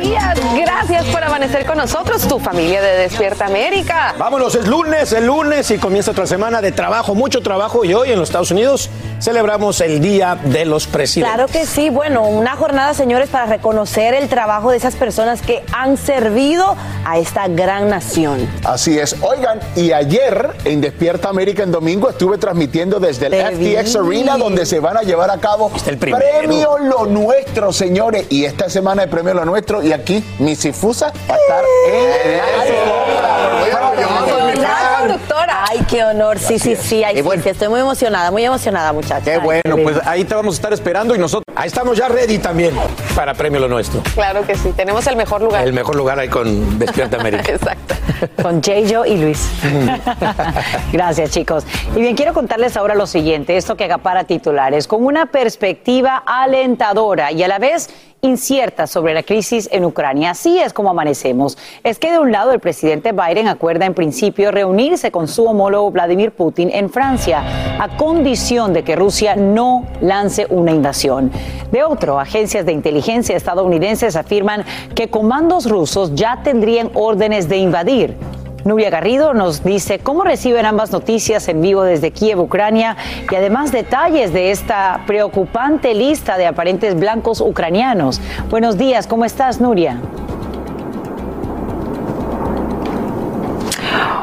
Días. 0.00 0.38
Gracias 0.56 1.04
por 1.06 1.22
amanecer 1.22 1.66
con 1.66 1.78
nosotros, 1.78 2.26
tu 2.26 2.38
familia 2.38 2.80
de 2.80 2.98
Despierta 2.98 3.46
América. 3.46 4.14
Vámonos, 4.18 4.54
es 4.54 4.66
lunes, 4.66 5.12
el 5.12 5.26
lunes 5.26 5.70
y 5.70 5.78
comienza 5.78 6.10
otra 6.10 6.26
semana 6.26 6.60
de 6.60 6.72
trabajo, 6.72 7.14
mucho 7.14 7.40
trabajo 7.40 7.84
y 7.84 7.94
hoy 7.94 8.12
en 8.12 8.18
los 8.18 8.28
Estados 8.28 8.50
Unidos 8.50 8.90
celebramos 9.20 9.80
el 9.80 10.00
Día 10.00 10.36
de 10.42 10.64
los 10.64 10.86
Presidentes. 10.86 11.34
Claro 11.34 11.50
que 11.50 11.66
sí, 11.66 11.90
bueno, 11.90 12.26
una 12.26 12.56
jornada, 12.56 12.94
señores, 12.94 13.28
para 13.28 13.46
reconocer 13.46 14.14
el 14.14 14.28
trabajo 14.28 14.70
de 14.70 14.76
esas 14.76 14.94
personas 14.94 15.42
que 15.42 15.64
han 15.72 15.96
servido 15.96 16.76
a 17.04 17.18
esta 17.18 17.48
gran 17.48 17.88
nación. 17.88 18.48
Así 18.64 18.98
es. 18.98 19.16
Oigan, 19.22 19.60
y 19.76 19.92
ayer 19.92 20.50
en 20.64 20.80
Despierta 20.80 21.28
América 21.28 21.62
en 21.62 21.72
domingo 21.72 22.08
estuve 22.08 22.38
transmitiendo 22.38 23.00
desde 23.00 23.26
el 23.26 23.32
Te 23.32 23.44
FTX 23.44 24.06
vi. 24.06 24.18
Arena 24.18 24.36
donde 24.36 24.66
se 24.66 24.80
van 24.80 24.96
a 24.96 25.02
llevar 25.02 25.30
a 25.30 25.38
cabo 25.38 25.70
el. 25.86 25.98
Premio 25.98 26.78
Lo 26.78 27.06
Nuestro, 27.06 27.72
señores. 27.72 28.26
Y 28.30 28.44
esta 28.44 28.68
semana 28.68 29.02
de 29.02 29.08
Premio 29.08 29.34
Lo 29.34 29.44
Nuestro 29.44 29.82
y 29.88 29.92
aquí 29.92 30.22
mi 30.38 30.54
Sifusa 30.54 31.12
va 31.30 31.34
a 31.34 31.38
estar 31.38 31.64
en 31.90 32.38
La 34.60 34.98
conductora. 35.00 35.64
Ay, 35.70 35.80
qué 35.88 36.04
honor. 36.04 36.38
Sí, 36.38 36.58
sí, 36.58 36.76
sí. 36.76 37.02
Ay, 37.02 37.14
Y 37.14 37.16
sí, 37.18 37.22
bueno. 37.22 37.42
sí, 37.42 37.48
Estoy 37.48 37.68
muy 37.68 37.80
emocionada, 37.80 38.30
muy 38.30 38.44
emocionada, 38.44 38.92
muchachos. 38.92 39.24
Qué 39.24 39.38
bueno, 39.38 39.76
pues 39.82 39.98
ahí 40.06 40.24
te 40.24 40.34
vamos 40.34 40.54
a 40.54 40.56
estar 40.56 40.72
esperando 40.72 41.14
y 41.14 41.18
nosotros 41.18 41.44
ahí 41.56 41.68
estamos 41.68 41.96
ya 41.96 42.08
ready 42.08 42.38
también 42.38 42.74
para 43.14 43.32
Premio 43.34 43.60
Lo 43.60 43.68
Nuestro. 43.68 44.02
Claro 44.14 44.42
que 44.46 44.56
sí, 44.56 44.72
tenemos 44.76 45.06
el 45.06 45.16
mejor 45.16 45.40
lugar. 45.42 45.66
El 45.66 45.72
mejor 45.72 45.96
lugar 45.96 46.18
ahí 46.18 46.28
con 46.28 46.78
Despierta 46.78 47.16
América. 47.20 47.50
Exacto. 47.50 47.94
Con 48.42 48.62
J-Jo 48.62 49.06
y 49.06 49.16
Luis. 49.16 49.48
Gracias, 50.92 51.30
chicos. 51.30 51.64
Y 51.94 52.00
bien, 52.00 52.16
quiero 52.16 52.34
contarles 52.34 52.76
ahora 52.76 52.94
lo 52.94 53.06
siguiente, 53.06 53.56
esto 53.56 53.76
que 53.76 53.84
acapara 53.84 54.24
titulares, 54.24 54.86
con 54.88 55.04
una 55.04 55.26
perspectiva 55.26 56.22
alentadora 56.26 57.30
y 57.32 57.42
a 57.42 57.48
la 57.48 57.58
vez 57.58 57.88
incierta 58.20 58.86
sobre 58.86 59.14
la 59.14 59.22
crisis 59.22 59.68
en 59.72 59.84
Ucrania. 59.84 60.30
Así 60.30 60.58
es 60.58 60.72
como 60.72 60.90
amanecemos. 60.90 61.56
Es 61.84 61.98
que 61.98 62.10
de 62.10 62.18
un 62.18 62.32
lado 62.32 62.52
el 62.52 62.60
presidente 62.60 63.12
Biden 63.12 63.48
acuerda 63.48 63.86
en 63.86 63.94
principio 63.94 64.50
reunirse 64.50 65.10
con 65.10 65.28
su 65.28 65.44
homólogo 65.44 65.90
Vladimir 65.90 66.32
Putin 66.32 66.70
en 66.72 66.90
Francia, 66.90 67.42
a 67.80 67.96
condición 67.96 68.72
de 68.72 68.82
que 68.82 68.96
Rusia 68.96 69.36
no 69.36 69.86
lance 70.00 70.46
una 70.50 70.72
invasión. 70.72 71.30
De 71.70 71.84
otro, 71.84 72.18
agencias 72.18 72.66
de 72.66 72.72
inteligencia 72.72 73.36
estadounidenses 73.36 74.16
afirman 74.16 74.64
que 74.94 75.08
comandos 75.08 75.68
rusos 75.68 76.14
ya 76.14 76.40
tendrían 76.42 76.90
órdenes 76.94 77.48
de 77.48 77.58
invadir. 77.58 78.16
Nuria 78.64 78.90
Garrido 78.90 79.34
nos 79.34 79.62
dice 79.62 79.98
cómo 79.98 80.24
reciben 80.24 80.66
ambas 80.66 80.90
noticias 80.90 81.48
en 81.48 81.60
vivo 81.60 81.82
desde 81.82 82.10
Kiev, 82.10 82.40
Ucrania, 82.40 82.96
y 83.30 83.34
además 83.34 83.72
detalles 83.72 84.32
de 84.32 84.50
esta 84.50 85.02
preocupante 85.06 85.94
lista 85.94 86.36
de 86.36 86.46
aparentes 86.46 86.98
blancos 86.98 87.40
ucranianos. 87.40 88.20
Buenos 88.50 88.76
días, 88.76 89.06
¿cómo 89.06 89.24
estás, 89.24 89.60
Nuria? 89.60 90.00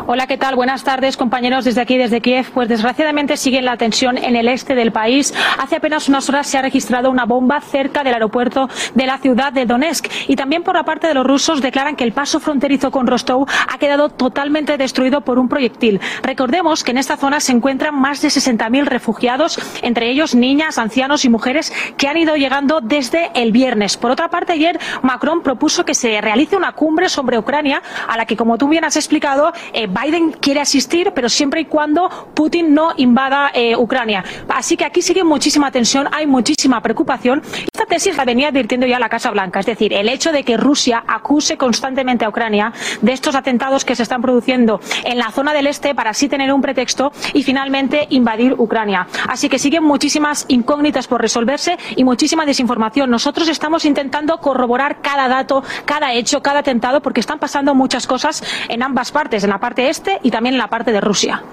Hola, 0.08 0.28
¿qué 0.28 0.38
tal? 0.38 0.56
Buenas 0.56 0.84
tardes, 0.84 1.18
compañeros, 1.18 1.66
desde 1.66 1.82
aquí, 1.82 1.98
desde 1.98 2.22
Kiev. 2.22 2.52
Pues 2.52 2.70
desgraciadamente 2.70 3.38
sigue 3.38 3.60
la 3.64 3.76
tensión 3.76 4.20
en 4.20 4.36
el 4.36 4.48
este 4.48 4.76
del 4.76 4.92
país. 4.92 5.34
Hace 5.58 5.78
apenas 5.78 6.08
unas 6.08 6.30
horas 6.30 6.46
se 6.46 6.60
ha 6.60 6.62
registrado 6.62 7.10
una 7.10 7.26
bomba 7.26 7.60
cerca 7.60 8.04
del 8.04 8.14
aeropuerto 8.14 8.70
de 8.94 9.08
la 9.08 9.18
ciudad 9.18 9.52
de 9.52 9.66
Donetsk. 9.66 10.06
Y 10.28 10.36
también 10.36 10.62
por 10.62 10.76
la 10.76 10.84
parte 10.84 11.08
de 11.08 11.16
los 11.16 11.26
rusos 11.26 11.60
declaran 11.60 11.96
que 11.96 12.04
el 12.04 12.12
paso 12.12 12.40
fronterizo 12.40 12.92
con 12.92 13.08
Rostov 13.08 13.48
ha 13.68 13.80
quedado 13.80 14.10
totalmente 14.10 14.78
destruido 14.78 15.22
por 15.22 15.40
un 15.40 15.50
proyectil. 15.50 16.00
Recordemos 16.22 16.84
que 16.84 16.92
en 16.92 17.00
esta 17.00 17.18
zona 17.18 17.40
se 17.40 17.54
encuentran 17.54 18.00
más 18.00 18.22
de 18.22 18.28
60.000 18.28 18.86
refugiados, 18.86 19.58
entre 19.82 20.12
ellos 20.12 20.36
niñas, 20.36 20.78
ancianos 20.78 21.26
y 21.26 21.30
mujeres 21.30 21.74
que 21.98 22.08
han 22.08 22.18
ido 22.18 22.36
llegando 22.36 22.80
desde 22.80 23.32
el 23.34 23.52
viernes. 23.52 23.98
Por 23.98 24.12
otra 24.12 24.30
parte, 24.30 24.54
ayer 24.54 24.80
Macron 25.02 25.42
propuso 25.42 25.84
que 25.84 25.96
se 25.96 26.22
realice 26.22 26.56
una 26.56 26.74
cumbre 26.74 27.10
sobre 27.10 27.40
Ucrania, 27.40 27.82
a 28.08 28.18
la 28.18 28.28
que, 28.28 28.38
como 28.38 28.60
tú 28.60 28.68
bien 28.68 28.86
has 28.86 28.98
explicado, 28.98 29.52
eh, 29.74 29.88
Biden 29.96 30.32
quiere 30.34 30.60
asistir, 30.60 31.14
pero 31.16 31.30
siempre 31.30 31.62
y 31.62 31.66
cuando 31.66 32.10
Putin 32.34 32.74
no 32.74 32.92
invada 32.98 33.52
eh, 33.54 33.78
Ucrania. 33.78 34.26
Así 34.50 34.76
que 34.76 34.84
aquí 34.84 35.02
sigue 35.02 35.24
muchísima 35.24 35.72
tensión, 35.72 36.10
hay 36.12 36.28
muchísima 36.28 36.82
preocupación. 36.82 37.42
Esta 37.74 37.86
tesis 37.86 38.18
la 38.18 38.26
venía 38.26 38.50
advirtiendo 38.50 38.86
ya 38.86 39.00
la 39.00 39.08
Casa 39.08 39.32
Blanca, 39.32 39.62
es 39.62 39.66
decir, 39.66 39.94
el 39.94 40.10
hecho 40.10 40.34
de 40.34 40.44
que 40.44 40.58
Rusia 40.58 41.04
acuse 41.08 41.56
constantemente 41.56 42.26
a 42.26 42.30
Ucrania 42.30 42.74
de 43.02 43.14
estos 43.14 43.36
atentados 43.36 43.86
que 43.86 43.96
se 43.96 44.04
están 44.04 44.22
produciendo 44.22 44.82
en 45.06 45.18
la 45.18 45.32
zona 45.32 45.54
del 45.54 45.68
este 45.68 45.96
para 45.96 46.10
así 46.10 46.28
tener 46.28 46.52
un 46.52 46.62
pretexto 46.62 47.14
y 47.34 47.44
finalmente 47.44 48.08
invadir 48.10 48.56
Ucrania. 48.58 49.08
Así 49.30 49.48
que 49.48 49.60
siguen 49.60 49.84
muchísimas 49.84 50.46
incógnitas 50.50 51.08
por 51.08 51.22
resolverse 51.22 51.78
y 51.96 52.04
muchísima 52.04 52.46
desinformación. 52.46 53.10
Nosotros 53.10 53.48
estamos 53.48 53.86
intentando 53.86 54.40
corroborar 54.40 55.02
cada 55.02 55.30
dato, 55.30 55.64
cada 55.86 56.14
hecho, 56.14 56.42
cada 56.42 56.60
atentado, 56.60 57.02
porque 57.02 57.22
están 57.22 57.40
pasando 57.40 57.74
muchas 57.76 58.08
cosas 58.08 58.44
en 58.68 58.84
ambas 58.84 59.12
partes, 59.12 59.44
en 59.44 59.52
la 59.52 59.60
parte 59.60 59.85
este 59.90 60.20
y 60.24 60.32
también 60.32 60.56
en 60.56 60.60
la 60.60 60.68
parte 60.68 60.92
de 60.92 61.02
Rusia. 61.02 61.44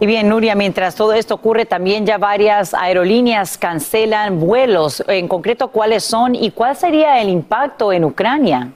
Y 0.00 0.06
bien, 0.06 0.30
Nuria, 0.30 0.54
mientras 0.54 0.94
todo 0.94 1.12
esto 1.12 1.34
ocurre, 1.34 1.66
también 1.66 2.06
ya 2.06 2.16
varias 2.16 2.72
aerolíneas 2.72 3.58
cancelan 3.58 4.40
vuelos. 4.40 5.04
En 5.06 5.28
concreto, 5.28 5.68
¿cuáles 5.68 6.04
son 6.04 6.34
y 6.34 6.52
cuál 6.52 6.74
sería 6.74 7.20
el 7.20 7.28
impacto 7.28 7.92
en 7.92 8.06
Ucrania? 8.06 8.72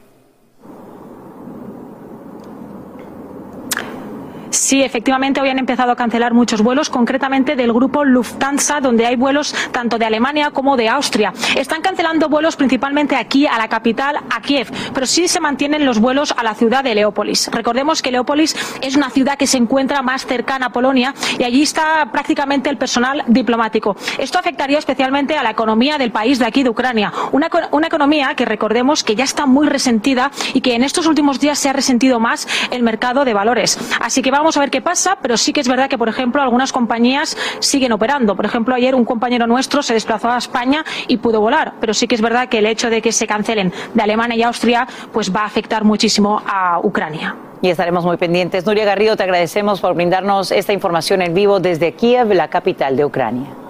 Sí, 4.55 4.85
efectivamente, 4.85 5.41
hoy 5.41 5.49
han 5.49 5.59
empezado 5.59 5.91
a 5.91 5.97
cancelar 5.97 6.33
muchos 6.33 6.63
vuelos, 6.63 6.89
concretamente 6.89 7.57
del 7.57 7.73
grupo 7.73 8.05
Lufthansa, 8.05 8.81
donde 8.81 9.05
hay 9.05 9.17
vuelos 9.17 9.53
tanto 9.73 9.99
de 9.99 10.05
Alemania 10.05 10.53
como 10.53 10.77
de 10.77 10.89
Austria. 10.89 11.33
Están 11.57 11.83
cancelando 11.83 12.29
vuelos 12.29 12.55
principalmente 12.55 13.17
aquí, 13.17 13.49
a 13.49 13.59
la 13.59 13.67
capital, 13.67 14.17
a 14.31 14.41
Kiev, 14.41 14.71
pero 14.95 15.07
sí 15.07 15.27
se 15.27 15.41
mantienen 15.41 15.85
los 15.85 15.99
vuelos 15.99 16.33
a 16.37 16.45
la 16.45 16.55
ciudad 16.55 16.85
de 16.85 16.95
Leópolis. 16.95 17.51
Recordemos 17.53 18.01
que 18.01 18.13
Leópolis 18.13 18.55
es 18.81 18.95
una 18.95 19.11
ciudad 19.11 19.37
que 19.37 19.49
se 19.49 19.59
encuentra 19.59 20.03
más 20.03 20.25
cercana 20.25 20.67
a 20.67 20.71
Polonia 20.71 21.15
y 21.37 21.43
allí 21.43 21.63
está 21.63 22.09
prácticamente 22.13 22.71
el 22.71 22.79
personal 22.79 23.25
diplomático. 23.27 23.97
Esto 24.19 24.39
afectaría 24.39 24.79
especialmente 24.79 25.37
a 25.37 25.43
la 25.43 25.51
economía 25.51 25.99
del 25.99 26.13
país 26.13 26.39
de 26.39 26.47
aquí, 26.47 26.63
de 26.63 26.71
Ucrania. 26.71 27.13
Una, 27.33 27.51
una 27.73 27.89
economía 27.89 28.37
que 28.37 28.45
recordemos 28.45 29.03
que 29.03 29.17
ya 29.17 29.25
está 29.25 29.47
muy 29.47 29.67
resentida 29.67 30.31
y 30.53 30.61
que 30.61 30.77
en 30.77 30.85
estos 30.85 31.09
últimos 31.09 31.41
días 31.41 31.59
se 31.59 31.69
ha 31.69 31.73
resentido 31.73 32.21
más 32.21 32.47
el 32.71 32.85
mercado 32.85 33.25
de 33.25 33.35
valores. 33.35 33.81
Así 34.01 34.23
que 34.23 34.31
vamos 34.31 34.44
Vamos 34.45 34.59
a 34.59 34.61
ver 34.61 34.71
qué 34.71 34.83
pasa, 34.83 35.17
pero 35.23 35.39
sí 35.39 35.55
que 35.55 35.61
es 35.63 35.69
verdad 35.69 35.89
que, 35.89 35.97
por 35.97 36.11
ejemplo, 36.11 36.43
algunas 36.43 36.71
compañías 36.71 37.35
siguen 37.61 37.93
operando. 37.93 38.37
Por 38.37 38.45
ejemplo, 38.45 38.75
ayer 38.75 38.95
un 38.95 39.07
compañero 39.07 39.47
nuestro 39.47 39.83
se 39.83 39.95
desplazó 39.95 40.29
a 40.29 40.37
España 40.37 40.85
y 41.09 41.17
pudo 41.17 41.41
volar, 41.41 41.77
pero 41.81 41.95
sí 41.95 42.07
que 42.07 42.15
es 42.15 42.21
verdad 42.21 42.51
que 42.51 42.59
el 42.59 42.67
hecho 42.67 42.91
de 42.91 43.01
que 43.01 43.11
se 43.11 43.27
cancelen 43.27 43.73
de 43.95 44.03
Alemania 44.03 44.37
y 44.37 44.43
Austria 44.43 44.87
pues 45.15 45.35
va 45.35 45.41
a 45.41 45.47
afectar 45.47 45.83
muchísimo 45.85 46.43
a 46.47 46.79
Ucrania. 46.83 47.35
Y 47.63 47.71
estaremos 47.71 48.05
muy 48.05 48.19
pendientes. 48.19 48.67
Nuria 48.67 48.85
Garrido, 48.85 49.17
te 49.17 49.23
agradecemos 49.23 49.81
por 49.81 49.95
brindarnos 49.95 50.53
esta 50.53 50.75
información 50.75 51.23
en 51.23 51.33
vivo 51.33 51.59
desde 51.59 51.95
Kiev, 51.95 52.35
la 52.35 52.49
capital 52.49 52.99
de 52.99 53.07
Ucrania. 53.07 53.64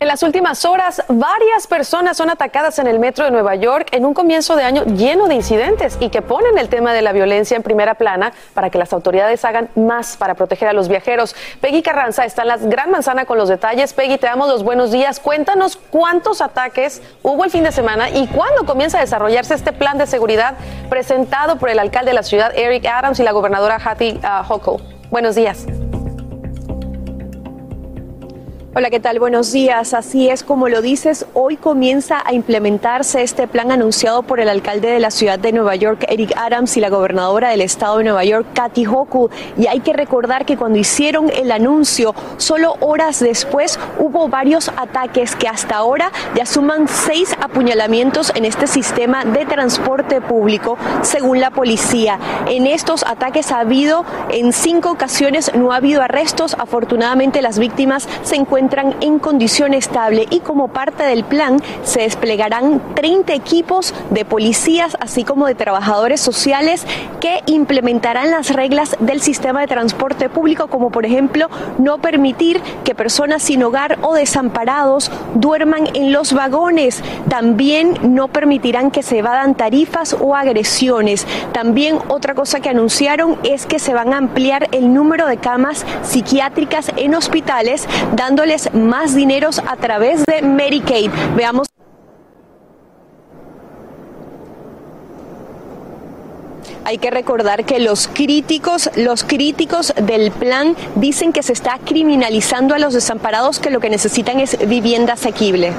En 0.00 0.08
las 0.08 0.24
últimas 0.24 0.64
horas, 0.64 1.04
varias 1.08 1.68
personas 1.68 2.16
son 2.16 2.28
atacadas 2.28 2.78
en 2.80 2.88
el 2.88 2.98
metro 2.98 3.24
de 3.24 3.30
Nueva 3.30 3.54
York 3.54 3.88
en 3.92 4.04
un 4.04 4.12
comienzo 4.12 4.56
de 4.56 4.64
año 4.64 4.84
lleno 4.84 5.28
de 5.28 5.36
incidentes 5.36 5.96
y 6.00 6.10
que 6.10 6.20
ponen 6.20 6.58
el 6.58 6.68
tema 6.68 6.92
de 6.92 7.00
la 7.00 7.12
violencia 7.12 7.56
en 7.56 7.62
primera 7.62 7.94
plana 7.94 8.32
para 8.54 8.70
que 8.70 8.78
las 8.78 8.92
autoridades 8.92 9.44
hagan 9.44 9.70
más 9.76 10.16
para 10.16 10.34
proteger 10.34 10.68
a 10.68 10.72
los 10.72 10.88
viajeros. 10.88 11.36
Peggy 11.60 11.80
Carranza 11.80 12.24
está 12.24 12.42
en 12.42 12.48
la 12.48 12.56
Gran 12.56 12.90
Manzana 12.90 13.24
con 13.24 13.38
los 13.38 13.48
detalles. 13.48 13.92
Peggy, 13.92 14.18
te 14.18 14.26
damos 14.26 14.48
los 14.48 14.64
buenos 14.64 14.90
días. 14.90 15.20
Cuéntanos 15.20 15.76
cuántos 15.76 16.40
ataques 16.40 17.00
hubo 17.22 17.44
el 17.44 17.50
fin 17.50 17.62
de 17.62 17.70
semana 17.70 18.10
y 18.10 18.26
cuándo 18.26 18.66
comienza 18.66 18.98
a 18.98 19.00
desarrollarse 19.00 19.54
este 19.54 19.72
plan 19.72 19.96
de 19.96 20.08
seguridad 20.08 20.54
presentado 20.90 21.56
por 21.56 21.70
el 21.70 21.78
alcalde 21.78 22.10
de 22.10 22.14
la 22.14 22.24
ciudad, 22.24 22.52
Eric 22.56 22.84
Adams, 22.86 23.20
y 23.20 23.22
la 23.22 23.30
gobernadora 23.30 23.78
Hattie 23.82 24.20
uh, 24.24 24.52
Hochul. 24.52 24.82
Buenos 25.10 25.36
días. 25.36 25.66
Hola, 28.76 28.90
¿qué 28.90 28.98
tal? 28.98 29.20
Buenos 29.20 29.52
días. 29.52 29.94
Así 29.94 30.28
es 30.28 30.42
como 30.42 30.68
lo 30.68 30.82
dices, 30.82 31.26
hoy 31.32 31.56
comienza 31.56 32.20
a 32.26 32.34
implementarse 32.34 33.22
este 33.22 33.46
plan 33.46 33.70
anunciado 33.70 34.24
por 34.24 34.40
el 34.40 34.48
alcalde 34.48 34.90
de 34.90 34.98
la 34.98 35.12
ciudad 35.12 35.38
de 35.38 35.52
Nueva 35.52 35.76
York, 35.76 36.04
Eric 36.08 36.32
Adams, 36.36 36.76
y 36.76 36.80
la 36.80 36.88
gobernadora 36.88 37.50
del 37.50 37.60
estado 37.60 37.98
de 37.98 38.04
Nueva 38.04 38.24
York, 38.24 38.48
Kathy 38.52 38.84
Hochul. 38.84 39.30
Y 39.56 39.68
hay 39.68 39.78
que 39.78 39.92
recordar 39.92 40.44
que 40.44 40.56
cuando 40.56 40.76
hicieron 40.76 41.30
el 41.30 41.52
anuncio, 41.52 42.16
solo 42.36 42.74
horas 42.80 43.20
después 43.20 43.78
hubo 44.00 44.26
varios 44.26 44.68
ataques 44.70 45.36
que 45.36 45.46
hasta 45.46 45.76
ahora 45.76 46.10
ya 46.34 46.44
suman 46.44 46.88
seis 46.88 47.32
apuñalamientos 47.40 48.32
en 48.34 48.44
este 48.44 48.66
sistema 48.66 49.24
de 49.24 49.46
transporte 49.46 50.20
público, 50.20 50.76
según 51.02 51.38
la 51.38 51.52
policía. 51.52 52.18
En 52.48 52.66
estos 52.66 53.04
ataques 53.04 53.52
ha 53.52 53.60
habido, 53.60 54.04
en 54.32 54.52
cinco 54.52 54.90
ocasiones 54.90 55.52
no 55.54 55.70
ha 55.70 55.76
habido 55.76 56.02
arrestos. 56.02 56.56
Afortunadamente 56.58 57.40
las 57.40 57.60
víctimas 57.60 58.08
se 58.24 58.34
encuentran 58.34 58.63
entran 58.64 58.94
en 59.02 59.18
condición 59.18 59.74
estable 59.74 60.26
y 60.30 60.40
como 60.40 60.68
parte 60.68 61.02
del 61.02 61.22
plan 61.22 61.60
se 61.82 62.00
desplegarán 62.00 62.80
30 62.94 63.34
equipos 63.34 63.92
de 64.08 64.24
policías 64.24 64.96
así 65.00 65.22
como 65.22 65.46
de 65.46 65.54
trabajadores 65.54 66.22
sociales 66.22 66.86
que 67.20 67.42
implementarán 67.44 68.30
las 68.30 68.48
reglas 68.48 68.96
del 69.00 69.20
sistema 69.20 69.60
de 69.60 69.66
transporte 69.66 70.30
público 70.30 70.68
como 70.68 70.90
por 70.90 71.04
ejemplo 71.04 71.50
no 71.76 71.98
permitir 71.98 72.62
que 72.84 72.94
personas 72.94 73.42
sin 73.42 73.62
hogar 73.62 73.98
o 74.00 74.14
desamparados 74.14 75.10
duerman 75.34 75.88
en 75.92 76.12
los 76.12 76.32
vagones. 76.32 77.02
También 77.28 77.98
no 78.02 78.28
permitirán 78.28 78.90
que 78.90 79.02
se 79.02 79.18
evadan 79.18 79.54
tarifas 79.54 80.16
o 80.18 80.34
agresiones. 80.34 81.26
También 81.52 81.98
otra 82.08 82.34
cosa 82.34 82.60
que 82.60 82.70
anunciaron 82.70 83.38
es 83.44 83.66
que 83.66 83.78
se 83.78 83.92
van 83.92 84.14
a 84.14 84.16
ampliar 84.16 84.68
el 84.72 84.94
número 84.94 85.26
de 85.26 85.36
camas 85.36 85.84
psiquiátricas 86.02 86.92
en 86.96 87.14
hospitales 87.14 87.86
dándole 88.14 88.53
más 88.72 89.14
dineros 89.14 89.58
a 89.58 89.76
través 89.76 90.24
de 90.24 90.42
Medicaid. 90.42 91.10
Veamos. 91.36 91.66
Hay 96.86 96.98
que 96.98 97.10
recordar 97.10 97.64
que 97.64 97.78
los 97.78 98.08
críticos, 98.08 98.90
los 98.96 99.24
críticos 99.24 99.94
del 99.96 100.30
plan 100.30 100.76
dicen 100.96 101.32
que 101.32 101.42
se 101.42 101.54
está 101.54 101.78
criminalizando 101.82 102.74
a 102.74 102.78
los 102.78 102.92
desamparados 102.92 103.58
que 103.58 103.70
lo 103.70 103.80
que 103.80 103.88
necesitan 103.88 104.38
es 104.38 104.58
vivienda 104.68 105.14
asequible. 105.14 105.72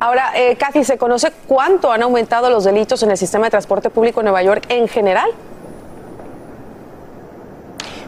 Ahora, 0.00 0.32
eh, 0.34 0.56
¿se 0.82 0.98
conoce 0.98 1.30
cuánto 1.46 1.92
han 1.92 2.02
aumentado 2.02 2.50
los 2.50 2.64
delitos 2.64 3.02
en 3.02 3.10
el 3.10 3.18
sistema 3.18 3.46
de 3.46 3.50
transporte 3.50 3.90
público 3.90 4.20
en 4.20 4.24
Nueva 4.24 4.42
York 4.42 4.64
en 4.70 4.88
general? 4.88 5.30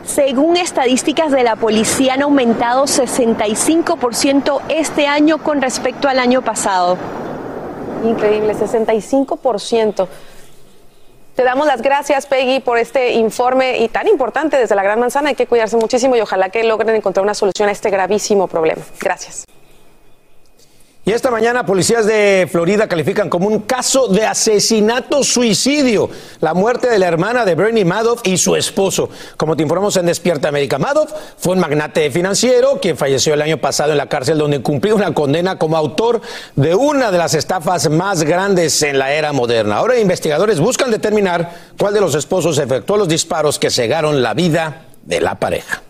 Según 0.04 0.56
estadísticas 0.56 1.30
de 1.30 1.44
la 1.44 1.56
policía, 1.56 2.14
han 2.14 2.22
aumentado 2.22 2.84
65% 2.84 4.60
este 4.68 5.06
año 5.06 5.38
con 5.38 5.62
respecto 5.62 6.08
al 6.08 6.18
año 6.18 6.42
pasado. 6.42 6.98
Increíble, 8.04 8.54
65%. 8.54 10.08
Te 11.36 11.44
damos 11.44 11.66
las 11.66 11.80
gracias, 11.80 12.26
Peggy, 12.26 12.60
por 12.60 12.78
este 12.78 13.12
informe 13.12 13.78
y 13.78 13.88
tan 13.88 14.06
importante 14.06 14.58
desde 14.58 14.74
la 14.74 14.82
Gran 14.82 15.00
Manzana. 15.00 15.30
Hay 15.30 15.34
que 15.34 15.46
cuidarse 15.46 15.76
muchísimo 15.76 16.14
y 16.16 16.20
ojalá 16.20 16.50
que 16.50 16.62
logren 16.64 16.94
encontrar 16.94 17.24
una 17.24 17.34
solución 17.34 17.68
a 17.68 17.72
este 17.72 17.88
gravísimo 17.88 18.48
problema. 18.48 18.82
Gracias. 19.00 19.46
Y 21.04 21.10
esta 21.10 21.32
mañana 21.32 21.66
policías 21.66 22.06
de 22.06 22.48
Florida 22.48 22.86
califican 22.86 23.28
como 23.28 23.48
un 23.48 23.62
caso 23.62 24.06
de 24.06 24.24
asesinato 24.24 25.24
suicidio 25.24 26.08
la 26.38 26.54
muerte 26.54 26.88
de 26.88 27.00
la 27.00 27.08
hermana 27.08 27.44
de 27.44 27.56
Bernie 27.56 27.84
Madoff 27.84 28.20
y 28.22 28.36
su 28.38 28.54
esposo. 28.54 29.10
Como 29.36 29.56
te 29.56 29.64
informamos 29.64 29.96
en 29.96 30.06
Despierta 30.06 30.46
América, 30.46 30.78
Madoff 30.78 31.12
fue 31.38 31.54
un 31.54 31.58
magnate 31.58 32.08
financiero 32.12 32.78
quien 32.80 32.96
falleció 32.96 33.34
el 33.34 33.42
año 33.42 33.58
pasado 33.58 33.90
en 33.90 33.98
la 33.98 34.08
cárcel 34.08 34.38
donde 34.38 34.62
cumplió 34.62 34.94
una 34.94 35.12
condena 35.12 35.58
como 35.58 35.76
autor 35.76 36.20
de 36.54 36.76
una 36.76 37.10
de 37.10 37.18
las 37.18 37.34
estafas 37.34 37.90
más 37.90 38.22
grandes 38.22 38.80
en 38.84 38.96
la 38.96 39.12
era 39.12 39.32
moderna. 39.32 39.78
Ahora 39.78 39.98
investigadores 39.98 40.60
buscan 40.60 40.92
determinar 40.92 41.50
cuál 41.80 41.94
de 41.94 42.00
los 42.00 42.14
esposos 42.14 42.58
efectuó 42.58 42.96
los 42.96 43.08
disparos 43.08 43.58
que 43.58 43.72
cegaron 43.72 44.22
la 44.22 44.34
vida 44.34 44.82
de 45.02 45.20
la 45.20 45.34
pareja. 45.34 45.82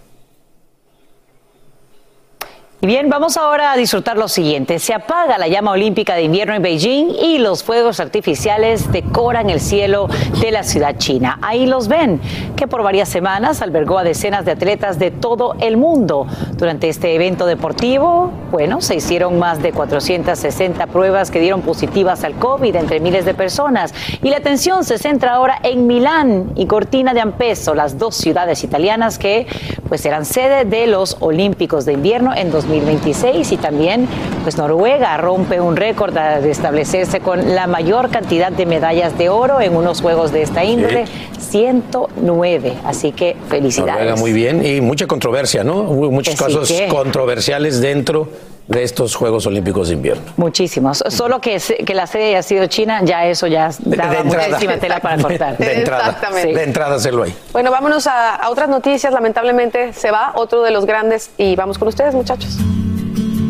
Y 2.85 2.89
bien, 2.89 3.09
vamos 3.09 3.37
ahora 3.37 3.71
a 3.71 3.77
disfrutar 3.77 4.17
lo 4.17 4.27
siguiente. 4.27 4.81
Se 4.81 4.93
apaga 4.93 5.39
la 5.39 5.47
llama 5.47 5.71
olímpica 5.71 6.17
de 6.17 6.25
invierno 6.25 6.53
en 6.53 6.63
Beijing 6.63 7.11
y 7.11 7.39
los 7.39 7.63
fuegos 7.63 8.01
artificiales 8.01 8.91
decoran 8.91 9.51
el 9.51 9.61
cielo 9.61 10.09
de 10.41 10.51
la 10.51 10.65
ciudad 10.65 10.97
china. 10.99 11.39
Ahí 11.43 11.65
los 11.65 11.87
ven, 11.87 12.21
que 12.57 12.67
por 12.67 12.83
varias 12.83 13.09
semanas 13.09 13.63
albergó 13.63 13.99
a 13.99 14.03
decenas 14.03 14.45
de 14.45 14.51
atletas 14.51 14.99
de 14.99 15.13
todo 15.13 15.55
el 15.61 15.77
mundo. 15.77 16.27
Durante 16.55 16.89
este 16.89 17.15
evento 17.15 17.47
deportivo, 17.47 18.33
bueno, 18.51 18.81
se 18.81 18.97
hicieron 18.97 19.39
más 19.39 19.63
de 19.63 19.71
460 19.71 20.89
pruebas 20.89 21.31
que 21.31 21.39
dieron 21.39 21.63
positivas 21.63 22.25
al 22.25 22.35
COVID 22.35 22.75
entre 22.75 22.99
miles 22.99 23.25
de 23.25 23.35
personas. 23.35 23.95
Y 24.25 24.31
la 24.31 24.39
atención 24.39 24.83
se 24.83 24.99
centra 24.99 25.35
ahora 25.35 25.57
en 25.63 25.87
Milán 25.87 26.51
y 26.57 26.67
Cortina 26.67 27.15
de 27.15 27.21
Ampeso, 27.21 27.77
las 27.77 27.97
dos 27.97 28.17
ciudades 28.17 28.65
italianas 28.65 29.21
que 29.21 29.47
pues 29.89 30.01
serán 30.01 30.25
sede 30.25 30.65
de 30.65 30.89
los 30.89 31.19
Olímpicos 31.21 31.85
de 31.85 31.93
invierno 31.93 32.35
en 32.35 32.51
2020. 32.51 32.72
2026 32.73 33.53
y 33.53 33.57
también 33.57 34.09
pues 34.43 34.57
Noruega 34.57 35.17
rompe 35.17 35.61
un 35.61 35.77
récord 35.77 36.15
de 36.15 36.51
establecerse 36.51 37.21
con 37.21 37.55
la 37.55 37.67
mayor 37.67 38.11
cantidad 38.11 38.51
de 38.51 38.67
medallas 38.67 39.17
de 39.19 39.29
oro 39.29 39.61
en 39.61 39.77
unos 39.77 40.01
juegos 40.01 40.33
de 40.33 40.43
esta 40.43 40.65
índole, 40.65 41.05
109. 41.39 42.75
Así 42.85 43.13
que 43.13 43.37
felicidades. 43.49 43.95
Noruega 43.95 44.17
muy 44.17 44.33
bien 44.33 44.65
y 44.65 44.81
mucha 44.81 45.07
controversia, 45.07 45.65
¿no? 45.65 45.81
Hubo 45.81 46.11
muchos 46.11 46.35
casos 46.37 46.73
controversiales 46.89 47.81
dentro 47.81 48.29
de 48.69 48.83
estos 48.83 49.15
Juegos 49.15 49.47
Olímpicos 49.47 49.89
de 49.89 49.95
Invierno. 49.95 50.23
Muchísimos. 50.37 51.03
Solo 51.09 51.41
que, 51.41 51.59
que 51.59 51.95
la 51.95 52.07
sede 52.07 52.29
haya 52.29 52.43
sido 52.43 52.67
China, 52.67 53.01
ya 53.05 53.27
eso 53.27 53.47
ya 53.47 53.71
daba 53.81 54.13
de, 54.13 54.19
entrada, 54.21 54.49
muchísima 54.49 54.77
tela 54.79 55.01
para 55.01 55.21
cortar. 55.23 55.57
De, 55.59 55.73
entrada, 55.79 56.05
Exactamente. 56.11 56.55
de 56.55 56.63
entrada 56.63 56.95
hacerlo 56.97 57.25
ahí. 57.25 57.35
Bueno, 57.53 57.71
vámonos 57.71 58.07
a, 58.07 58.37
a 58.37 58.51
otras 58.51 58.69
noticias. 58.69 59.13
Lamentablemente 59.13 59.93
se 59.93 60.11
va 60.11 60.33
otro 60.37 60.63
de 60.63 60.71
los 60.71 60.87
grandes 60.87 61.31
y 61.37 61.57
vamos 61.57 61.79
con 61.79 61.89
ustedes, 61.89 62.15
muchachos. 62.15 62.59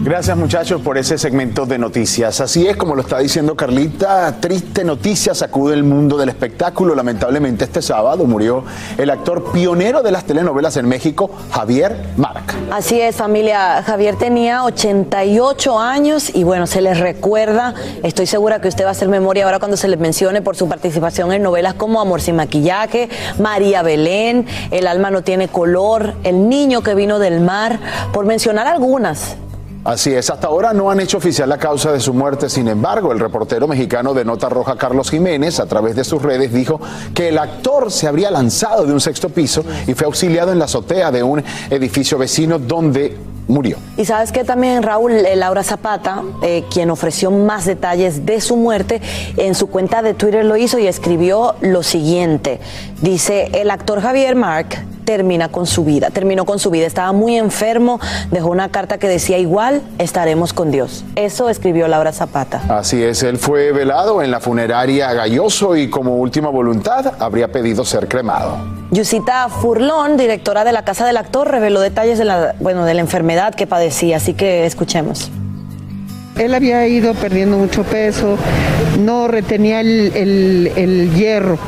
Gracias 0.04 0.36
muchachos 0.36 0.80
por 0.80 0.98
ese 0.98 1.16
segmento 1.16 1.64
de 1.64 1.78
noticias. 1.78 2.40
Así 2.40 2.66
es, 2.66 2.76
como 2.76 2.96
lo 2.96 3.02
está 3.02 3.20
diciendo 3.20 3.54
Carlita, 3.54 4.40
triste 4.40 4.82
noticia 4.82 5.32
sacude 5.32 5.74
el 5.74 5.84
mundo 5.84 6.16
del 6.16 6.28
espectáculo. 6.28 6.96
Lamentablemente 6.96 7.62
este 7.62 7.80
sábado 7.80 8.24
murió 8.24 8.64
el 8.98 9.10
actor 9.10 9.52
pionero 9.52 10.02
de 10.02 10.10
las 10.10 10.24
telenovelas 10.24 10.76
en 10.76 10.88
México, 10.88 11.30
Javier 11.52 11.96
Marc. 12.16 12.52
Así 12.72 13.00
es, 13.00 13.14
familia. 13.14 13.80
Javier 13.84 14.16
tenía 14.16 14.64
88 14.64 15.78
años 15.78 16.34
y 16.34 16.42
bueno, 16.42 16.66
se 16.66 16.80
les 16.80 16.98
recuerda. 16.98 17.72
Estoy 18.02 18.26
segura 18.26 18.60
que 18.60 18.66
usted 18.66 18.82
va 18.82 18.88
a 18.88 18.92
hacer 18.92 19.06
memoria 19.06 19.44
ahora 19.44 19.60
cuando 19.60 19.76
se 19.76 19.86
les 19.86 20.00
mencione 20.00 20.42
por 20.42 20.56
su 20.56 20.68
participación 20.68 21.32
en 21.32 21.44
novelas 21.44 21.74
como 21.74 22.00
Amor 22.00 22.20
sin 22.20 22.34
maquillaje, 22.34 23.08
María 23.38 23.82
Belén, 23.82 24.46
El 24.72 24.88
alma 24.88 25.12
no 25.12 25.22
tiene 25.22 25.46
color, 25.46 26.14
El 26.24 26.48
niño 26.48 26.82
que 26.82 26.96
vino 26.96 27.20
del 27.20 27.38
mar, 27.38 27.78
por 28.12 28.26
mencionar 28.26 28.66
algunas. 28.66 29.36
Así 29.84 30.14
es, 30.14 30.30
hasta 30.30 30.46
ahora 30.46 30.72
no 30.72 30.92
han 30.92 31.00
hecho 31.00 31.18
oficial 31.18 31.48
la 31.48 31.58
causa 31.58 31.90
de 31.90 31.98
su 31.98 32.14
muerte, 32.14 32.48
sin 32.48 32.68
embargo, 32.68 33.10
el 33.10 33.18
reportero 33.18 33.66
mexicano 33.66 34.14
de 34.14 34.24
Nota 34.24 34.48
Roja 34.48 34.76
Carlos 34.76 35.10
Jiménez, 35.10 35.58
a 35.58 35.66
través 35.66 35.96
de 35.96 36.04
sus 36.04 36.22
redes, 36.22 36.52
dijo 36.52 36.80
que 37.14 37.30
el 37.30 37.38
actor 37.38 37.90
se 37.90 38.06
habría 38.06 38.30
lanzado 38.30 38.86
de 38.86 38.92
un 38.92 39.00
sexto 39.00 39.28
piso 39.28 39.64
y 39.88 39.94
fue 39.94 40.06
auxiliado 40.06 40.52
en 40.52 40.60
la 40.60 40.66
azotea 40.66 41.10
de 41.10 41.24
un 41.24 41.42
edificio 41.68 42.16
vecino 42.16 42.60
donde 42.60 43.16
murió. 43.48 43.76
Y 43.96 44.04
sabes 44.04 44.30
que 44.30 44.44
también 44.44 44.84
Raúl 44.84 45.12
eh, 45.12 45.34
Laura 45.34 45.64
Zapata, 45.64 46.22
eh, 46.42 46.62
quien 46.70 46.88
ofreció 46.90 47.32
más 47.32 47.64
detalles 47.64 48.24
de 48.24 48.40
su 48.40 48.56
muerte, 48.56 49.00
en 49.36 49.56
su 49.56 49.66
cuenta 49.66 50.00
de 50.02 50.14
Twitter 50.14 50.44
lo 50.44 50.56
hizo 50.56 50.78
y 50.78 50.86
escribió 50.86 51.56
lo 51.60 51.82
siguiente. 51.82 52.60
Dice, 53.00 53.50
el 53.52 53.68
actor 53.68 54.00
Javier 54.00 54.36
Mark 54.36 54.78
termina 55.16 55.48
con 55.50 55.66
su 55.66 55.84
vida, 55.84 56.08
terminó 56.08 56.46
con 56.46 56.58
su 56.58 56.70
vida, 56.70 56.86
estaba 56.86 57.12
muy 57.12 57.36
enfermo, 57.36 58.00
dejó 58.30 58.48
una 58.48 58.70
carta 58.70 58.96
que 58.96 59.08
decía 59.08 59.36
igual 59.36 59.82
estaremos 59.98 60.54
con 60.54 60.70
Dios. 60.70 61.04
Eso 61.16 61.50
escribió 61.50 61.86
Laura 61.86 62.12
Zapata. 62.12 62.62
Así 62.70 63.02
es, 63.02 63.22
él 63.22 63.36
fue 63.36 63.72
velado 63.72 64.22
en 64.22 64.30
la 64.30 64.40
funeraria 64.40 65.12
Galloso 65.12 65.76
y 65.76 65.90
como 65.90 66.16
última 66.16 66.48
voluntad 66.48 67.12
habría 67.18 67.52
pedido 67.52 67.84
ser 67.84 68.08
cremado. 68.08 68.56
Yusita 68.90 69.50
Furlón, 69.50 70.16
directora 70.16 70.64
de 70.64 70.72
la 70.72 70.82
Casa 70.82 71.04
del 71.06 71.18
Actor, 71.18 71.50
reveló 71.50 71.80
detalles 71.80 72.16
de 72.16 72.24
la, 72.24 72.54
bueno, 72.60 72.86
de 72.86 72.94
la 72.94 73.02
enfermedad 73.02 73.54
que 73.54 73.66
padecía, 73.66 74.16
así 74.16 74.32
que 74.32 74.64
escuchemos. 74.64 75.30
Él 76.38 76.54
había 76.54 76.86
ido 76.88 77.12
perdiendo 77.12 77.58
mucho 77.58 77.84
peso, 77.84 78.38
no 78.98 79.28
retenía 79.28 79.80
el, 79.80 80.12
el- 80.16 80.72
el 80.76 81.14
hierro, 81.14 81.58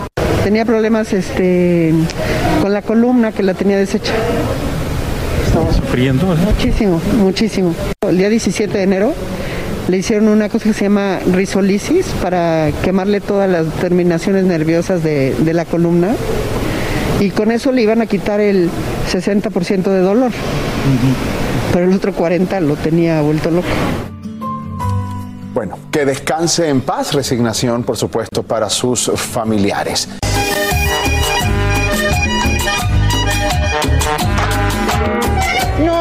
tenía 0.44 0.66
problemas 0.66 1.12
este, 1.14 1.94
con 2.60 2.74
la 2.74 2.82
columna 2.82 3.32
que 3.32 3.42
la 3.42 3.54
tenía 3.54 3.78
deshecha. 3.78 4.12
Estaba 5.46 5.72
sufriendo. 5.72 6.26
Muchísimo, 6.26 7.00
muchísimo. 7.18 7.74
El 8.06 8.18
día 8.18 8.28
17 8.28 8.76
de 8.76 8.84
enero 8.84 9.14
le 9.88 9.96
hicieron 9.96 10.28
una 10.28 10.50
cosa 10.50 10.66
que 10.66 10.74
se 10.74 10.84
llama 10.84 11.18
risolisis 11.32 12.06
para 12.22 12.70
quemarle 12.82 13.22
todas 13.22 13.48
las 13.48 13.66
terminaciones 13.80 14.44
nerviosas 14.44 15.02
de, 15.02 15.34
de 15.34 15.54
la 15.54 15.64
columna 15.64 16.14
y 17.20 17.30
con 17.30 17.50
eso 17.50 17.72
le 17.72 17.80
iban 17.82 18.02
a 18.02 18.06
quitar 18.06 18.40
el 18.40 18.68
60% 19.10 19.84
de 19.84 20.00
dolor. 20.00 20.30
Pero 21.72 21.86
el 21.86 21.94
otro 21.94 22.12
40 22.12 22.60
lo 22.60 22.76
tenía 22.76 23.22
vuelto 23.22 23.50
loco. 23.50 23.68
Bueno, 25.54 25.78
que 25.90 26.04
descanse 26.04 26.68
en 26.68 26.82
paz, 26.82 27.14
resignación, 27.14 27.82
por 27.84 27.96
supuesto, 27.96 28.42
para 28.42 28.68
sus 28.68 29.10
familiares. 29.14 30.08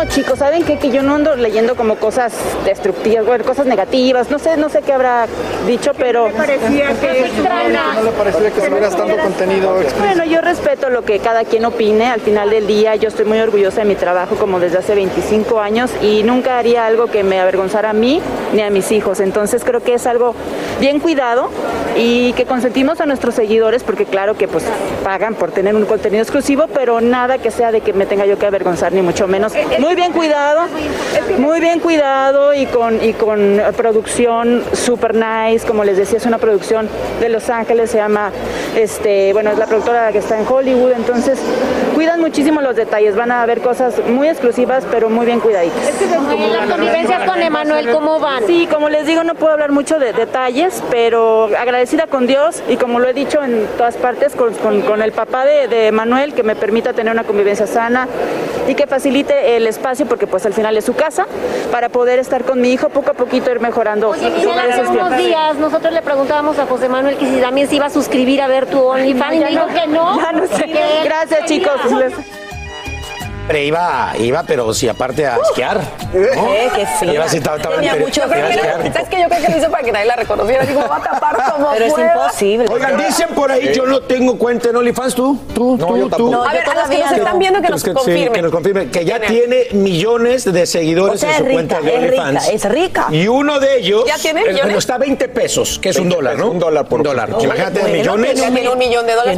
No, 0.04 0.10
chicos, 0.10 0.40
¿saben 0.40 0.64
qué? 0.64 0.78
Que 0.78 0.90
yo 0.92 1.02
no 1.02 1.16
ando 1.16 1.36
leyendo 1.38 1.76
como 1.76 1.96
cosas 1.96 2.34
destructivas, 2.66 3.26
bueno, 3.26 3.46
cosas 3.46 3.66
negativas. 3.66 4.30
No 4.30 4.38
sé, 4.38 4.58
no 4.58 4.68
sé 4.68 4.82
qué 4.82 4.92
habrá 4.92 5.28
dicho, 5.66 5.94
pero. 5.98 6.30
parecía 6.32 6.90
que-. 7.00 7.32
¿No 7.42 8.04
le 8.04 8.12
parecía 8.12 8.52
que 8.52 8.62
tanto 8.62 9.18
contenido? 9.18 9.80
Bueno, 10.00 10.26
yo 10.26 10.42
respeto 10.42 10.90
lo 10.90 11.04
que 11.04 11.20
cada 11.20 11.46
quien 11.46 11.64
opine. 11.64 12.08
Al 12.08 12.20
final 12.20 12.50
del 12.50 12.68
día, 12.68 12.98
yo 12.98 13.08
estoy 13.08 13.24
muy 13.24 13.40
orgullosa 13.40 13.82
de 13.82 13.86
mi 13.86 13.96
trabajo 13.96 14.36
como 14.36 14.60
desde 14.60 14.80
hace 14.80 14.94
25 14.94 15.62
años 15.62 15.90
y 16.02 16.24
nunca 16.24 16.58
haría 16.58 16.86
algo 16.86 17.08
que 17.08 17.24
me 17.24 17.40
avergonzara 17.40 17.92
a 17.92 17.94
mí 17.94 18.22
ni 18.52 18.62
a 18.62 18.70
mis 18.70 18.92
hijos. 18.92 19.22
Entonces 19.22 19.64
creo 19.64 19.82
que 19.82 19.94
es 19.94 20.06
algo 20.06 20.36
bien 20.82 21.00
cuidado 21.00 21.50
y 21.96 22.34
que 22.34 22.46
consentimos 22.46 23.00
a 23.00 23.06
nuestros 23.06 23.36
seguidores 23.36 23.84
porque 23.84 24.06
claro 24.06 24.36
que 24.36 24.48
pues 24.48 24.66
pagan 25.04 25.36
por 25.36 25.52
tener 25.52 25.76
un 25.76 25.86
contenido 25.86 26.22
exclusivo, 26.22 26.68
pero 26.74 27.00
nada 27.00 27.38
que 27.38 27.52
sea 27.52 27.72
de 27.72 27.82
que 27.82 27.94
me 27.94 28.06
tenga 28.06 28.26
yo 28.26 28.38
que 28.38 28.46
avergonzar 28.46 28.92
ni 28.92 29.02
mucho 29.02 29.28
menos. 29.28 29.54
Muy 29.80 29.93
bien 29.96 30.12
cuidado, 30.12 30.68
muy 31.38 31.60
bien 31.60 31.80
cuidado 31.80 32.54
y 32.54 32.66
con 32.66 33.04
y 33.04 33.14
con 33.14 33.62
producción 33.76 34.64
super 34.74 35.16
nice, 35.16 35.66
como 35.66 35.84
les 35.84 35.98
decía, 35.98 36.18
es 36.18 36.26
una 36.26 36.38
producción 36.38 36.90
de 37.20 37.30
Los 37.30 37.50
Ángeles, 37.50 37.92
se 37.92 37.98
llama 37.98 38.32
este, 38.76 39.34
bueno, 39.34 39.52
es 39.52 39.58
la 39.58 39.66
productora 39.66 40.12
que 40.12 40.20
está 40.20 40.40
en 40.40 40.46
Hollywood, 40.48 40.92
entonces 40.92 41.40
cuidan 41.94 42.20
muchísimo 42.22 42.62
los 42.62 42.76
detalles, 42.76 43.16
van 43.16 43.32
a 43.32 43.46
ver 43.46 43.62
cosas 43.62 43.96
muy 44.08 44.28
exclusivas, 44.28 44.86
pero 44.92 45.10
muy 45.10 45.26
bien 45.26 45.40
cuidaditas. 45.40 45.78
las 46.52 46.70
convivencias 46.70 47.24
con 47.30 47.42
Emanuel, 47.42 47.92
¿cómo 47.92 48.20
van? 48.20 48.46
Sí, 48.48 48.68
como 48.72 48.90
les 48.90 49.06
digo, 49.06 49.24
no 49.24 49.36
puedo 49.36 49.54
hablar 49.54 49.72
mucho 49.72 50.00
de 50.00 50.14
detalles, 50.14 50.82
pero 50.90 51.50
agradecida 51.58 52.08
con 52.08 52.28
Dios 52.28 52.64
y 52.68 52.78
como 52.78 53.00
lo 53.00 53.08
he 53.08 53.14
dicho 53.14 53.44
en 53.44 53.68
todas 53.78 53.96
partes, 53.96 54.36
con, 54.36 54.54
con- 54.56 54.82
con 54.82 55.02
el 55.02 55.12
papá 55.12 55.46
de, 55.46 55.68
de 55.68 55.92
Manuel, 55.92 56.34
que 56.34 56.44
me 56.44 56.56
permita 56.56 56.94
tener 56.94 57.12
una 57.14 57.24
convivencia 57.24 57.68
sana 57.68 58.08
y 58.68 58.76
que 58.76 58.88
facilite 58.88 59.58
el 59.58 59.68
espacio, 59.68 60.06
porque 60.06 60.26
pues 60.28 60.46
al 60.46 60.54
final 60.54 60.76
es 60.78 60.86
su 60.86 60.96
casa, 60.96 61.26
para 61.72 61.90
poder 61.90 62.20
estar 62.20 62.44
con 62.44 62.62
mi 62.62 62.72
hijo 62.72 62.90
poco 62.90 63.12
a 63.12 63.14
poquito 63.14 63.52
ir 63.52 63.60
mejorando. 63.60 64.10
Oye, 64.10 64.26
hace 64.28 64.82
unos 64.88 65.18
días 65.18 65.56
nosotros 65.58 65.92
le 65.94 66.02
preguntábamos 66.02 66.58
a 66.60 66.66
José 66.66 66.88
Manuel 66.90 67.18
que 67.18 67.26
si 67.28 67.42
también 67.42 67.68
se 67.68 67.76
iba 67.76 67.88
a 67.88 67.90
suscribir 67.90 68.42
a 68.42 68.48
ver 68.48 68.66
tu 68.68 68.80
OnlyFans 68.82 69.36
y 69.36 69.40
me 69.40 69.50
dijo 69.50 69.68
no. 69.68 69.74
que 69.74 69.88
no. 69.88 70.22
Ya 70.22 70.32
no 70.32 70.48
sé. 70.48 70.70
Gracias, 71.04 71.42
quería. 71.42 71.68
Chicos. 71.84 72.43
Pero 73.48 73.60
iba, 73.60 74.14
iba, 74.20 74.44
pero 74.44 74.74
sí, 74.74 74.88
aparte 74.88 75.26
a 75.28 75.36
esquiar. 75.38 75.82
¿no? 76.14 76.20
Eh, 76.54 76.70
qué 76.76 76.86
fea. 76.86 77.14
Iba 77.14 77.26
así, 77.26 77.38
estaba, 77.38 77.58
estaba 77.58 77.76
Tenía 77.76 77.94
en- 77.94 78.00
mucho 78.02 78.22
frío. 78.22 78.46
¿Sabes 78.94 79.10
que 79.10 79.22
Yo 79.22 79.28
creo 79.28 79.42
que 79.46 79.52
lo 79.52 79.58
hizo 79.58 79.70
para 79.70 79.84
que 79.84 79.92
nadie 79.92 80.06
la 80.06 80.16
reconociera. 80.16 80.66
Como 80.66 80.88
va 80.88 80.98
a 80.98 81.02
tapar 81.04 81.36
como 81.54 81.72
Pero 81.74 81.86
es 81.86 81.94
pueda. 81.94 82.14
imposible. 82.16 82.66
Oigan, 82.70 82.98
dicen 82.98 83.28
por 83.36 83.52
ahí, 83.52 83.74
yo 83.76 83.86
no 83.86 84.00
tengo 84.02 84.38
cuenta 84.38 84.70
en 84.70 84.78
OnlyFans, 84.78 85.16
¿tú? 85.16 85.38
¿Tú? 85.54 85.76
No, 85.78 85.88
tú, 85.88 85.98
yo 85.98 86.10
tú. 86.10 86.32
No, 86.32 86.44
A 86.46 86.54
ver, 86.54 86.64
a 86.70 86.74
los 86.76 86.90
que 86.90 87.00
nos 87.00 87.12
están 87.12 87.38
viendo 87.40 87.60
que 87.60 87.66
Que 87.66 87.72
nos 87.72 87.86
nos- 87.86 87.90
sí, 87.90 87.94
confirmen. 88.06 88.34
que 88.34 88.42
nos 88.42 88.52
confirmen 88.52 88.92
que 88.92 89.04
ya 89.06 89.20
¿Quién 89.20 89.52
es? 89.54 89.70
tiene 89.70 89.84
millones 89.84 90.46
de 90.52 90.66
seguidores 90.66 91.16
O 91.16 91.18
sea, 91.18 91.32
en 91.32 91.38
su 91.40 91.44
es 91.48 91.52
cuenta 91.54 91.80
rica, 91.80 91.92
de 91.92 91.96
es 92.06 92.12
rica, 92.12 92.24
OnlyFans. 92.24 92.50
es 92.50 92.70
rica. 92.72 93.08
Y 93.12 93.28
uno 93.28 93.60
de 93.60 93.78
ellos. 93.78 94.06
¿Ya 94.08 94.18
tiene 94.18 94.40
millones? 94.42 94.64
Bueno, 94.64 94.80
está 94.80 94.96
a 94.96 95.00
20 95.00 95.28
pesos, 95.28 95.80
que 95.80 95.90
es 95.90 95.98
un 95.98 96.04
20 96.04 96.16
dólar, 96.16 96.38
¿no? 96.38 96.50
un 96.50 96.60
dólar 96.60 96.86
por 96.88 97.00
Un 97.00 97.04
dólar. 97.04 97.30
Imagínate 97.42 97.84
millones. 97.92 98.40
Ya 98.40 98.50
tiene 98.52 98.70
un 98.70 98.78
millón 98.78 99.06
de 99.06 99.14
dólares. 99.16 99.38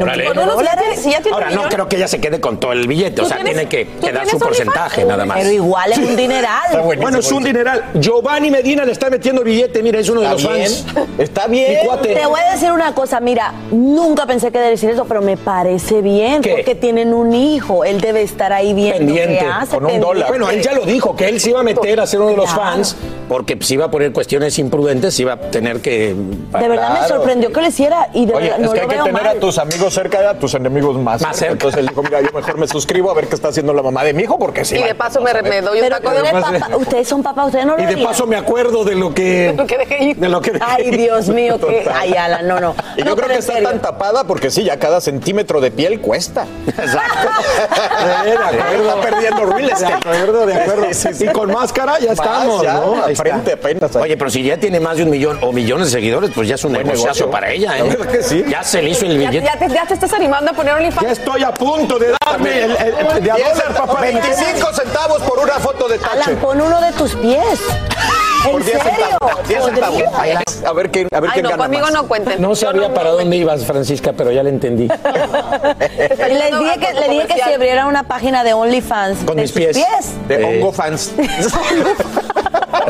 Si 1.01 1.09
ya 1.12 1.21
tiene 1.21 1.31
Ahora, 1.35 1.50
no 1.50 1.63
creo 1.69 1.89
que 1.89 1.95
ella 1.95 2.07
se 2.07 2.19
quede 2.21 2.39
con 2.39 2.59
todo 2.59 2.71
el 2.71 2.88
billete. 2.88 3.21
O 3.21 3.24
¿Tú 3.24 3.29
sea, 3.29 3.43
tiene 3.43 3.67
que, 3.67 3.88
que 3.96 4.12
tienes 4.12 4.30
su 4.30 4.36
OnlyFans? 4.38 4.44
porcentaje, 4.44 5.06
nada 5.06 5.25
más. 5.25 5.38
Pero 5.38 5.52
igual 5.52 5.92
es 5.92 5.98
un 5.98 6.16
dineral. 6.16 6.82
Bueno, 6.98 7.20
es 7.20 7.32
un 7.32 7.44
dineral. 7.44 7.84
Giovanni 7.96 8.52
Medina 8.52 8.86
le 8.86 8.92
está 8.92 9.10
metiendo 9.10 9.44
billete, 9.44 9.82
mira, 9.84 10.00
es 10.00 10.10
uno 10.10 10.22
de 10.22 10.30
los 10.30 10.42
Está 10.42 10.54
bien. 10.54 10.70
fans. 10.70 11.10
Está 11.18 11.48
bien. 11.48 11.80
Mi 11.82 11.86
cuate. 11.88 12.14
Te 12.16 12.25
voy 12.25 12.40
a 12.48 12.52
decir 12.54 12.72
una 12.72 12.94
cosa, 12.94 13.20
mira, 13.20 13.54
nunca 13.72 14.25
pensé 14.25 14.52
que 14.52 14.60
decir 14.60 14.90
eso, 14.90 15.06
pero 15.06 15.22
me 15.22 15.38
parece 15.38 16.02
bien, 16.02 16.42
¿Qué? 16.42 16.52
porque 16.52 16.75
tienen 16.75 17.14
un 17.14 17.34
hijo, 17.34 17.84
él 17.86 18.02
debe 18.02 18.22
estar 18.22 18.52
ahí 18.54 18.74
viendo 18.74 18.98
Pendiente, 18.98 19.40
qué 19.40 19.46
hace. 19.46 19.75
con 19.75 19.86
un 19.86 19.92
pendiente. 19.92 20.08
dólar. 20.08 20.28
Bueno, 20.30 20.50
él 20.50 20.62
ya 20.62 20.74
lo 20.74 20.86
dijo, 20.86 21.16
que 21.16 21.28
él 21.28 21.40
se 21.40 21.50
iba 21.52 21.60
a 21.60 21.64
meter 21.64 22.00
a 22.00 22.08
ser 22.08 22.20
uno 22.22 22.32
de 22.32 22.38
los 22.38 22.46
Claro. 22.54 22.72
fans, 22.72 22.96
porque 23.30 23.58
si 23.62 23.74
iba 23.75 23.86
a 23.86 23.92
poner 23.92 24.12
cuestiones 24.14 24.58
imprudentes, 24.60 25.20
iba 25.20 25.34
a 25.34 25.38
tener 25.40 25.82
que... 25.82 26.14
De 26.16 26.68
verdad 26.68 27.02
me 27.02 27.08
sorprendió 27.08 27.52
que 27.52 27.62
lo 27.62 27.68
hiciera 27.68 28.10
y 28.14 28.25
de 28.25 28.34
Oye, 28.34 28.44
verdad 28.50 28.60
es 28.60 28.66
no 28.66 28.72
que 28.74 28.78
lo 28.78 28.84
hay 28.84 28.90
que 28.90 28.96
tener 29.04 29.14
mal. 29.14 29.28
a 29.28 29.40
tus 29.40 29.58
amigos 29.58 29.94
cerca 29.94 30.22
y 30.22 30.25
a 30.25 30.38
tus 30.40 30.54
enemigos 30.54 30.98
más, 30.98 31.22
Más 31.22 31.38
cerca. 31.38 31.54
Entonces 31.54 31.80
él 31.80 31.88
dijo, 31.88 32.04
mira, 32.04 32.22
yo 32.22 32.30
mejor 32.34 32.58
me 32.58 32.68
suscribo 32.68 33.10
a 33.12 33.14
ver 33.14 33.28
qué 33.28 33.36
está 33.36 33.48
haciendo 33.50 33.74
la 33.74 33.82
mamá 33.86 34.04
de 34.04 34.13
mi 34.13 34.24
hijo, 34.24 34.38
porque 34.38 34.65
sí. 34.65 34.75
Y 34.77 34.84
de 34.84 34.94
paso 34.96 35.22
me, 35.22 35.34
me 35.42 35.62
doy 35.62 35.80
un 35.80 35.86
Pero 35.88 35.98
taco 36.01 36.12
de 36.12 36.32
papá, 36.32 36.75
ustedes 36.77 37.08
son 37.08 37.24
papás, 37.24 37.46
ustedes 37.48 37.65
no 37.65 37.77
lo 37.77 37.84
Y 37.84 37.86
de 37.86 37.98
paso 37.98 38.27
me 38.27 38.36
acuerdo 38.36 38.84
de 38.84 38.96
lo 38.96 39.13
que... 39.13 39.54
lo 39.58 39.65
que 39.65 39.77
dejé 39.77 40.04
ir. 40.04 40.15
De 40.18 40.30
lo 40.30 40.42
que 40.42 40.51
dejé 40.51 40.65
Ay. 40.68 40.92
Dios 40.92 41.30
mío, 41.30 41.60
que... 41.60 41.89
Ay, 41.94 42.13
Alan, 42.13 42.48
no, 42.48 42.60
no. 42.60 42.75
Y 42.98 43.01
No, 43.01 43.08
yo 43.08 43.15
creo 43.15 43.27
que 43.30 43.36
está 43.38 43.54
serio. 43.54 43.70
tan 43.70 43.82
tapada 43.82 44.25
porque 44.25 44.50
sí, 44.51 44.63
ya 44.63 44.77
cada 44.77 45.00
centímetro 45.01 45.62
de 45.62 45.72
piel 45.72 46.00
cuesta. 46.01 46.46
Exacto. 46.68 47.30
De 48.25 48.32
acuerdo. 48.34 48.89
Está 48.89 49.01
perdiendo 49.01 49.46
real 49.46 49.72
De 49.80 49.86
acuerdo, 49.86 50.46
de 50.46 50.54
acuerdo. 50.56 50.86
Sí, 50.89 50.94
sí, 50.94 51.13
sí. 51.13 51.25
Y 51.25 51.27
con 51.30 51.51
máscara 51.51 52.00
ya 52.00 52.10
Más, 52.10 52.20
estamos, 52.20 52.62
ya, 52.63 52.74
¿no? 52.74 53.04
Ahí 53.04 53.13
está. 53.13 53.24
frente 53.24 53.54
apenas 53.54 53.96
ahí. 53.96 54.01
Oye, 54.04 54.18
pero 54.18 54.30
si 54.30 54.44
ya 54.44 54.58
tiene 54.58 54.80
más 54.80 54.98
de 54.98 55.04
un 55.04 55.10
millón 55.10 55.38
o 55.42 55.51
millones 55.51 55.88
de 55.88 55.92
seguidores, 56.00 56.32
pues 56.34 56.48
ya 56.48 56.56
es 56.56 56.63
un 56.63 56.74
Buen 56.74 56.86
negociazo 56.86 57.25
negocio. 57.25 57.32
para 57.32 57.51
ella, 57.51 57.77
¿eh? 57.77 57.84
La 57.84 57.96
verdad 57.96 58.12
que 58.12 58.24
sí. 58.24 58.44
Ya 58.50 58.63
se 58.63 58.82
le 58.82 58.89
hizo 58.89 59.06
el 59.06 59.20
Ya, 59.22 59.30
billete. 59.30 59.46
ya 59.46 59.58
te, 59.60 59.74
ya 59.74 59.86
te 59.86 59.94
estás 59.94 60.13
animando 60.13 60.51
a 60.51 60.54
poner 60.54 60.74
Ya 60.74 60.77
OnlyFans. 60.77 61.12
estoy 61.20 61.44
a 61.44 61.54
punto 61.54 61.98
de 62.00 62.13
darme 62.25 62.63
el, 62.63 62.72
el- 62.72 63.24
de 63.24 63.32
a 63.32 63.36
dólar, 63.36 63.75
papá. 63.75 64.01
25 64.01 64.74
centavos 64.74 65.22
por 65.24 65.39
una 65.39 65.53
foto 65.60 65.88
de 65.88 65.98
tache. 66.00 66.13
Alan, 66.25 66.36
pon 66.38 66.62
uno 66.62 66.82
de 66.82 66.91
tus 66.94 67.15
pies. 67.15 67.60
Por 68.44 68.62
¿En 68.62 68.65
10 68.67 68.77
serio? 68.84 68.91
centavos. 69.10 69.48
10 69.48 69.63
centavos. 69.65 70.01
Ahí, 70.20 70.34
A 70.65 70.74
ver 70.74 70.91
quién, 70.91 71.08
a 71.12 71.20
ver 71.20 71.29
Ay, 71.32 71.34
quién 71.34 71.44
no, 71.46 71.50
gana 71.50 71.63
conmigo 71.63 71.84
más. 71.84 71.94
no 71.94 72.08
cuenten. 72.08 72.41
No 72.41 72.55
sabía 72.55 72.94
para 72.94 73.10
dónde 73.12 73.36
ibas, 73.38 73.65
Francisca, 73.65 74.13
pero 74.15 74.32
ya 74.32 74.44
le 74.44 74.50
entendí. 74.51 74.88
Les 74.88 76.60
dije 76.60 76.79
que, 76.79 76.94
le 77.00 77.10
dije 77.10 77.27
que 77.27 77.34
si 77.44 77.53
abriera 77.53 77.88
una 77.88 78.03
página 78.03 78.44
de 78.44 78.53
OnlyFans 78.53 79.20
Con 79.25 79.36
de 79.38 79.41
mis 79.44 79.51
sus 79.51 79.60
pies. 79.60 79.77
De 80.27 80.36
Eh. 80.36 80.62
Hongo 80.62 80.74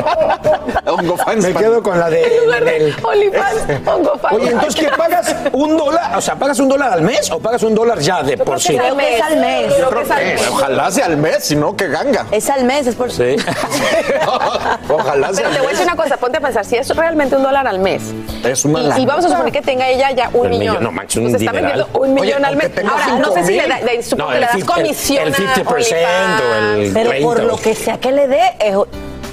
Fans. 0.06 0.76
Hongo 0.86 1.16
Fans. 1.16 1.44
Me 1.44 1.52
quedo 1.54 1.82
con 1.82 1.98
la 1.98 2.08
de... 2.10 2.18
del- 2.64 2.96
OnlyFans, 3.02 3.80
pongo 3.84 4.16
fan. 4.18 4.34
Oye, 4.34 4.50
entonces 4.50 4.76
¿qué 4.80 4.88
pagas 4.96 5.34
un 5.52 5.76
dólar? 5.76 6.16
O 6.16 6.20
sea, 6.20 6.36
¿pagas 6.36 6.58
un 6.60 6.68
dólar 6.68 6.92
al 6.92 7.02
mes 7.02 7.30
o 7.30 7.38
pagas 7.38 7.62
un 7.62 7.74
dólar 7.74 7.98
ya 7.98 8.22
de 8.22 8.36
por 8.38 8.60
sí? 8.60 8.76
Creo 8.76 8.96
que 8.96 9.16
es 9.16 9.22
al 9.22 9.36
mes. 9.38 9.74
Creo 9.74 9.90
que 9.90 10.02
es 10.02 10.10
al 10.10 10.24
mes. 10.24 10.48
ojalá 10.48 10.90
sea 10.90 11.06
al 11.06 11.16
mes, 11.16 11.44
si 11.44 11.56
no, 11.56 11.76
que 11.76 11.88
ganga. 11.88 12.26
Es 12.30 12.48
al 12.50 12.64
mes, 12.64 12.86
es 12.86 12.94
por... 12.94 13.10
Sí. 13.10 13.36
ojalá 14.88 15.32
sea 15.32 15.44
Pero 15.44 15.50
te 15.54 15.58
voy 15.58 15.66
a 15.68 15.70
decir 15.70 15.86
una 15.86 15.96
cosa, 15.96 16.16
ponte 16.16 16.38
a 16.38 16.40
pensar, 16.40 16.64
si 16.64 16.76
es 16.76 16.88
realmente 16.94 17.36
un 17.36 17.42
dólar 17.42 17.66
al 17.66 17.78
mes, 17.78 18.02
Es 18.44 18.64
una 18.64 18.98
y, 18.98 19.02
y 19.02 19.06
vamos 19.06 19.24
a 19.24 19.28
suponer 19.28 19.52
que 19.52 19.62
tenga 19.62 19.88
ella 19.88 20.10
ya 20.12 20.30
un 20.32 20.48
millón. 20.48 20.58
millón, 20.60 20.84
no 20.84 20.92
manches, 20.92 21.16
un 21.16 21.30
Pues 21.30 21.42
está 21.42 21.52
vendiendo 21.52 21.88
un 21.94 22.14
millón 22.14 22.44
al 22.44 22.56
mes. 22.56 22.70
Ahora, 22.88 23.18
no 23.18 23.32
sé 23.32 23.44
si 23.44 23.52
le, 23.54 23.62
de- 23.62 23.68
que 23.68 24.40
das 24.40 24.52
50 24.52 24.74
comisión 24.74 25.26
el 25.26 25.34
a 25.34 25.36
50% 25.36 25.64
o 25.66 25.74
el- 25.76 26.74
OnlyFans. 26.74 26.94
Pero 26.94 27.10
por 27.22 27.36
30. 27.36 27.42
lo 27.52 27.58
que 27.60 27.74
sea 27.74 27.98
que 27.98 28.12
le 28.12 28.28
dé, 28.28 28.40
es- 28.60 28.76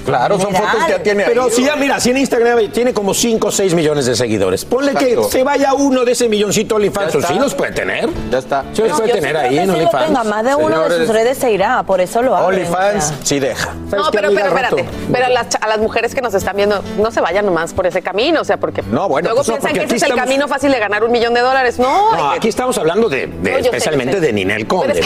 Claro, 0.04 0.38
son 0.38 0.54
fotos 0.54 0.84
que 0.84 0.92
ya 0.92 1.02
tiene 1.02 1.24
Pero 1.24 1.44
ahí. 1.44 1.50
si 1.50 1.64
ya, 1.64 1.76
mira, 1.76 1.98
si 2.00 2.10
en 2.10 2.18
Instagram 2.18 2.68
tiene 2.70 2.92
como 2.92 3.14
5 3.14 3.48
o 3.48 3.50
6 3.50 3.74
millones 3.74 4.06
de 4.06 4.14
seguidores, 4.16 4.64
ponle 4.64 4.92
Exacto. 4.92 5.22
que 5.22 5.28
se 5.30 5.42
vaya 5.42 5.74
uno 5.74 6.04
de 6.04 6.12
ese 6.12 6.28
milloncito 6.28 6.76
OnlyFans, 6.76 7.14
o 7.16 7.22
sí 7.22 7.34
los 7.38 7.54
puede 7.54 7.72
tener. 7.72 8.08
Ya 8.30 8.38
está. 8.38 8.64
Sí 8.72 8.82
los 8.82 8.90
No, 8.92 8.98
puede 8.98 9.12
tener 9.12 9.36
ahí 9.36 9.58
en 9.58 9.70
OnlyFans. 9.70 10.06
tenga, 10.06 10.24
más 10.24 10.44
de 10.44 10.54
uno 10.54 10.88
de 10.88 10.98
sus 10.98 11.08
redes 11.08 11.38
se 11.38 11.50
irá, 11.52 11.82
por 11.84 12.00
eso 12.00 12.22
lo 12.22 12.36
abren. 12.36 12.60
OnlyFans 12.60 13.04
o 13.04 13.08
sea. 13.08 13.16
sí 13.22 13.40
deja. 13.40 13.74
¿Sabes 13.90 14.04
No, 14.04 14.10
pero, 14.10 14.30
pero 14.34 14.48
espérate. 14.48 14.84
Pero 15.12 15.26
a 15.26 15.28
las, 15.30 15.48
cha- 15.48 15.58
a 15.60 15.68
las 15.68 15.78
mujeres 15.78 16.14
que 16.14 16.20
nos 16.20 16.34
están 16.34 16.56
viendo, 16.56 16.82
no 16.98 17.10
se 17.10 17.20
vayan 17.20 17.46
nomás 17.46 17.72
por 17.72 17.86
ese 17.86 18.02
camino, 18.02 18.40
o 18.40 18.44
sea, 18.44 18.56
porque 18.58 18.82
No, 18.82 19.08
bueno, 19.08 19.28
luego 19.30 19.42
pues 19.44 19.58
piensan 19.58 19.72
que 19.72 19.84
ese 19.84 19.96
es 19.96 20.02
el 20.02 20.14
camino 20.14 20.48
fácil 20.48 20.70
de 20.72 20.78
ganar 20.78 21.02
un 21.04 21.10
millón 21.12 21.34
de 21.34 21.40
dólares. 21.40 21.78
No, 21.78 22.14
No, 22.16 22.30
aquí 22.30 22.48
estamos 22.48 22.76
hablando 22.78 23.08
de, 23.08 23.30
especialmente 23.60 24.14
sé. 24.14 24.20
de 24.20 24.32
Ninel 24.32 24.66
Conde, 24.66 25.00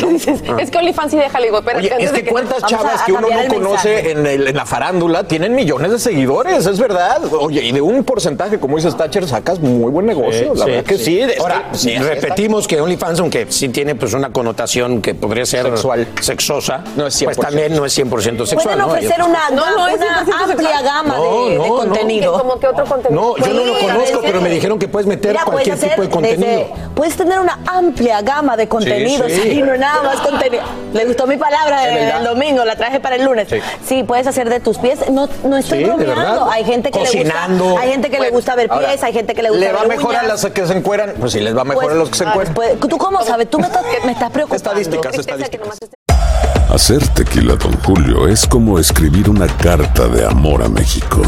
Ah. 0.49 0.57
es 0.61 0.71
que 0.71 0.79
OnlyFans 0.79 1.11
sí 1.13 1.17
deja, 1.19 1.39
le 1.41 1.47
digo, 1.47 1.63
pero 1.63 1.79
es 1.79 2.11
que 2.13 2.25
cuántas 2.25 2.63
chavas 2.65 3.03
que 3.03 3.13
uno 3.13 3.29
no 3.29 3.55
conoce 3.55 4.11
en, 4.11 4.55
la 4.57 4.67
farándula 4.89 5.25
tienen 5.25 5.55
millones 5.55 5.91
de 5.93 5.99
seguidores, 5.99 6.65
es 6.65 6.79
verdad. 6.81 7.21
Oye, 7.41 7.63
y 7.63 7.73
de 7.73 7.81
un 7.83 8.05
porcentaje, 8.05 8.59
como 8.59 8.77
dices 8.77 8.97
Thatcher, 8.97 9.27
sacas 9.29 9.61
muy 9.61 9.91
buen 9.91 10.07
negocio. 10.07 10.55
la 10.55 10.65
verdad 10.65 10.85
que 10.85 10.97
sí. 10.97 11.21
es 11.21 11.39
Ahora, 11.39 11.69
es- 11.75 11.85
repetimos 12.07 12.67
que 12.67 12.81
OnlyFans, 12.81 13.21
aunque 13.21 13.47
sí 13.51 13.69
tiene 13.69 13.95
pues 13.95 14.15
una 14.15 14.33
connotación 14.33 15.03
que 15.03 15.15
podría 15.15 15.45
ser 15.45 15.67
Sexual. 15.67 16.09
sexosa, 16.23 16.85
No 16.97 17.07
es 17.07 17.15
100%. 17.21 17.25
pues 17.27 17.37
también 17.39 17.77
no 17.77 17.85
es 17.85 17.93
100% 17.99 18.47
sexual. 18.47 18.63
Pueden 18.65 18.79
¿no? 18.79 18.87
Ofrecer 18.87 19.13
otros- 19.21 19.29
una, 19.29 19.51
No, 19.51 19.77
no, 19.77 19.89
es 19.89 19.97
una 19.97 20.25
100% 20.25 20.33
amplia 20.53 20.69
sexual. 20.71 20.85
gama 20.85 21.17
No, 21.19 21.45
de, 21.45 21.51
de 21.51 21.57
no, 21.59 21.67
no. 21.67 21.77
contenido. 21.77 22.33
como 22.39 22.59
que 22.59 22.67
otro 22.67 22.85
contenido. 22.87 23.21
No, 23.23 23.45
yo 23.45 23.53
no 23.53 23.65
lo 23.67 23.79
conozco, 23.79 24.21
pero 24.23 24.41
me 24.41 24.49
dijeron 24.49 24.79
que 24.79 24.89
puedes 24.89 25.07
meter 25.07 25.33
Mira, 25.33 25.45
cualquier 25.45 25.77
puedes 25.77 25.91
tipo 25.91 26.03
de 26.03 26.09
contenido. 26.09 26.49
desde- 26.51 26.67
puedes 26.95 27.15
tener 27.17 27.39
una 27.41 27.59
amplia 27.67 28.23
gama 28.23 28.57
de 28.57 28.69
contenidos 28.69 29.31
sí. 29.31 29.51
y 29.51 29.63
no 29.63 29.77
nada 29.77 30.03
más 30.03 30.17
contenido. 30.21 30.63
Le 30.95 31.05
gustó 31.05 31.27
mi 31.27 31.37
palabra 31.37 31.85
Es 31.89 31.93
el, 31.99 32.05
verdad. 32.07 32.25
domingo, 32.25 32.65
la 32.65 32.77
traje 32.77 33.01
para 33.01 33.17
el 33.17 33.25
lunes. 33.25 33.49
Sí, 33.85 34.03
puedes 34.03 34.27
hacer 34.27 34.49
de 34.49 34.61
tus 34.61 34.78
pies. 34.79 34.99
No, 35.11 35.29
no 35.45 35.57
estoy 35.57 35.79
Sí, 35.79 35.85
de 35.85 35.91
bromeando. 35.91 36.15
verdad. 36.17 36.49
Hay 36.51 36.65
gente 36.65 36.91
que 36.91 36.99
Cocinando. 36.99 37.65
le 37.65 37.71
gusta, 37.71 37.81
hay 37.83 37.91
gente 37.93 38.11
que 38.11 38.21
le 38.21 38.31
gusta 38.31 38.55
ver 38.55 38.69
pies, 38.69 38.81
Ahora, 38.81 39.07
hay 39.07 39.13
gente 39.13 39.35
que 39.35 39.43
le 39.43 39.51
gusta 39.51 39.65
¿Le 39.67 39.73
va 39.73 39.81
ver 39.81 39.89
mejor 39.89 40.17
a 40.17 40.23
las 40.23 40.45
que 40.47 40.67
se 40.67 40.73
encueran? 40.77 41.15
Pues 41.19 41.33
sí, 41.33 41.41
les 41.41 41.57
va 41.57 41.65
mejor 41.65 41.85
Pues, 41.85 41.95
a 41.95 41.99
los 41.99 42.11
que 42.11 42.19
se 42.19 42.25
encueran. 42.25 42.55
pues, 42.55 42.79
¿Tú 42.81 42.99
cómo 42.99 43.23
sabes? 43.25 43.51
Tú 43.51 43.59
me 43.59 43.67
estás, 43.67 43.85
me 44.05 44.13
estás 44.13 44.31
preocupando. 44.31 44.57
Estadísticas, 44.81 45.15
estadísticas. 45.19 45.79
Hacer 46.73 47.07
tequila, 47.09 47.55
Don 47.57 47.73
Julio, 47.83 48.29
es 48.29 48.47
como 48.47 48.79
escribir 48.79 49.31
una 49.31 49.47
carta 49.47 50.07
de 50.09 50.25
amor 50.27 50.63
a 50.63 50.69
México. 50.69 51.23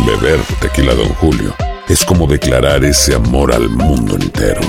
Beber 0.00 0.40
tequila, 0.60 0.94
Don 0.94 1.08
Julio, 1.14 1.54
es 1.88 2.04
como 2.04 2.26
declarar 2.26 2.84
ese 2.84 3.14
amor 3.14 3.52
al 3.52 3.68
mundo 3.68 4.16
entero. 4.16 4.60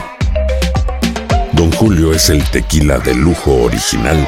Don 1.54 1.72
Julio 1.74 2.14
es 2.14 2.30
el 2.30 2.44
tequila 2.52 2.98
de 3.00 3.14
lujo 3.16 3.64
original, 3.64 4.28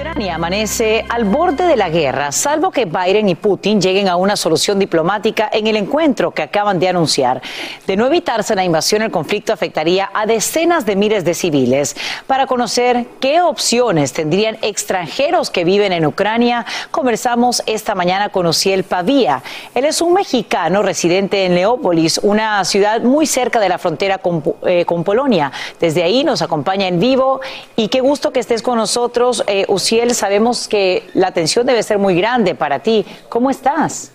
Ucrania 0.00 0.36
amanece 0.36 1.04
al 1.10 1.24
borde 1.24 1.66
de 1.66 1.76
la 1.76 1.90
guerra, 1.90 2.32
salvo 2.32 2.70
que 2.70 2.86
Biden 2.86 3.28
y 3.28 3.34
Putin 3.34 3.82
lleguen 3.82 4.08
a 4.08 4.16
una 4.16 4.34
solución 4.34 4.78
diplomática 4.78 5.50
en 5.52 5.66
el 5.66 5.76
encuentro 5.76 6.30
que 6.30 6.40
acaban 6.40 6.78
de 6.78 6.88
anunciar. 6.88 7.42
De 7.86 7.98
no 7.98 8.06
evitarse 8.06 8.54
la 8.54 8.64
invasión, 8.64 9.02
el 9.02 9.10
conflicto 9.10 9.52
afectaría 9.52 10.10
a 10.14 10.24
decenas 10.24 10.86
de 10.86 10.96
miles 10.96 11.26
de 11.26 11.34
civiles. 11.34 11.96
Para 12.26 12.46
conocer 12.46 13.08
qué 13.20 13.42
opciones 13.42 14.14
tendrían 14.14 14.56
extranjeros 14.62 15.50
que 15.50 15.64
viven 15.64 15.92
en 15.92 16.06
Ucrania, 16.06 16.64
conversamos 16.90 17.62
esta 17.66 17.94
mañana 17.94 18.30
con 18.30 18.46
Ociel 18.46 18.84
Pavía. 18.84 19.42
Él 19.74 19.84
es 19.84 20.00
un 20.00 20.14
mexicano 20.14 20.82
residente 20.82 21.44
en 21.44 21.54
Leópolis, 21.54 22.16
una 22.22 22.64
ciudad 22.64 23.02
muy 23.02 23.26
cerca 23.26 23.60
de 23.60 23.68
la 23.68 23.76
frontera 23.76 24.16
con, 24.16 24.42
eh, 24.64 24.86
con 24.86 25.04
Polonia. 25.04 25.52
Desde 25.78 26.02
ahí 26.02 26.24
nos 26.24 26.40
acompaña 26.40 26.88
en 26.88 27.00
vivo 27.00 27.42
y 27.76 27.88
qué 27.88 28.00
gusto 28.00 28.32
que 28.32 28.40
estés 28.40 28.62
con 28.62 28.78
nosotros, 28.78 29.44
eh, 29.46 29.66
Uciel. 29.68 29.89
Sabemos 30.14 30.68
que 30.68 31.02
la 31.14 31.26
atención 31.26 31.66
debe 31.66 31.82
ser 31.82 31.98
muy 31.98 32.14
grande 32.14 32.54
para 32.54 32.78
ti. 32.78 33.04
¿Cómo 33.28 33.50
estás? 33.50 34.12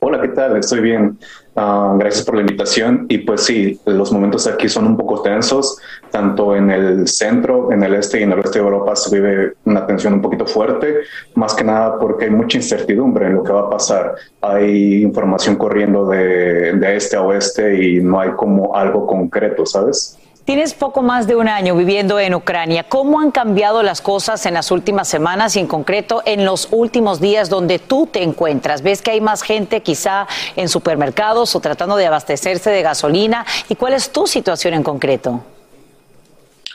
Hola, 0.00 0.20
¿qué 0.20 0.28
tal? 0.28 0.56
Estoy 0.56 0.80
bien. 0.80 1.16
Ah, 1.54 1.94
gracias 1.96 2.24
por 2.24 2.34
la 2.34 2.40
invitación. 2.40 3.06
Y 3.08 3.18
pues 3.18 3.42
sí, 3.42 3.78
los 3.84 4.10
momentos 4.10 4.48
aquí 4.48 4.68
son 4.68 4.88
un 4.88 4.96
poco 4.96 5.22
tensos, 5.22 5.78
tanto 6.10 6.56
en 6.56 6.72
el 6.72 7.06
centro, 7.06 7.70
en 7.70 7.84
el 7.84 7.94
este 7.94 8.18
y 8.18 8.24
en 8.24 8.32
el 8.32 8.38
oeste 8.40 8.58
de 8.58 8.64
Europa 8.64 8.96
se 8.96 9.14
vive 9.14 9.52
una 9.64 9.86
tensión 9.86 10.14
un 10.14 10.22
poquito 10.22 10.44
fuerte, 10.44 11.02
más 11.36 11.54
que 11.54 11.62
nada 11.62 11.96
porque 12.00 12.24
hay 12.24 12.30
mucha 12.32 12.56
incertidumbre 12.56 13.26
en 13.26 13.34
lo 13.34 13.44
que 13.44 13.52
va 13.52 13.60
a 13.60 13.70
pasar. 13.70 14.16
Hay 14.40 15.02
información 15.02 15.54
corriendo 15.54 16.08
de, 16.08 16.72
de 16.72 16.96
este 16.96 17.16
a 17.16 17.22
oeste 17.22 17.80
y 17.80 18.00
no 18.00 18.18
hay 18.18 18.30
como 18.30 18.74
algo 18.74 19.06
concreto, 19.06 19.64
¿sabes? 19.66 20.18
Tienes 20.44 20.74
poco 20.74 21.02
más 21.02 21.26
de 21.26 21.36
un 21.36 21.48
año 21.48 21.76
viviendo 21.76 22.18
en 22.18 22.34
Ucrania. 22.34 22.84
¿Cómo 22.88 23.20
han 23.20 23.30
cambiado 23.30 23.82
las 23.82 24.00
cosas 24.00 24.46
en 24.46 24.54
las 24.54 24.70
últimas 24.70 25.06
semanas 25.06 25.54
y 25.54 25.60
en 25.60 25.66
concreto 25.66 26.22
en 26.24 26.44
los 26.44 26.68
últimos 26.70 27.20
días 27.20 27.50
donde 27.50 27.78
tú 27.78 28.08
te 28.10 28.22
encuentras? 28.22 28.82
¿Ves 28.82 29.02
que 29.02 29.12
hay 29.12 29.20
más 29.20 29.42
gente 29.42 29.82
quizá 29.82 30.26
en 30.56 30.68
supermercados 30.68 31.54
o 31.54 31.60
tratando 31.60 31.96
de 31.96 32.06
abastecerse 32.06 32.70
de 32.70 32.82
gasolina? 32.82 33.44
¿Y 33.68 33.76
cuál 33.76 33.92
es 33.92 34.10
tu 34.10 34.26
situación 34.26 34.74
en 34.74 34.82
concreto? 34.82 35.40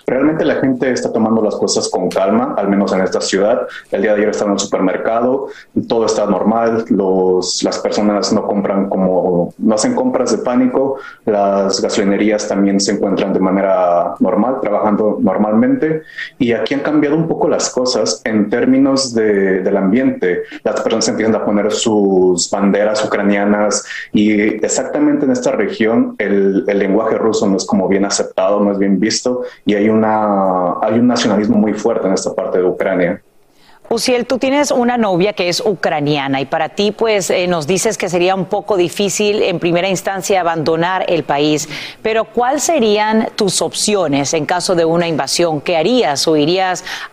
Realmente 0.07 0.45
la 0.45 0.55
gente 0.55 0.91
está 0.91 1.11
tomando 1.11 1.41
las 1.41 1.55
cosas 1.55 1.89
con 1.89 2.09
calma, 2.09 2.53
al 2.57 2.69
menos 2.69 2.93
en 2.93 3.01
esta 3.01 3.21
ciudad. 3.21 3.67
El 3.91 4.01
día 4.01 4.11
de 4.11 4.17
ayer 4.17 4.29
estaba 4.29 4.51
en 4.51 4.55
el 4.55 4.59
supermercado, 4.59 5.47
todo 5.87 6.05
está 6.05 6.25
normal, 6.25 6.85
los, 6.89 7.63
las 7.63 7.79
personas 7.79 8.31
no 8.31 8.43
compran 8.43 8.89
como, 8.89 9.53
no 9.57 9.75
hacen 9.75 9.95
compras 9.95 10.31
de 10.31 10.39
pánico, 10.39 10.97
las 11.25 11.81
gasolinerías 11.81 12.47
también 12.47 12.79
se 12.79 12.91
encuentran 12.91 13.33
de 13.33 13.39
manera 13.39 14.13
normal, 14.19 14.59
trabajando 14.61 15.17
normalmente. 15.19 16.03
Y 16.37 16.53
aquí 16.53 16.75
han 16.75 16.81
cambiado 16.81 17.15
un 17.15 17.27
poco 17.27 17.47
las 17.47 17.69
cosas 17.69 18.21
en 18.25 18.49
términos 18.49 19.13
de, 19.13 19.61
del 19.61 19.77
ambiente. 19.77 20.43
Las 20.63 20.81
personas 20.81 21.07
empiezan 21.07 21.35
a 21.35 21.45
poner 21.45 21.71
sus 21.71 22.49
banderas 22.49 23.03
ucranianas 23.03 23.85
y 24.13 24.31
exactamente 24.63 25.25
en 25.25 25.31
esta 25.31 25.51
región 25.51 26.15
el, 26.19 26.63
el 26.67 26.79
lenguaje 26.79 27.17
ruso 27.17 27.47
no 27.47 27.57
es 27.57 27.65
como 27.65 27.87
bien 27.87 28.05
aceptado, 28.05 28.59
no 28.59 28.71
es 28.71 28.77
bien 28.77 28.99
visto 28.99 29.43
y 29.65 29.75
hay 29.75 29.89
una, 29.95 30.75
hay 30.81 30.99
un 30.99 31.07
nacionalismo 31.07 31.57
muy 31.57 31.73
fuerte 31.73 32.07
en 32.07 32.13
esta 32.13 32.33
parte 32.33 32.59
de 32.59 32.65
Ucrania. 32.65 33.21
Uciel, 33.87 34.25
tú 34.25 34.39
tienes 34.39 34.71
una 34.71 34.97
novia 34.97 35.33
que 35.33 35.47
es 35.47 35.61
ucraniana 35.63 36.41
y 36.41 36.45
para 36.45 36.69
ti 36.69 36.91
pues 36.91 37.29
eh, 37.29 37.45
nos 37.45 37.67
dices 37.67 37.99
que 37.99 38.09
sería 38.09 38.33
un 38.33 38.45
poco 38.45 38.77
difícil 38.77 39.43
en 39.43 39.59
primera 39.59 39.87
instancia 39.87 40.41
abandonar 40.41 41.05
el 41.07 41.23
país, 41.23 41.69
pero 42.01 42.25
¿cuáles 42.25 42.63
serían 42.63 43.29
tus 43.35 43.61
opciones 43.61 44.33
en 44.33 44.47
caso 44.47 44.73
de 44.73 44.85
una 44.85 45.07
invasión? 45.07 45.61
¿Qué 45.61 45.77
harías? 45.77 46.27
¿O 46.27 46.35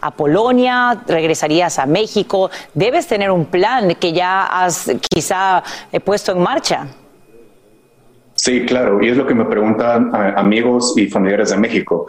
a 0.00 0.10
Polonia? 0.12 1.02
¿Regresarías 1.06 1.78
a 1.78 1.84
México? 1.84 2.50
Debes 2.72 3.06
tener 3.06 3.30
un 3.30 3.44
plan 3.44 3.94
que 3.96 4.12
ya 4.14 4.44
has 4.46 4.90
quizá 5.10 5.62
eh, 5.92 6.00
puesto 6.00 6.32
en 6.32 6.40
marcha. 6.40 6.86
Sí, 8.44 8.66
claro, 8.66 9.00
y 9.00 9.08
es 9.08 9.16
lo 9.16 9.24
que 9.24 9.36
me 9.36 9.44
preguntan 9.44 10.10
eh, 10.12 10.34
amigos 10.34 10.94
y 10.96 11.06
familiares 11.06 11.50
de 11.50 11.58
México. 11.58 12.08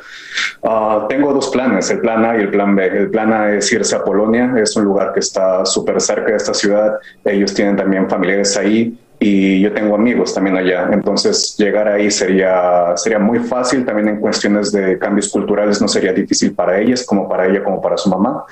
Ah, 0.63 1.05
tengo 1.07 1.31
dos 1.31 1.49
planes, 1.49 1.91
el 1.91 1.99
plan 1.99 2.25
A 2.25 2.35
y 2.35 2.41
el 2.41 2.49
plan 2.49 2.75
B. 2.75 2.87
El 2.87 3.11
plan 3.11 3.31
A 3.31 3.53
es 3.53 3.71
irse 3.71 3.95
a 3.95 4.03
Polonia, 4.03 4.51
es 4.57 4.75
un 4.75 4.83
lugar 4.83 5.13
que 5.13 5.19
está 5.19 5.63
súper 5.63 6.01
cerca 6.01 6.31
de 6.31 6.37
esta 6.37 6.55
ciudad, 6.55 6.95
ellos 7.23 7.53
tienen 7.53 7.75
también 7.75 8.09
familiares 8.09 8.57
ahí 8.57 8.97
y 9.19 9.61
yo 9.61 9.71
tengo 9.73 9.93
amigos 9.93 10.33
también 10.33 10.57
allá. 10.57 10.89
Entonces, 10.91 11.55
llegar 11.55 11.87
ahí 11.87 12.09
sería, 12.09 12.93
sería 12.95 13.19
muy 13.19 13.37
fácil. 13.37 13.85
También 13.85 14.09
en 14.09 14.19
cuestiones 14.19 14.71
de 14.71 14.97
cambios 14.97 15.29
culturales 15.29 15.79
no 15.81 15.87
sería 15.87 16.13
difícil 16.13 16.55
para 16.55 16.79
ellas, 16.79 17.05
como 17.05 17.29
para 17.29 17.45
ella, 17.45 17.63
como 17.63 17.79
para 17.79 17.95
su 17.95 18.09
mamá. 18.09 18.43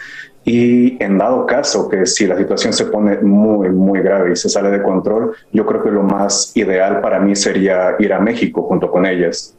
Y 0.44 1.02
en 1.04 1.18
dado 1.18 1.46
caso 1.46 1.88
que 1.88 2.06
si 2.06 2.26
la 2.26 2.38
situación 2.38 2.74
se 2.74 2.86
pone 2.86 3.18
muy, 3.18 3.70
muy 3.70 4.02
grave 4.02 4.34
y 4.34 4.36
se 4.36 4.50
sale 4.50 4.72
de 4.72 4.82
control, 4.82 5.36
yo 5.52 5.66
creo 5.66 5.84
que 5.84 5.92
lo 5.92 6.04
más 6.04 6.52
ideal 6.56 7.00
para 7.00 7.20
mí 7.20 7.36
sería 7.36 7.96
ir 8.00 8.12
a 8.14 8.20
México 8.20 8.64
junto 8.64 8.90
con 8.90 9.06
ellas. 9.06 9.56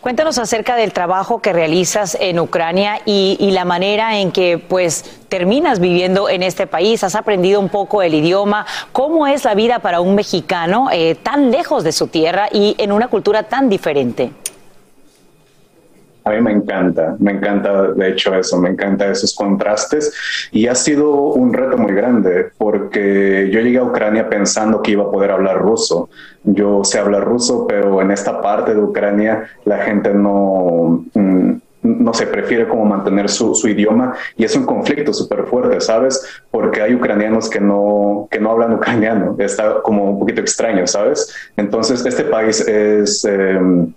Cuéntanos 0.00 0.38
acerca 0.38 0.76
del 0.76 0.92
trabajo 0.92 1.40
que 1.40 1.52
realizas 1.52 2.16
en 2.20 2.38
Ucrania 2.38 3.00
y, 3.04 3.50
la 3.50 3.64
manera 3.64 4.18
en 4.18 4.32
que 4.32 4.58
pues 4.58 5.04
terminas 5.28 5.80
viviendo 5.80 6.28
en 6.28 6.42
este 6.42 6.66
país. 6.66 7.02
Has 7.02 7.14
aprendido 7.14 7.58
un 7.58 7.68
poco 7.68 8.02
el 8.02 8.14
idioma. 8.14 8.66
¿Cómo 8.92 9.26
es 9.26 9.44
la 9.44 9.54
vida 9.54 9.78
para 9.78 10.00
un 10.00 10.14
mexicano 10.14 10.88
eh, 10.92 11.16
tan 11.16 11.50
lejos 11.50 11.84
de 11.84 11.92
su 11.92 12.08
tierra 12.08 12.48
y 12.52 12.74
en 12.78 12.92
una 12.92 13.08
cultura 13.08 13.44
tan 13.44 13.68
diferente? 13.68 14.30
A 16.24 16.30
mí 16.30 16.40
me 16.40 16.52
encanta, 16.52 17.16
me 17.18 17.32
encanta 17.32 17.92
de 17.92 18.08
hecho 18.08 18.34
eso, 18.34 18.58
me 18.58 18.70
encanta 18.70 19.10
esos 19.10 19.34
contrastes 19.34 20.12
y 20.52 20.66
ha 20.68 20.74
sido 20.74 21.12
un 21.12 21.52
reto 21.52 21.76
muy 21.76 21.92
grande 21.92 22.50
porque 22.56 23.50
yo 23.52 23.60
llegué 23.60 23.76
a 23.76 23.84
Ucrania 23.84 24.30
pensando 24.30 24.80
que 24.80 24.92
iba 24.92 25.04
a 25.04 25.10
poder 25.10 25.32
hablar 25.32 25.58
ruso. 25.58 26.08
Yo 26.42 26.82
sé 26.82 26.98
hablar 26.98 27.24
ruso, 27.24 27.66
pero 27.66 28.00
en 28.00 28.10
esta 28.10 28.40
parte 28.40 28.74
de 28.74 28.80
Ucrania 28.80 29.50
la 29.64 29.78
gente 29.78 30.14
no... 30.14 31.04
Mm, 31.12 31.52
no 31.84 32.14
se 32.14 32.26
prefiere 32.26 32.66
como 32.66 32.86
mantener 32.86 33.28
su, 33.28 33.54
su, 33.54 33.68
idioma 33.68 34.14
y 34.38 34.44
es 34.44 34.56
un 34.56 34.64
conflicto 34.64 35.12
súper 35.12 35.44
fuerte, 35.44 35.82
¿sabes? 35.82 36.26
Porque 36.50 36.80
hay 36.80 36.94
ucranianos 36.94 37.50
que 37.50 37.60
no, 37.60 38.26
que 38.30 38.40
no 38.40 38.52
hablan 38.52 38.72
ucraniano, 38.72 39.36
está 39.38 39.82
como 39.82 40.12
un 40.12 40.18
poquito 40.18 40.40
extraño, 40.40 40.86
¿sabes? 40.86 41.30
Entonces, 41.58 42.04
este 42.06 42.24
país 42.24 42.66
es... 42.66 43.22
Em, 43.26 43.92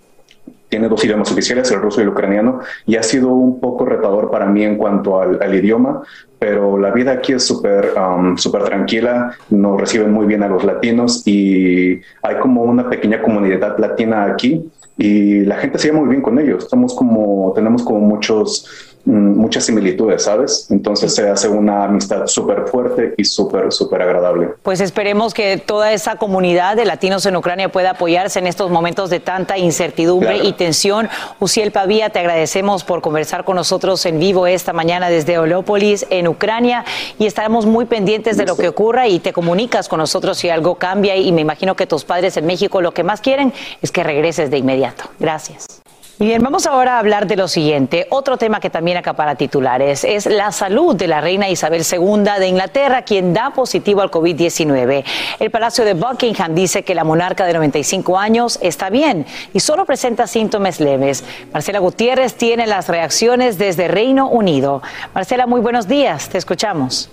tiene 0.68 0.88
dos 0.88 1.04
idiomas 1.04 1.30
oficiales, 1.30 1.70
el 1.70 1.80
ruso 1.80 2.00
y 2.00 2.02
el 2.02 2.10
ucraniano, 2.10 2.60
y 2.86 2.96
ha 2.96 3.02
sido 3.02 3.28
un 3.28 3.60
poco 3.60 3.84
retador 3.84 4.30
para 4.30 4.46
mí 4.46 4.64
en 4.64 4.76
cuanto 4.76 5.20
al, 5.20 5.54
idioma, 5.54 6.02
pero 6.38 6.78
la 6.78 6.90
vida 6.90 7.12
aquí 7.12 7.32
es 7.32 7.44
súper 7.44 7.92
um, 7.96 8.36
súper 8.36 8.64
tranquila, 8.64 9.34
nos 9.50 9.80
reciben 9.80 10.12
muy 10.12 10.26
bien 10.26 10.42
a 10.42 10.48
los 10.48 10.64
latinos 10.64 11.26
y 11.26 12.00
hay 12.22 12.36
como 12.40 12.62
una 12.62 12.88
pequeña 12.88 13.22
comunidad 13.22 13.78
latina 13.78 14.24
aquí 14.24 14.70
y 14.98 15.40
la 15.44 15.56
gente 15.56 15.78
se 15.78 15.88
lleva 15.88 16.00
muy 16.00 16.08
bien 16.08 16.22
con 16.22 16.38
ellos. 16.38 16.64
Estamos 16.64 16.94
como, 16.94 17.52
tenemos 17.54 17.84
como 17.84 18.00
muchos 18.00 18.87
muchas 19.04 19.64
similitudes, 19.64 20.24
¿sabes? 20.24 20.66
Entonces 20.70 21.14
se 21.14 21.28
hace 21.28 21.48
una 21.48 21.84
amistad 21.84 22.26
súper 22.26 22.66
fuerte 22.66 23.14
y 23.16 23.24
súper, 23.24 23.72
súper 23.72 24.02
agradable. 24.02 24.50
Pues 24.62 24.80
esperemos 24.80 25.34
que 25.34 25.56
toda 25.56 25.92
esa 25.92 26.16
comunidad 26.16 26.76
de 26.76 26.84
latinos 26.84 27.24
en 27.26 27.36
Ucrania 27.36 27.70
pueda 27.70 27.90
apoyarse 27.90 28.38
en 28.38 28.46
estos 28.46 28.70
momentos 28.70 29.10
de 29.10 29.20
tanta 29.20 29.58
incertidumbre 29.58 30.38
y 30.38 30.52
tensión. 30.52 31.08
Uciel 31.40 31.72
Pavía, 31.72 32.10
te 32.10 32.18
agradecemos 32.18 32.84
por 32.84 33.00
conversar 33.00 33.44
con 33.44 33.56
nosotros 33.56 34.04
en 34.06 34.18
vivo 34.18 34.46
esta 34.46 34.72
mañana 34.72 35.08
desde 35.08 35.38
Olópolis, 35.38 36.06
en 36.10 36.28
Ucrania, 36.28 36.84
y 37.18 37.26
estaremos 37.26 37.66
muy 37.66 37.86
pendientes 37.86 38.36
de 38.36 38.46
lo 38.46 38.56
que 38.56 38.68
ocurra 38.68 39.08
y 39.08 39.18
te 39.20 39.32
comunicas 39.32 39.88
con 39.88 39.98
nosotros 39.98 40.38
si 40.38 40.50
algo 40.50 40.76
cambia 40.76 41.16
y 41.16 41.32
me 41.32 41.40
imagino 41.40 41.76
que 41.76 41.86
tus 41.86 42.04
padres 42.04 42.36
en 42.36 42.46
México 42.46 42.80
lo 42.80 42.92
que 42.92 43.04
más 43.04 43.20
quieren 43.20 43.52
es 43.82 43.90
que 43.90 44.02
regreses 44.02 44.50
de 44.50 44.58
inmediato. 44.58 45.04
Gracias. 45.18 45.87
Bien, 46.20 46.42
vamos 46.42 46.66
ahora 46.66 46.96
a 46.96 46.98
hablar 46.98 47.28
de 47.28 47.36
lo 47.36 47.46
siguiente. 47.46 48.08
Otro 48.10 48.38
tema 48.38 48.58
que 48.58 48.70
también 48.70 48.96
acapara 48.96 49.36
titulares 49.36 50.02
es 50.02 50.26
la 50.26 50.50
salud 50.50 50.96
de 50.96 51.06
la 51.06 51.20
reina 51.20 51.48
Isabel 51.48 51.84
II 51.88 52.24
de 52.40 52.48
Inglaterra, 52.48 53.02
quien 53.02 53.32
da 53.32 53.50
positivo 53.50 54.00
al 54.00 54.10
COVID-19. 54.10 55.04
El 55.38 55.50
Palacio 55.52 55.84
de 55.84 55.94
Buckingham 55.94 56.56
dice 56.56 56.82
que 56.82 56.96
la 56.96 57.04
monarca 57.04 57.46
de 57.46 57.52
95 57.52 58.18
años 58.18 58.58
está 58.62 58.90
bien 58.90 59.26
y 59.54 59.60
solo 59.60 59.84
presenta 59.84 60.26
síntomas 60.26 60.80
leves. 60.80 61.22
Marcela 61.52 61.78
Gutiérrez 61.78 62.34
tiene 62.34 62.66
las 62.66 62.88
reacciones 62.88 63.56
desde 63.56 63.86
Reino 63.86 64.28
Unido. 64.28 64.82
Marcela, 65.14 65.46
muy 65.46 65.60
buenos 65.60 65.86
días. 65.86 66.28
Te 66.30 66.38
escuchamos. 66.38 67.10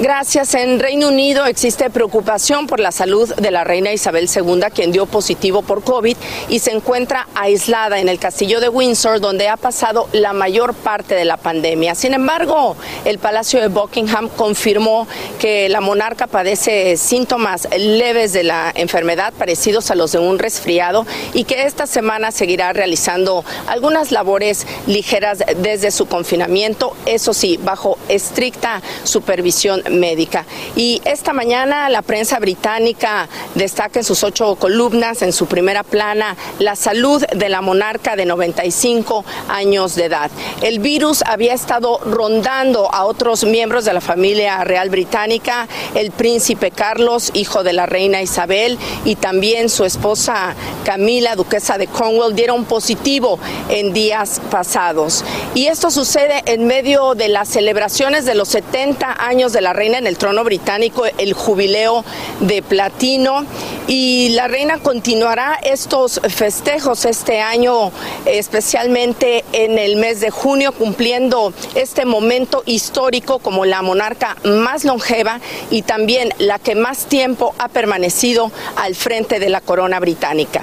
Gracias. 0.00 0.54
En 0.54 0.80
Reino 0.80 1.08
Unido 1.08 1.44
existe 1.44 1.90
preocupación 1.90 2.66
por 2.66 2.80
la 2.80 2.92
salud 2.92 3.32
de 3.34 3.50
la 3.50 3.62
reina 3.62 3.92
Isabel 3.92 4.28
II, 4.34 4.62
quien 4.74 4.90
dio 4.90 5.04
positivo 5.04 5.60
por 5.60 5.84
COVID 5.84 6.16
y 6.48 6.58
se 6.60 6.72
encuentra 6.72 7.28
aislada 7.34 8.00
en 8.00 8.08
el 8.08 8.18
castillo 8.18 8.60
de 8.60 8.70
Windsor, 8.70 9.20
donde 9.20 9.48
ha 9.48 9.58
pasado 9.58 10.08
la 10.12 10.32
mayor 10.32 10.72
parte 10.72 11.14
de 11.14 11.26
la 11.26 11.36
pandemia. 11.36 11.94
Sin 11.94 12.14
embargo, 12.14 12.74
el 13.04 13.18
Palacio 13.18 13.60
de 13.60 13.68
Buckingham 13.68 14.30
confirmó 14.30 15.06
que 15.38 15.68
la 15.68 15.82
monarca 15.82 16.26
padece 16.26 16.96
síntomas 16.96 17.68
leves 17.76 18.32
de 18.32 18.44
la 18.44 18.72
enfermedad 18.74 19.34
parecidos 19.34 19.90
a 19.90 19.94
los 19.94 20.12
de 20.12 20.18
un 20.18 20.38
resfriado 20.38 21.06
y 21.34 21.44
que 21.44 21.64
esta 21.64 21.86
semana 21.86 22.32
seguirá 22.32 22.72
realizando 22.72 23.44
algunas 23.66 24.10
labores 24.10 24.66
ligeras 24.86 25.44
desde 25.58 25.90
su 25.90 26.06
confinamiento, 26.06 26.96
eso 27.04 27.34
sí, 27.34 27.60
bajo 27.62 27.98
estricta 28.08 28.80
supervisión 29.04 29.82
médica. 29.92 30.44
Y 30.76 31.00
esta 31.04 31.32
mañana 31.32 31.88
la 31.88 32.02
prensa 32.02 32.38
británica 32.38 33.28
destaca 33.54 34.00
en 34.00 34.04
sus 34.04 34.24
ocho 34.24 34.56
columnas, 34.56 35.22
en 35.22 35.32
su 35.32 35.46
primera 35.46 35.82
plana, 35.82 36.36
la 36.58 36.76
salud 36.76 37.24
de 37.24 37.48
la 37.48 37.60
monarca 37.60 38.16
de 38.16 38.26
95 38.26 39.24
años 39.48 39.94
de 39.94 40.06
edad. 40.06 40.30
El 40.62 40.78
virus 40.78 41.22
había 41.22 41.54
estado 41.54 41.98
rondando 42.04 42.92
a 42.92 43.04
otros 43.04 43.44
miembros 43.44 43.84
de 43.84 43.92
la 43.92 44.00
familia 44.00 44.64
real 44.64 44.90
británica, 44.90 45.68
el 45.94 46.10
príncipe 46.10 46.70
Carlos, 46.70 47.30
hijo 47.34 47.62
de 47.62 47.72
la 47.72 47.86
reina 47.86 48.22
Isabel, 48.22 48.78
y 49.04 49.16
también 49.16 49.68
su 49.68 49.84
esposa 49.84 50.54
Camila, 50.84 51.36
duquesa 51.36 51.78
de 51.78 51.86
Cornwall, 51.86 52.34
dieron 52.34 52.64
positivo 52.64 53.38
en 53.68 53.92
días 53.92 54.40
pasados. 54.50 55.24
Y 55.54 55.66
esto 55.66 55.90
sucede 55.90 56.42
en 56.46 56.66
medio 56.66 57.14
de 57.14 57.28
las 57.28 57.48
celebraciones 57.48 58.24
de 58.24 58.34
los 58.34 58.48
70 58.48 59.24
años 59.24 59.52
de 59.52 59.60
la 59.60 59.71
reina 59.72 59.98
en 59.98 60.06
el 60.06 60.18
trono 60.18 60.44
británico 60.44 61.04
el 61.18 61.32
jubileo 61.32 62.04
de 62.40 62.62
platino 62.62 63.44
y 63.86 64.30
la 64.30 64.48
reina 64.48 64.78
continuará 64.78 65.58
estos 65.62 66.20
festejos 66.28 67.04
este 67.04 67.40
año, 67.40 67.90
especialmente 68.26 69.44
en 69.52 69.78
el 69.78 69.96
mes 69.96 70.20
de 70.20 70.30
junio, 70.30 70.72
cumpliendo 70.72 71.52
este 71.74 72.04
momento 72.04 72.62
histórico 72.66 73.38
como 73.38 73.64
la 73.64 73.82
monarca 73.82 74.36
más 74.44 74.84
longeva 74.84 75.40
y 75.70 75.82
también 75.82 76.30
la 76.38 76.58
que 76.58 76.74
más 76.74 77.06
tiempo 77.06 77.54
ha 77.58 77.68
permanecido 77.68 78.50
al 78.76 78.94
frente 78.94 79.38
de 79.38 79.48
la 79.48 79.60
corona 79.60 80.00
británica. 80.00 80.62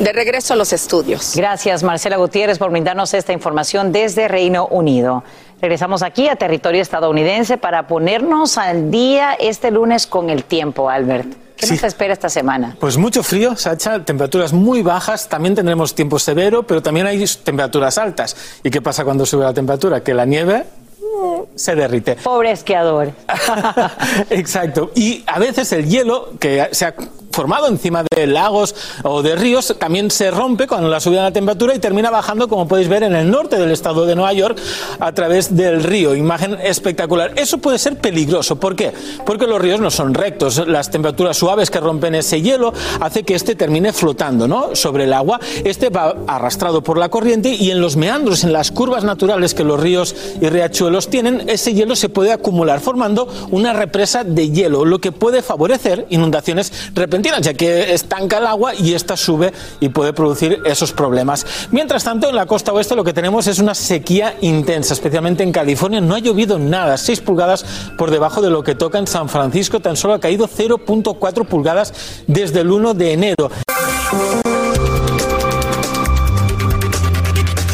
De 0.00 0.14
regreso 0.14 0.54
a 0.54 0.56
los 0.56 0.72
estudios. 0.72 1.34
Gracias, 1.36 1.82
Marcela 1.82 2.16
Gutiérrez, 2.16 2.58
por 2.58 2.70
brindarnos 2.70 3.12
esta 3.12 3.34
información 3.34 3.92
desde 3.92 4.28
Reino 4.28 4.66
Unido. 4.66 5.22
Regresamos 5.60 6.02
aquí 6.02 6.28
a 6.28 6.36
territorio 6.36 6.80
estadounidense 6.80 7.58
para 7.58 7.86
ponernos 7.86 8.56
al 8.56 8.90
día 8.90 9.34
este 9.34 9.70
lunes 9.70 10.06
con 10.06 10.30
el 10.30 10.44
tiempo, 10.44 10.88
Albert. 10.88 11.28
¿Qué 11.56 11.66
nos 11.66 11.82
espera 11.82 12.14
esta 12.14 12.30
semana? 12.30 12.76
Pues 12.80 12.96
mucho 12.96 13.22
frío, 13.22 13.54
Sacha, 13.54 14.02
temperaturas 14.02 14.54
muy 14.54 14.80
bajas, 14.80 15.28
también 15.28 15.54
tendremos 15.54 15.94
tiempo 15.94 16.18
severo, 16.18 16.62
pero 16.62 16.80
también 16.80 17.06
hay 17.06 17.22
temperaturas 17.44 17.98
altas. 17.98 18.34
¿Y 18.64 18.70
qué 18.70 18.80
pasa 18.80 19.04
cuando 19.04 19.26
sube 19.26 19.44
la 19.44 19.52
temperatura? 19.52 20.02
Que 20.02 20.14
la 20.14 20.24
nieve 20.24 20.64
mm, 20.98 21.40
se 21.54 21.74
derrite. 21.74 22.16
Pobre 22.16 22.52
esquiador. 22.52 23.12
Exacto. 24.30 24.90
Y 24.94 25.22
a 25.26 25.38
veces 25.38 25.70
el 25.72 25.86
hielo, 25.86 26.30
que 26.40 26.70
se 26.72 26.86
ha 26.86 26.94
formado 27.30 27.68
encima 27.68 28.04
de 28.14 28.26
lagos 28.26 28.74
o 29.02 29.22
de 29.22 29.36
ríos 29.36 29.74
también 29.78 30.10
se 30.10 30.30
rompe 30.30 30.66
con 30.66 30.90
la 30.90 31.00
subida 31.00 31.20
de 31.20 31.30
la 31.30 31.32
temperatura 31.32 31.74
y 31.74 31.78
termina 31.78 32.10
bajando, 32.10 32.48
como 32.48 32.66
podéis 32.66 32.88
ver, 32.88 33.02
en 33.02 33.14
el 33.14 33.30
norte 33.30 33.56
del 33.58 33.70
estado 33.70 34.06
de 34.06 34.14
Nueva 34.14 34.32
York 34.32 34.58
a 34.98 35.12
través 35.12 35.56
del 35.56 35.82
río. 35.82 36.14
Imagen 36.14 36.58
espectacular. 36.62 37.32
Eso 37.36 37.58
puede 37.58 37.78
ser 37.78 37.98
peligroso. 37.98 38.56
¿Por 38.56 38.76
qué? 38.76 38.92
Porque 39.24 39.46
los 39.46 39.60
ríos 39.60 39.80
no 39.80 39.90
son 39.90 40.14
rectos. 40.14 40.66
Las 40.66 40.90
temperaturas 40.90 41.36
suaves 41.36 41.70
que 41.70 41.80
rompen 41.80 42.14
ese 42.14 42.42
hielo 42.42 42.72
hace 43.00 43.22
que 43.22 43.34
este 43.34 43.54
termine 43.54 43.92
flotando 43.92 44.48
¿no? 44.48 44.74
sobre 44.74 45.04
el 45.04 45.12
agua. 45.12 45.40
Este 45.64 45.88
va 45.88 46.16
arrastrado 46.26 46.82
por 46.82 46.98
la 46.98 47.08
corriente 47.08 47.50
y 47.50 47.70
en 47.70 47.80
los 47.80 47.96
meandros, 47.96 48.44
en 48.44 48.52
las 48.52 48.70
curvas 48.70 49.04
naturales 49.04 49.54
que 49.54 49.64
los 49.64 49.78
ríos 49.78 50.14
y 50.40 50.48
riachuelos 50.48 51.08
tienen, 51.08 51.48
ese 51.48 51.74
hielo 51.74 51.96
se 51.96 52.08
puede 52.08 52.32
acumular 52.32 52.80
formando 52.80 53.28
una 53.50 53.72
represa 53.72 54.24
de 54.24 54.50
hielo, 54.50 54.84
lo 54.84 55.00
que 55.00 55.12
puede 55.12 55.42
favorecer 55.42 56.06
inundaciones 56.10 56.72
repentinas 56.94 57.19
ya 57.22 57.54
que 57.54 57.92
estanca 57.92 58.38
el 58.38 58.46
agua 58.46 58.74
y 58.74 58.94
esta 58.94 59.16
sube 59.16 59.52
y 59.78 59.88
puede 59.90 60.12
producir 60.12 60.60
esos 60.64 60.92
problemas. 60.92 61.46
Mientras 61.70 62.04
tanto, 62.04 62.28
en 62.28 62.36
la 62.36 62.46
costa 62.46 62.72
oeste 62.72 62.96
lo 62.96 63.04
que 63.04 63.12
tenemos 63.12 63.46
es 63.46 63.58
una 63.58 63.74
sequía 63.74 64.36
intensa, 64.40 64.94
especialmente 64.94 65.42
en 65.42 65.52
California. 65.52 66.00
No 66.00 66.14
ha 66.14 66.18
llovido 66.18 66.58
nada, 66.58 66.96
6 66.96 67.20
pulgadas 67.20 67.64
por 67.96 68.10
debajo 68.10 68.40
de 68.40 68.50
lo 68.50 68.62
que 68.62 68.74
toca 68.74 68.98
en 68.98 69.06
San 69.06 69.28
Francisco, 69.28 69.80
tan 69.80 69.96
solo 69.96 70.14
ha 70.14 70.20
caído 70.20 70.48
0.4 70.48 71.46
pulgadas 71.46 72.22
desde 72.26 72.60
el 72.60 72.70
1 72.70 72.94
de 72.94 73.12
enero. 73.12 73.50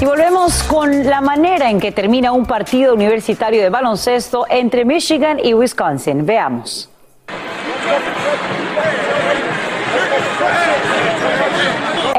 Y 0.01 0.05
volvemos 0.05 0.63
con 0.65 1.07
la 1.07 1.21
manera 1.21 1.71
en 1.71 1.81
que 1.81 1.93
termina 1.93 2.33
un 2.33 2.45
partido 2.45 2.93
universitario 2.93 3.63
de 3.63 3.71
baloncesto 3.71 4.47
entre 4.51 4.85
Michigan 4.85 5.39
y 5.43 5.55
Wisconsin. 5.55 6.27
Veamos. 6.27 6.91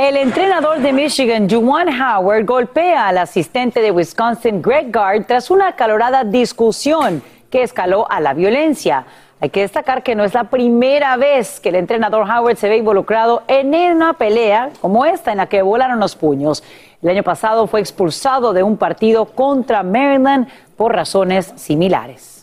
El 0.07 0.15
entrenador 0.15 0.79
de 0.79 0.93
Michigan, 0.93 1.49
Juwan 1.49 1.89
Howard, 1.89 2.45
golpea 2.45 3.09
al 3.09 3.17
asistente 3.17 3.81
de 3.81 3.91
Wisconsin, 3.91 4.61
Greg 4.61 4.89
Gard, 4.89 5.25
tras 5.25 5.51
una 5.51 5.67
acalorada 5.67 6.23
discusión 6.23 7.21
que 7.49 7.61
escaló 7.61 8.09
a 8.09 8.21
la 8.21 8.33
violencia. 8.33 9.05
Hay 9.41 9.49
que 9.49 9.59
destacar 9.59 10.03
que 10.03 10.15
no 10.15 10.23
es 10.23 10.33
la 10.33 10.45
primera 10.45 11.17
vez 11.17 11.59
que 11.59 11.67
el 11.67 11.75
entrenador 11.75 12.25
Howard 12.25 12.55
se 12.55 12.69
ve 12.69 12.77
involucrado 12.77 13.43
en 13.49 13.75
una 13.75 14.13
pelea 14.13 14.69
como 14.79 15.05
esta 15.05 15.31
en 15.31 15.39
la 15.39 15.47
que 15.47 15.61
volaron 15.61 15.99
los 15.99 16.15
puños. 16.15 16.63
El 17.01 17.09
año 17.09 17.23
pasado 17.23 17.67
fue 17.67 17.81
expulsado 17.81 18.53
de 18.53 18.63
un 18.63 18.77
partido 18.77 19.25
contra 19.25 19.83
Maryland 19.83 20.47
por 20.77 20.95
razones 20.95 21.51
similares. 21.57 22.36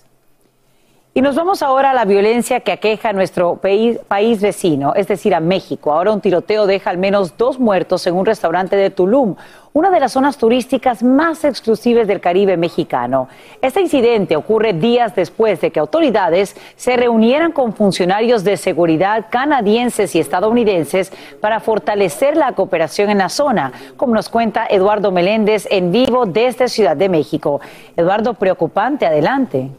Y 1.17 1.23
nos 1.23 1.37
vamos 1.37 1.63
ahora 1.63 1.93
a 1.93 1.95
la 1.95 2.07
violencia 2.07 2.59
que 2.59 2.73
aqueja 2.73 3.11
a 3.11 3.13
nuestro 3.13 3.55
país, 3.55 4.01
vecino, 4.41 4.95
es 4.97 5.07
decir, 5.07 5.33
a 5.33 5.39
México. 5.39 5.93
Ahora 5.93 6.11
un 6.11 6.21
tiroteo 6.21 6.67
deja 6.67 6.91
al 6.91 6.99
menos 6.99 7.39
dos 7.39 7.61
muertos 7.61 8.05
en 8.09 8.17
un 8.17 8.27
restaurante 8.27 8.75
de 8.75 8.91
Tulum, 8.91 9.37
una 9.73 9.91
de 9.91 10.01
las 10.01 10.11
zonas 10.11 10.39
turísticas 10.39 11.05
más 11.05 11.45
exclusivas 11.45 12.09
del 12.09 12.21
Caribe 12.21 12.57
mexicano. 12.57 13.29
Este 13.63 13.81
incidente 13.81 14.35
ocurre 14.35 14.73
días 14.73 15.15
después 15.15 15.61
de 15.61 15.71
que 15.71 15.79
autoridades 15.79 16.57
se 16.75 16.97
reunieran 16.97 17.53
con 17.53 17.75
funcionarios 17.75 18.43
de 18.43 18.57
seguridad 18.57 19.27
canadienses 19.31 20.17
y 20.17 20.19
estadounidenses 20.19 21.13
para 21.41 21.61
fortalecer 21.61 22.37
la 22.37 22.55
cooperación 22.55 23.09
en 23.09 23.19
la 23.19 23.29
zona, 23.29 23.73
como 23.97 24.15
nos 24.15 24.29
cuenta 24.29 24.67
Eduardo 24.69 25.13
Meléndez 25.13 25.69
en 25.71 25.93
vivo 25.93 26.27
desde 26.27 26.67
Ciudad 26.67 26.97
de 26.97 27.09
México. 27.09 27.61
Eduardo, 27.97 28.35
preocupante, 28.35 29.07
adelante. 29.07 29.71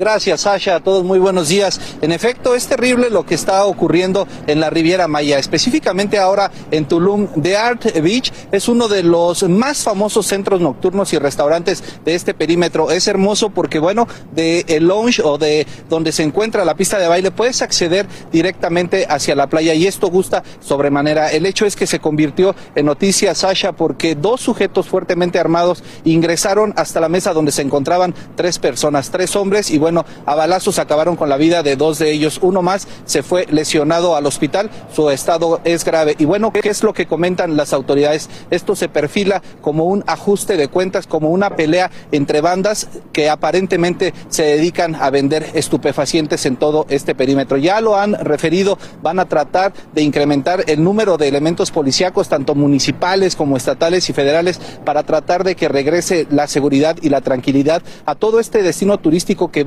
Gracias, 0.00 0.40
Sasha. 0.40 0.76
A 0.76 0.80
todos 0.80 1.04
muy 1.04 1.18
buenos 1.18 1.50
días. 1.50 1.78
En 2.00 2.10
efecto, 2.10 2.54
es 2.54 2.66
terrible 2.66 3.10
lo 3.10 3.26
que 3.26 3.34
está 3.34 3.66
ocurriendo 3.66 4.26
en 4.46 4.58
la 4.58 4.70
Riviera 4.70 5.08
Maya, 5.08 5.38
específicamente 5.38 6.18
ahora 6.18 6.50
en 6.70 6.86
Tulum. 6.86 7.28
The 7.42 7.58
Art 7.58 7.84
Beach 8.00 8.32
es 8.50 8.66
uno 8.68 8.88
de 8.88 9.02
los 9.02 9.42
más 9.42 9.82
famosos 9.82 10.26
centros 10.26 10.62
nocturnos 10.62 11.12
y 11.12 11.18
restaurantes 11.18 11.84
de 12.02 12.14
este 12.14 12.32
perímetro. 12.32 12.90
Es 12.90 13.08
hermoso 13.08 13.50
porque, 13.50 13.78
bueno, 13.78 14.08
de 14.32 14.64
el 14.68 14.88
lounge 14.88 15.20
o 15.22 15.36
de 15.36 15.66
donde 15.90 16.12
se 16.12 16.22
encuentra 16.22 16.64
la 16.64 16.76
pista 16.76 16.98
de 16.98 17.06
baile 17.06 17.30
puedes 17.30 17.60
acceder 17.60 18.06
directamente 18.32 19.06
hacia 19.06 19.34
la 19.34 19.48
playa 19.48 19.74
y 19.74 19.86
esto 19.86 20.08
gusta 20.08 20.42
sobremanera. 20.60 21.30
El 21.30 21.44
hecho 21.44 21.66
es 21.66 21.76
que 21.76 21.86
se 21.86 21.98
convirtió 21.98 22.54
en 22.74 22.86
noticia, 22.86 23.34
Sasha, 23.34 23.72
porque 23.72 24.14
dos 24.14 24.40
sujetos 24.40 24.88
fuertemente 24.88 25.38
armados 25.38 25.84
ingresaron 26.04 26.72
hasta 26.78 27.00
la 27.00 27.10
mesa 27.10 27.34
donde 27.34 27.52
se 27.52 27.60
encontraban 27.60 28.14
tres 28.34 28.58
personas, 28.58 29.10
tres 29.10 29.36
hombres 29.36 29.70
y 29.70 29.76
bueno, 29.76 29.89
bueno, 29.90 30.06
a 30.24 30.36
balazos 30.36 30.78
acabaron 30.78 31.16
con 31.16 31.28
la 31.28 31.36
vida 31.36 31.64
de 31.64 31.74
dos 31.74 31.98
de 31.98 32.12
ellos. 32.12 32.38
Uno 32.42 32.62
más 32.62 32.86
se 33.06 33.24
fue 33.24 33.46
lesionado 33.50 34.14
al 34.14 34.24
hospital, 34.24 34.70
su 34.94 35.10
estado 35.10 35.60
es 35.64 35.84
grave. 35.84 36.14
Y 36.20 36.26
bueno, 36.26 36.52
¿qué 36.52 36.68
es 36.68 36.84
lo 36.84 36.92
que 36.92 37.06
comentan 37.06 37.56
las 37.56 37.72
autoridades? 37.72 38.30
Esto 38.50 38.76
se 38.76 38.88
perfila 38.88 39.42
como 39.60 39.86
un 39.86 40.04
ajuste 40.06 40.56
de 40.56 40.68
cuentas, 40.68 41.08
como 41.08 41.30
una 41.30 41.56
pelea 41.56 41.90
entre 42.12 42.40
bandas 42.40 42.86
que 43.12 43.28
aparentemente 43.28 44.14
se 44.28 44.44
dedican 44.44 44.94
a 44.94 45.10
vender 45.10 45.50
estupefacientes 45.54 46.46
en 46.46 46.54
todo 46.54 46.86
este 46.88 47.16
perímetro. 47.16 47.56
Ya 47.56 47.80
lo 47.80 47.96
han 47.96 48.14
referido, 48.14 48.78
van 49.02 49.18
a 49.18 49.24
tratar 49.24 49.72
de 49.92 50.02
incrementar 50.02 50.62
el 50.68 50.84
número 50.84 51.16
de 51.16 51.26
elementos 51.26 51.72
policíacos, 51.72 52.28
tanto 52.28 52.54
municipales 52.54 53.34
como 53.34 53.56
estatales 53.56 54.08
y 54.08 54.12
federales, 54.12 54.60
para 54.84 55.02
tratar 55.02 55.42
de 55.42 55.56
que 55.56 55.68
regrese 55.68 56.28
la 56.30 56.46
seguridad 56.46 56.96
y 57.02 57.08
la 57.08 57.22
tranquilidad 57.22 57.82
a 58.06 58.14
todo 58.14 58.38
este 58.38 58.62
destino 58.62 58.98
turístico 58.98 59.50
que 59.50 59.64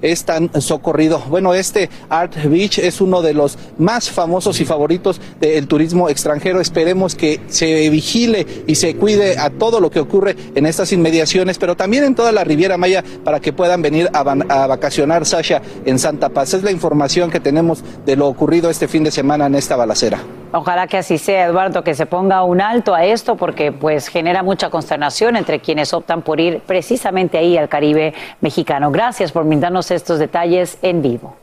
es 0.00 0.24
tan 0.24 0.50
socorrido. 0.60 1.20
Bueno, 1.28 1.54
este 1.54 1.88
Art 2.08 2.34
Beach 2.44 2.78
es 2.78 3.00
uno 3.00 3.22
de 3.22 3.34
los 3.34 3.58
más 3.78 4.10
famosos 4.10 4.60
y 4.60 4.64
favoritos 4.64 5.20
del 5.40 5.66
turismo 5.66 6.08
extranjero. 6.08 6.60
Esperemos 6.60 7.14
que 7.14 7.40
se 7.48 7.88
vigile 7.90 8.46
y 8.66 8.74
se 8.74 8.96
cuide 8.96 9.38
a 9.38 9.50
todo 9.50 9.80
lo 9.80 9.90
que 9.90 10.00
ocurre 10.00 10.36
en 10.54 10.66
estas 10.66 10.92
inmediaciones, 10.92 11.58
pero 11.58 11.76
también 11.76 12.04
en 12.04 12.14
toda 12.14 12.32
la 12.32 12.44
Riviera 12.44 12.76
Maya 12.76 13.04
para 13.24 13.40
que 13.40 13.52
puedan 13.52 13.82
venir 13.82 14.08
a, 14.12 14.20
a 14.20 14.66
vacacionar, 14.66 15.26
Sasha, 15.26 15.62
en 15.84 15.98
Santa 15.98 16.28
Paz. 16.28 16.54
Es 16.54 16.62
la 16.62 16.72
información 16.72 17.30
que 17.30 17.40
tenemos 17.40 17.82
de 18.04 18.16
lo 18.16 18.28
ocurrido 18.28 18.70
este 18.70 18.88
fin 18.88 19.04
de 19.04 19.10
semana 19.10 19.46
en 19.46 19.54
esta 19.54 19.76
balacera. 19.76 20.20
Ojalá 20.54 20.86
que 20.86 20.98
así 20.98 21.16
sea, 21.16 21.46
Eduardo, 21.46 21.82
que 21.82 21.94
se 21.94 22.04
ponga 22.04 22.44
un 22.44 22.60
alto 22.60 22.94
a 22.94 23.04
esto 23.04 23.36
porque 23.36 23.72
pues 23.72 24.08
genera 24.08 24.42
mucha 24.42 24.68
consternación 24.68 25.36
entre 25.36 25.60
quienes 25.60 25.94
optan 25.94 26.20
por 26.20 26.40
ir 26.40 26.60
precisamente 26.60 27.38
ahí 27.38 27.56
al 27.56 27.70
Caribe 27.70 28.12
mexicano. 28.42 28.90
Gracias 28.90 29.32
por 29.32 29.44
brindarnos 29.44 29.90
estos 29.90 30.18
detalles 30.18 30.78
en 30.82 31.00
vivo. 31.00 31.41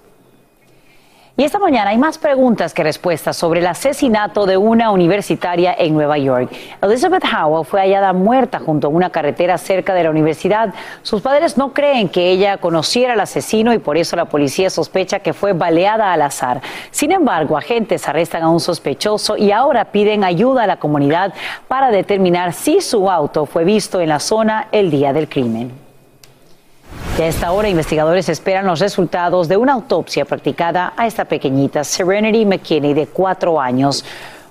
Y 1.39 1.45
esta 1.45 1.57
mañana 1.57 1.91
hay 1.91 1.97
más 1.97 2.17
preguntas 2.17 2.73
que 2.73 2.83
respuestas 2.83 3.37
sobre 3.37 3.61
el 3.61 3.67
asesinato 3.67 4.45
de 4.45 4.57
una 4.57 4.91
universitaria 4.91 5.73
en 5.73 5.93
Nueva 5.93 6.17
York. 6.17 6.51
Elizabeth 6.81 7.23
Howell 7.23 7.65
fue 7.65 7.79
hallada 7.79 8.11
muerta 8.11 8.59
junto 8.59 8.87
a 8.87 8.89
una 8.89 9.09
carretera 9.09 9.57
cerca 9.57 9.93
de 9.93 10.03
la 10.03 10.09
universidad. 10.09 10.73
Sus 11.01 11.21
padres 11.21 11.57
no 11.57 11.71
creen 11.71 12.09
que 12.09 12.29
ella 12.29 12.57
conociera 12.57 13.13
al 13.13 13.21
asesino 13.21 13.73
y 13.73 13.79
por 13.79 13.97
eso 13.97 14.17
la 14.17 14.25
policía 14.25 14.69
sospecha 14.69 15.19
que 15.19 15.31
fue 15.31 15.53
baleada 15.53 16.11
al 16.11 16.23
azar. 16.23 16.59
Sin 16.91 17.13
embargo, 17.13 17.55
agentes 17.55 18.05
arrestan 18.09 18.43
a 18.43 18.49
un 18.49 18.59
sospechoso 18.59 19.37
y 19.37 19.53
ahora 19.53 19.93
piden 19.93 20.25
ayuda 20.25 20.63
a 20.63 20.67
la 20.67 20.75
comunidad 20.75 21.33
para 21.69 21.89
determinar 21.89 22.51
si 22.51 22.81
su 22.81 23.09
auto 23.09 23.45
fue 23.45 23.63
visto 23.63 24.01
en 24.01 24.09
la 24.09 24.19
zona 24.19 24.67
el 24.73 24.91
día 24.91 25.13
del 25.13 25.29
crimen. 25.29 25.88
Y 27.17 27.21
a 27.21 27.27
esta 27.27 27.51
hora, 27.51 27.67
investigadores 27.67 28.29
esperan 28.29 28.65
los 28.65 28.79
resultados 28.79 29.47
de 29.47 29.57
una 29.57 29.73
autopsia 29.73 30.25
practicada 30.25 30.93
a 30.95 31.05
esta 31.05 31.25
pequeñita 31.25 31.83
Serenity 31.83 32.45
McKinney 32.45 32.93
de 32.93 33.07
cuatro 33.07 33.59
años 33.59 34.05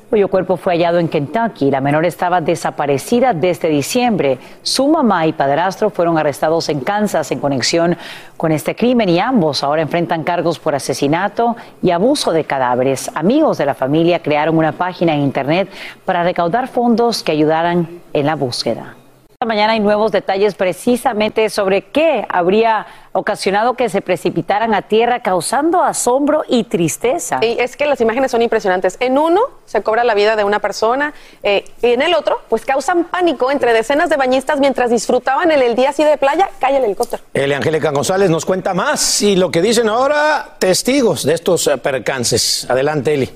cuyo 0.09 0.29
cuerpo 0.29 0.57
fue 0.57 0.75
hallado 0.75 0.99
en 0.99 1.09
Kentucky. 1.09 1.71
La 1.71 1.81
menor 1.81 2.05
estaba 2.05 2.41
desaparecida 2.41 3.33
desde 3.33 3.69
diciembre. 3.69 4.39
Su 4.63 4.89
mamá 4.89 5.27
y 5.27 5.33
padrastro 5.33 5.91
fueron 5.91 6.19
arrestados 6.19 6.69
en 6.69 6.81
Kansas 6.81 7.31
en 7.31 7.41
conexión 7.41 7.97
con 8.37 8.53
este 8.53 8.75
crimen 8.75 9.09
y 9.09 9.19
ambos 9.19 9.63
ahora 9.63 9.83
enfrentan 9.83 10.25
cargos 10.25 10.59
por 10.59 10.75
asesinato 10.75 11.57
y 11.83 11.91
abuso 11.91 12.33
de 12.33 12.45
cadáveres. 12.45 13.11
Amigos 13.15 13.59
de 13.59 13.67
la 13.67 13.75
familia 13.75 14.23
crearon 14.23 14.57
una 14.57 14.73
página 14.73 15.15
en 15.15 15.21
Internet 15.21 15.69
para 16.05 16.23
recaudar 16.23 16.69
fondos 16.69 17.23
que 17.23 17.33
ayudaran 17.33 17.89
en 18.13 18.27
la 18.27 18.35
búsqueda. 18.35 18.98
Esta 19.41 19.47
mañana 19.47 19.75
hay 19.75 19.79
nuevos 19.79 20.11
detalles 20.11 20.57
precisamente 20.57 21.49
sobre 21.49 21.83
qué 21.83 22.27
habría 22.29 22.89
ocasionado 23.13 23.75
que 23.75 23.89
se 23.89 24.01
precipitaran 24.01 24.75
a 24.75 24.83
tierra 24.83 25.23
causando 25.23 25.81
asombro 25.81 26.43
y 26.49 26.65
tristeza. 26.65 27.39
Y 27.43 27.57
es 27.61 27.77
que 27.77 27.87
las 27.87 28.01
imágenes 28.01 28.33
son 28.33 28.43
impresionantes. 28.43 28.97
En 28.99 29.17
uno 29.17 29.43
se 29.65 29.81
cobra 29.83 30.03
la 30.03 30.15
vida 30.15 30.35
de 30.35 30.43
una 30.43 30.59
persona 30.59 31.15
eh, 31.45 31.65
y 31.83 31.93
en 31.93 32.03
el 32.03 32.17
otro 32.17 32.41
pues 32.49 32.65
causan 32.65 33.05
pánico 33.05 33.53
entre 33.53 33.73
decenas 33.73 34.11
de 34.11 34.17
bañistas 34.17 34.59
mientras 34.59 34.91
disfrutaban 34.91 35.53
en 35.53 35.63
el 35.63 35.77
día 35.77 35.91
así 35.91 36.03
de 36.03 36.17
playa, 36.17 36.51
cae 36.59 36.79
el 36.79 36.87
helicóptero. 36.87 37.23
Eli 37.33 37.55
Angélica 37.55 37.93
González 37.93 38.31
nos 38.31 38.45
cuenta 38.45 38.75
más 38.75 39.23
y 39.23 39.37
lo 39.37 39.53
que 39.53 39.63
dicen 39.63 39.89
ahora 39.89 40.57
testigos 40.59 41.23
de 41.23 41.35
estos 41.35 41.69
eh, 41.69 41.79
percances. 41.79 42.69
Adelante, 42.69 43.15
Eli. 43.15 43.31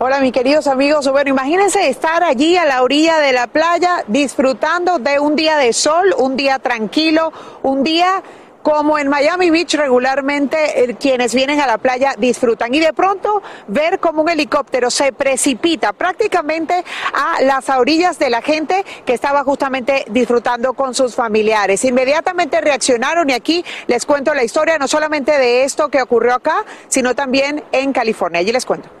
Hola, 0.00 0.20
mis 0.20 0.30
queridos 0.30 0.68
amigos. 0.68 1.08
Bueno, 1.08 1.30
imagínense 1.30 1.88
estar 1.88 2.22
allí 2.22 2.56
a 2.56 2.64
la 2.64 2.84
orilla 2.84 3.18
de 3.18 3.32
la 3.32 3.48
playa 3.48 4.04
disfrutando 4.06 5.00
de 5.00 5.18
un 5.18 5.34
día 5.34 5.56
de 5.56 5.72
sol, 5.72 6.14
un 6.18 6.36
día 6.36 6.60
tranquilo, 6.60 7.32
un 7.64 7.82
día 7.82 8.22
como 8.62 8.96
en 8.96 9.08
Miami 9.08 9.50
Beach 9.50 9.74
regularmente 9.74 10.84
eh, 10.84 10.94
quienes 10.94 11.34
vienen 11.34 11.60
a 11.60 11.66
la 11.66 11.78
playa 11.78 12.14
disfrutan 12.16 12.72
y 12.72 12.78
de 12.78 12.92
pronto 12.92 13.42
ver 13.66 13.98
como 13.98 14.22
un 14.22 14.28
helicóptero 14.28 14.88
se 14.88 15.12
precipita 15.12 15.92
prácticamente 15.92 16.84
a 17.12 17.42
las 17.42 17.68
orillas 17.68 18.20
de 18.20 18.30
la 18.30 18.40
gente 18.40 18.84
que 19.04 19.14
estaba 19.14 19.42
justamente 19.42 20.04
disfrutando 20.10 20.74
con 20.74 20.94
sus 20.94 21.16
familiares. 21.16 21.84
Inmediatamente 21.84 22.60
reaccionaron 22.60 23.30
y 23.30 23.32
aquí 23.32 23.64
les 23.88 24.06
cuento 24.06 24.32
la 24.32 24.44
historia 24.44 24.78
no 24.78 24.86
solamente 24.86 25.32
de 25.32 25.64
esto 25.64 25.88
que 25.88 26.00
ocurrió 26.00 26.34
acá, 26.34 26.64
sino 26.86 27.16
también 27.16 27.64
en 27.72 27.92
California. 27.92 28.38
Allí 28.38 28.52
les 28.52 28.64
cuento. 28.64 28.97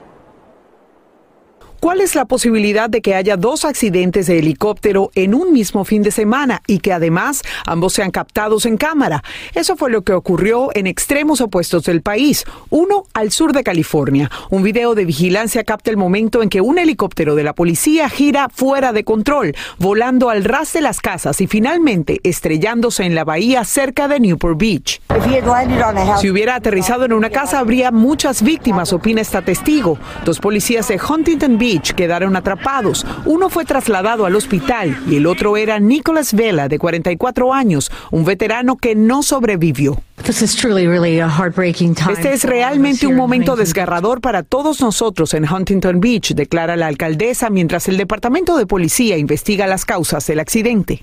¿Cuál 1.80 2.00
es 2.00 2.16
la 2.16 2.24
posibilidad 2.24 2.90
de 2.90 3.00
que 3.00 3.14
haya 3.14 3.36
dos 3.36 3.64
accidentes 3.64 4.26
de 4.26 4.40
helicóptero 4.40 5.12
en 5.14 5.32
un 5.32 5.52
mismo 5.52 5.84
fin 5.84 6.02
de 6.02 6.10
semana 6.10 6.60
y 6.66 6.80
que 6.80 6.92
además 6.92 7.42
ambos 7.66 7.92
sean 7.92 8.10
captados 8.10 8.66
en 8.66 8.76
cámara? 8.76 9.22
Eso 9.54 9.76
fue 9.76 9.88
lo 9.88 10.02
que 10.02 10.12
ocurrió 10.12 10.70
en 10.74 10.88
extremos 10.88 11.40
opuestos 11.40 11.84
del 11.84 12.02
país. 12.02 12.44
Uno 12.70 13.04
al 13.14 13.30
sur 13.30 13.52
de 13.52 13.62
California. 13.62 14.28
Un 14.50 14.64
video 14.64 14.96
de 14.96 15.04
vigilancia 15.04 15.62
capta 15.62 15.92
el 15.92 15.96
momento 15.96 16.42
en 16.42 16.48
que 16.48 16.60
un 16.60 16.78
helicóptero 16.78 17.36
de 17.36 17.44
la 17.44 17.52
policía 17.52 18.08
gira 18.08 18.48
fuera 18.52 18.92
de 18.92 19.04
control, 19.04 19.54
volando 19.78 20.30
al 20.30 20.42
ras 20.42 20.72
de 20.72 20.80
las 20.80 21.00
casas 21.00 21.40
y 21.40 21.46
finalmente 21.46 22.18
estrellándose 22.24 23.04
en 23.04 23.14
la 23.14 23.22
bahía 23.22 23.62
cerca 23.62 24.08
de 24.08 24.18
Newport 24.18 24.58
Beach. 24.58 25.00
Si 26.20 26.28
hubiera 26.28 26.56
aterrizado 26.56 27.04
en 27.04 27.12
una 27.12 27.30
casa 27.30 27.60
habría 27.60 27.92
muchas 27.92 28.42
víctimas, 28.42 28.92
opina 28.92 29.20
esta 29.20 29.42
testigo. 29.42 29.96
Dos 30.24 30.40
policías 30.40 30.88
de 30.88 31.00
Huntington 31.00 31.56
Beach 31.56 31.67
Beach 31.68 31.92
quedaron 31.92 32.34
atrapados. 32.34 33.04
Uno 33.26 33.50
fue 33.50 33.66
trasladado 33.66 34.24
al 34.24 34.34
hospital 34.36 34.98
y 35.06 35.16
el 35.16 35.26
otro 35.26 35.58
era 35.58 35.78
Nicholas 35.78 36.32
Vela, 36.32 36.66
de 36.66 36.78
44 36.78 37.52
años, 37.52 37.92
un 38.10 38.24
veterano 38.24 38.76
que 38.76 38.94
no 38.94 39.22
sobrevivió. 39.22 40.00
Este 42.10 42.32
es 42.32 42.44
realmente 42.44 43.06
un 43.06 43.16
momento 43.16 43.54
desgarrador 43.54 44.22
para 44.22 44.42
todos 44.42 44.80
nosotros 44.80 45.34
en 45.34 45.44
Huntington 45.44 46.00
Beach, 46.00 46.34
declara 46.34 46.76
la 46.76 46.86
alcaldesa 46.86 47.50
mientras 47.50 47.86
el 47.88 47.98
departamento 47.98 48.56
de 48.56 48.66
policía 48.66 49.18
investiga 49.18 49.66
las 49.66 49.84
causas 49.84 50.26
del 50.26 50.40
accidente. 50.40 51.02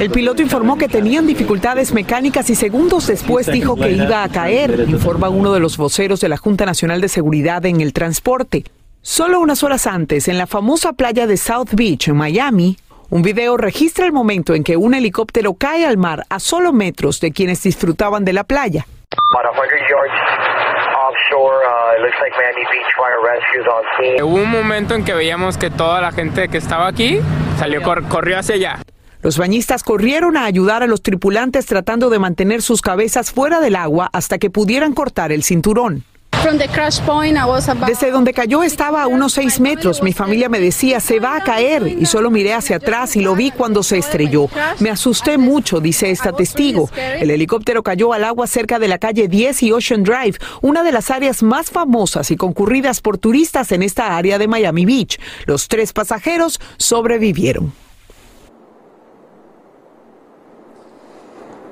El 0.00 0.10
piloto 0.10 0.42
informó 0.42 0.76
que 0.76 0.88
tenían 0.88 1.28
dificultades 1.28 1.92
mecánicas 1.92 2.50
y 2.50 2.56
segundos 2.56 3.06
después 3.06 3.46
dijo 3.50 3.76
que 3.76 3.92
iba 3.92 4.24
a 4.24 4.28
caer, 4.28 4.86
informa 4.88 5.28
uno 5.28 5.52
de 5.52 5.60
los 5.60 5.76
voceros 5.76 6.20
de 6.20 6.28
la 6.28 6.36
Junta 6.36 6.66
Nacional 6.66 7.00
de 7.00 7.08
Seguridad 7.08 7.64
en 7.66 7.80
el 7.80 7.92
Transporte. 7.92 8.64
Solo 9.10 9.40
unas 9.40 9.62
horas 9.62 9.86
antes, 9.86 10.28
en 10.28 10.36
la 10.36 10.46
famosa 10.46 10.92
playa 10.92 11.26
de 11.26 11.38
South 11.38 11.70
Beach, 11.72 12.08
en 12.08 12.16
Miami, 12.18 12.76
un 13.08 13.22
video 13.22 13.56
registra 13.56 14.04
el 14.04 14.12
momento 14.12 14.54
en 14.54 14.62
que 14.62 14.76
un 14.76 14.92
helicóptero 14.92 15.54
cae 15.54 15.86
al 15.86 15.96
mar 15.96 16.26
a 16.28 16.38
solo 16.38 16.74
metros 16.74 17.18
de 17.18 17.32
quienes 17.32 17.62
disfrutaban 17.62 18.26
de 18.26 18.34
la 18.34 18.44
playa. 18.44 18.86
Hubo 24.22 24.34
un 24.34 24.50
momento 24.50 24.94
en 24.94 25.04
que 25.06 25.14
veíamos 25.14 25.56
que 25.56 25.70
toda 25.70 26.02
la 26.02 26.12
gente 26.12 26.48
que 26.50 26.58
estaba 26.58 26.86
aquí 26.86 27.18
salió 27.58 27.80
corrió 28.10 28.38
hacia 28.38 28.56
allá. 28.56 28.82
Los 29.22 29.38
bañistas 29.38 29.84
corrieron 29.84 30.36
a 30.36 30.44
ayudar 30.44 30.82
a 30.82 30.86
los 30.86 31.02
tripulantes 31.02 31.64
tratando 31.64 32.10
de 32.10 32.18
mantener 32.18 32.60
sus 32.60 32.82
cabezas 32.82 33.32
fuera 33.32 33.60
del 33.60 33.76
agua 33.76 34.10
hasta 34.12 34.36
que 34.36 34.50
pudieran 34.50 34.92
cortar 34.92 35.32
el 35.32 35.44
cinturón. 35.44 36.04
Desde 37.86 38.10
donde 38.10 38.32
cayó 38.32 38.62
estaba 38.62 39.02
a 39.02 39.06
unos 39.06 39.32
seis 39.32 39.60
metros. 39.60 40.02
Mi 40.02 40.12
familia 40.12 40.48
me 40.48 40.60
decía, 40.60 41.00
se 41.00 41.20
va 41.20 41.36
a 41.36 41.42
caer. 41.42 41.86
Y 41.86 42.06
solo 42.06 42.30
miré 42.30 42.54
hacia 42.54 42.76
atrás 42.76 43.16
y 43.16 43.20
lo 43.20 43.34
vi 43.34 43.50
cuando 43.50 43.82
se 43.82 43.98
estrelló. 43.98 44.48
Me 44.78 44.90
asusté 44.90 45.38
mucho, 45.38 45.80
dice 45.80 46.10
esta 46.10 46.32
testigo. 46.32 46.90
El 46.96 47.30
helicóptero 47.30 47.82
cayó 47.82 48.12
al 48.12 48.24
agua 48.24 48.46
cerca 48.46 48.78
de 48.78 48.88
la 48.88 48.98
calle 48.98 49.28
10 49.28 49.62
y 49.64 49.72
Ocean 49.72 50.02
Drive, 50.02 50.38
una 50.62 50.82
de 50.82 50.92
las 50.92 51.10
áreas 51.10 51.42
más 51.42 51.70
famosas 51.70 52.30
y 52.30 52.36
concurridas 52.36 53.00
por 53.00 53.18
turistas 53.18 53.72
en 53.72 53.82
esta 53.82 54.16
área 54.16 54.38
de 54.38 54.48
Miami 54.48 54.84
Beach. 54.84 55.18
Los 55.46 55.68
tres 55.68 55.92
pasajeros 55.92 56.60
sobrevivieron. 56.76 57.87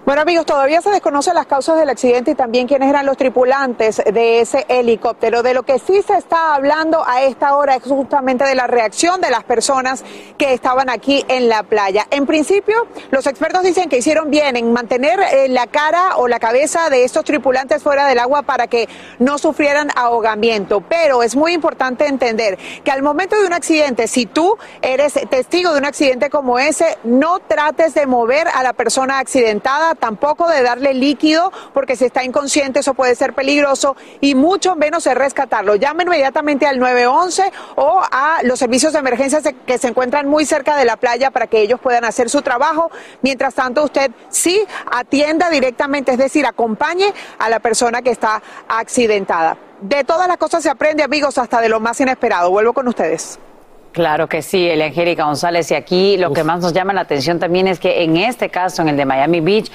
Bueno 0.06 0.22
amigos, 0.22 0.46
todavía 0.46 0.80
se 0.80 0.90
desconocen 0.90 1.34
las 1.34 1.46
causas 1.46 1.80
del 1.80 1.90
accidente 1.90 2.30
y 2.30 2.34
también 2.36 2.68
quiénes 2.68 2.88
eran 2.88 3.06
los 3.06 3.16
tripulantes 3.16 4.00
de 4.04 4.40
ese 4.40 4.64
helicóptero. 4.68 5.42
De 5.42 5.52
lo 5.52 5.64
que 5.64 5.80
sí 5.80 6.00
se 6.00 6.14
está 6.14 6.54
hablando 6.54 7.02
a 7.04 7.22
esta 7.22 7.56
hora 7.56 7.74
es 7.74 7.82
justamente 7.82 8.44
de 8.44 8.54
la 8.54 8.68
reacción 8.68 9.20
de 9.20 9.30
las 9.30 9.42
personas 9.42 10.04
que 10.38 10.52
estaban 10.54 10.90
aquí 10.90 11.24
en 11.26 11.48
la 11.48 11.64
playa. 11.64 12.06
En 12.12 12.24
principio, 12.24 12.86
los 13.10 13.26
expertos 13.26 13.64
dicen 13.64 13.88
que 13.88 13.98
hicieron 13.98 14.30
bien 14.30 14.56
en 14.56 14.72
mantener 14.72 15.18
eh, 15.18 15.48
la 15.48 15.66
cara 15.66 16.18
o 16.18 16.28
la 16.28 16.38
cabeza 16.38 16.88
de 16.88 17.02
estos 17.02 17.24
tripulantes 17.24 17.82
fuera 17.82 18.06
del 18.06 18.20
agua 18.20 18.42
para 18.42 18.68
que 18.68 18.88
no 19.18 19.38
sufrieran 19.38 19.88
ahogamiento. 19.96 20.82
Pero 20.82 21.24
es 21.24 21.34
muy 21.34 21.52
importante 21.52 22.06
entender 22.06 22.58
que 22.84 22.92
al 22.92 23.02
momento 23.02 23.34
de 23.34 23.44
un 23.44 23.52
accidente, 23.52 24.06
si 24.06 24.26
tú 24.26 24.56
eres 24.82 25.14
testigo 25.28 25.72
de 25.72 25.78
un 25.78 25.84
accidente 25.84 26.30
como 26.30 26.60
ese, 26.60 26.96
no 27.02 27.40
trates 27.40 27.94
de 27.94 28.06
mover 28.06 28.46
a 28.54 28.62
la 28.62 28.72
persona 28.72 29.18
accidentada 29.18 29.95
tampoco 29.96 30.48
de 30.48 30.62
darle 30.62 30.94
líquido 30.94 31.52
porque 31.74 31.96
si 31.96 32.06
está 32.06 32.24
inconsciente 32.24 32.80
eso 32.80 32.94
puede 32.94 33.14
ser 33.14 33.34
peligroso 33.34 33.96
y 34.20 34.34
mucho 34.34 34.76
menos 34.76 35.04
de 35.04 35.14
rescatarlo. 35.14 35.74
Llame 35.76 36.04
inmediatamente 36.04 36.66
al 36.66 36.78
911 36.78 37.52
o 37.76 38.02
a 38.10 38.38
los 38.42 38.58
servicios 38.58 38.92
de 38.92 38.98
emergencia 38.98 39.40
que 39.40 39.78
se 39.78 39.88
encuentran 39.88 40.28
muy 40.28 40.44
cerca 40.46 40.76
de 40.76 40.84
la 40.84 40.96
playa 40.96 41.30
para 41.30 41.46
que 41.46 41.60
ellos 41.60 41.80
puedan 41.80 42.04
hacer 42.04 42.30
su 42.30 42.42
trabajo. 42.42 42.90
Mientras 43.22 43.54
tanto, 43.54 43.84
usted 43.84 44.10
sí 44.28 44.64
atienda 44.90 45.50
directamente, 45.50 46.12
es 46.12 46.18
decir, 46.18 46.46
acompañe 46.46 47.12
a 47.38 47.48
la 47.48 47.60
persona 47.60 48.02
que 48.02 48.10
está 48.10 48.42
accidentada. 48.68 49.56
De 49.80 50.04
todas 50.04 50.26
las 50.26 50.38
cosas 50.38 50.62
se 50.62 50.70
aprende, 50.70 51.02
amigos, 51.02 51.38
hasta 51.38 51.60
de 51.60 51.68
lo 51.68 51.80
más 51.80 52.00
inesperado. 52.00 52.50
Vuelvo 52.50 52.72
con 52.72 52.88
ustedes. 52.88 53.38
Claro 53.96 54.28
que 54.28 54.42
sí, 54.42 54.68
Elia 54.68 54.88
Angélica 54.88 55.24
González. 55.24 55.70
Y 55.70 55.74
aquí 55.74 56.18
lo 56.18 56.30
que 56.34 56.44
más 56.44 56.60
nos 56.60 56.74
llama 56.74 56.92
la 56.92 57.00
atención 57.00 57.38
también 57.38 57.66
es 57.66 57.80
que 57.80 58.04
en 58.04 58.18
este 58.18 58.50
caso, 58.50 58.82
en 58.82 58.90
el 58.90 58.96
de 58.98 59.06
Miami 59.06 59.40
Beach, 59.40 59.72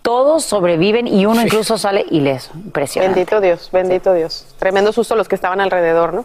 todos 0.00 0.44
sobreviven 0.44 1.06
y 1.06 1.26
uno 1.26 1.42
incluso 1.42 1.76
sale 1.76 2.06
ileso. 2.10 2.52
Impresionante. 2.54 3.16
Bendito 3.16 3.38
Dios, 3.42 3.68
bendito 3.70 4.14
Dios. 4.14 4.46
Tremendo 4.58 4.94
susto 4.94 5.14
los 5.14 5.28
que 5.28 5.34
estaban 5.34 5.60
alrededor, 5.60 6.14
¿no? 6.14 6.24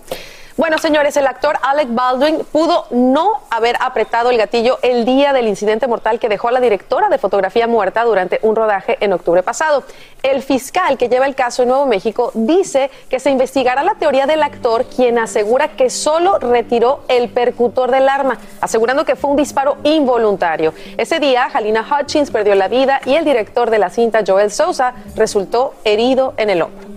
Bueno, 0.57 0.77
señores, 0.77 1.17
el 1.17 1.27
actor 1.27 1.57
Alec 1.61 1.89
Baldwin 1.91 2.45
pudo 2.49 2.85
no 2.91 3.41
haber 3.49 3.75
apretado 3.81 4.29
el 4.31 4.37
gatillo 4.37 4.79
el 4.83 5.03
día 5.03 5.33
del 5.33 5.49
incidente 5.49 5.85
mortal 5.85 6.17
que 6.17 6.29
dejó 6.29 6.47
a 6.47 6.53
la 6.53 6.61
directora 6.61 7.09
de 7.09 7.17
fotografía 7.17 7.67
muerta 7.67 8.05
durante 8.05 8.39
un 8.41 8.55
rodaje 8.55 8.95
en 9.01 9.11
octubre 9.11 9.43
pasado. 9.43 9.83
El 10.23 10.41
fiscal 10.41 10.97
que 10.97 11.09
lleva 11.09 11.25
el 11.25 11.35
caso 11.35 11.63
en 11.63 11.69
Nuevo 11.69 11.85
México 11.87 12.31
dice 12.33 12.89
que 13.09 13.19
se 13.19 13.31
investigará 13.31 13.83
la 13.83 13.95
teoría 13.95 14.27
del 14.27 14.43
actor, 14.43 14.85
quien 14.85 15.19
asegura 15.19 15.75
que 15.75 15.89
solo 15.89 16.39
retiró 16.39 17.01
el 17.09 17.27
percutor 17.27 17.91
del 17.91 18.07
arma, 18.07 18.37
asegurando 18.61 19.03
que 19.03 19.17
fue 19.17 19.31
un 19.31 19.35
disparo 19.35 19.75
involuntario. 19.83 20.73
Ese 20.95 21.19
día, 21.19 21.49
Halina 21.53 21.85
Hutchins 21.85 22.31
perdió 22.31 22.55
la 22.55 22.69
vida 22.69 23.01
y 23.03 23.15
el 23.15 23.25
director 23.25 23.69
de 23.69 23.79
la 23.79 23.89
cinta, 23.89 24.23
Joel 24.25 24.51
Sousa, 24.51 24.93
resultó 25.17 25.73
herido 25.83 26.33
en 26.37 26.49
el 26.49 26.61
hombro. 26.61 26.94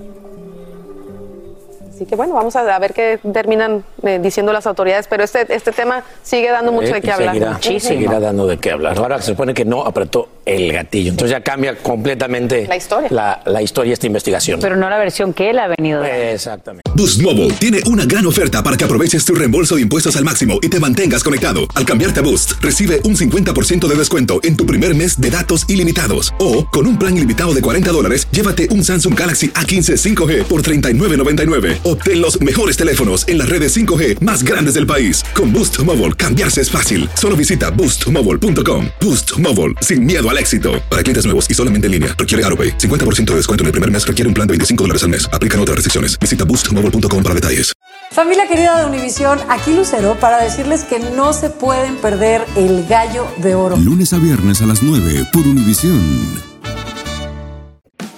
Así 1.99 2.07
que 2.07 2.15
bueno, 2.15 2.35
vamos 2.35 2.55
a, 2.55 2.79
ver 2.79 2.95
qué 2.95 3.19
terminan 3.33 3.83
eh, 4.05 4.21
diciendo 4.23 4.53
las 4.53 4.69
autoridades, 4.69 5.09
pero 5.09 5.25
este, 5.25 5.53
este 5.53 5.73
tema 5.73 6.05
sigue 6.23 6.49
dando 6.49 6.71
mucho 6.71 6.93
de 6.93 7.01
qué 7.01 7.11
hablar. 7.11 7.35
Seguirá, 7.61 7.81
seguirá 7.81 8.21
dando 8.21 8.47
de 8.47 8.57
qué 8.57 8.71
hablar. 8.71 8.97
Ahora 8.97 9.21
se 9.21 9.33
supone 9.33 9.53
que 9.53 9.65
no 9.65 9.85
apretó 9.85 10.29
el 10.47 10.73
gatillo, 10.73 11.11
entonces 11.11 11.33
ya 11.33 11.43
cambia 11.43 11.77
completamente 11.77 12.69
la 12.69 12.77
historia, 12.77 13.09
la, 13.11 13.43
la 13.47 13.63
historia 13.63 13.93
esta 13.93 14.07
investigación. 14.07 14.61
Pero 14.61 14.77
no 14.77 14.89
la 14.89 14.97
versión 14.97 15.35
que 15.35 15.51
él 15.51 15.59
ha 15.59 15.67
venido. 15.67 16.05
Exactamente. 16.05 16.89
Boost 16.95 17.21
Mobile 17.21 17.53
tiene 17.55 17.81
una 17.87 18.05
gran 18.05 18.25
oferta 18.27 18.63
para 18.63 18.77
que 18.77 18.85
aproveches 18.85 19.25
tu 19.25 19.35
reembolso 19.35 19.75
de 19.75 19.83
impuestos 19.83 20.15
al 20.17 20.25
máximo 20.25 20.61
y 20.63 20.69
te 20.69 20.79
mantengas 20.79 21.25
conectado. 21.25 21.63
Al 21.75 21.85
cambiarte 21.85 22.21
a 22.21 22.23
Boost, 22.23 22.53
recibe 22.61 23.01
un 23.03 23.17
50% 23.17 23.89
de 23.89 23.95
descuento 23.97 24.39
en 24.45 24.57
tu 24.57 24.67
primer 24.67 24.95
mes 24.95 25.21
de 25.21 25.31
datos 25.31 25.69
ilimitados. 25.69 26.33
O, 26.39 26.65
con 26.69 26.87
un 26.87 26.97
plan 26.97 27.17
ilimitado 27.17 27.55
de 27.55 27.61
40 27.61 27.91
dólares, 27.91 28.29
llévate 28.31 28.69
un 28.71 28.85
Samsung 28.85 29.19
Galaxy 29.19 29.49
A15 29.49 29.97
5G 29.97 30.45
por 30.45 30.63
39.99. 30.63 31.88
Obtén 31.89 32.21
los 32.21 32.39
mejores 32.43 32.77
teléfonos 32.77 33.27
en 33.29 33.39
las 33.39 33.49
redes 33.49 33.75
5G 33.75 34.21
más 34.21 34.43
grandes 34.43 34.75
del 34.75 34.87
país. 34.87 35.25
Con 35.35 35.55
Boost 35.55 35.79
Mobile, 35.85 36.13
cambiarse 36.13 36.61
es 36.61 36.71
fácil. 36.71 37.09
Solo 37.15 37.35
visita 37.35 37.71
boostmobile.com. 37.71 38.89
Boost 39.01 39.39
Mobile, 39.39 39.73
sin 39.81 40.05
miedo 40.05 40.29
al 40.29 40.37
éxito. 40.37 40.83
Para 40.91 41.03
clientes 41.03 41.25
nuevos 41.25 41.49
y 41.49 41.55
solamente 41.55 41.87
en 41.87 41.93
línea, 41.93 42.15
requiere 42.19 42.45
AroPay. 42.45 42.77
50% 42.77 43.25
de 43.25 43.37
descuento 43.37 43.63
en 43.63 43.67
el 43.67 43.73
primer 43.73 43.91
mes 43.91 44.07
requiere 44.07 44.29
un 44.29 44.35
plan 44.35 44.47
de 44.47 44.53
25 44.53 44.85
dólares 44.85 45.03
al 45.03 45.09
mes. 45.09 45.31
Aplican 45.33 45.61
otras 45.61 45.77
restricciones. 45.77 46.19
Visita 46.19 46.45
boostmobile.com 46.45 47.23
para 47.23 47.35
detalles. 47.35 47.73
Familia 48.11 48.47
querida 48.47 48.79
de 48.81 48.87
Univisión, 48.87 49.39
aquí 49.49 49.73
Lucero 49.73 50.19
para 50.21 50.43
decirles 50.43 50.83
que 50.83 50.99
no 50.99 51.33
se 51.33 51.49
pueden 51.49 51.97
perder 51.97 52.45
el 52.57 52.87
gallo 52.87 53.27
de 53.39 53.55
oro. 53.55 53.77
Lunes 53.77 54.13
a 54.13 54.19
viernes 54.19 54.61
a 54.61 54.67
las 54.67 54.83
9 54.83 55.27
por 55.33 55.47
Univisión. 55.47 56.48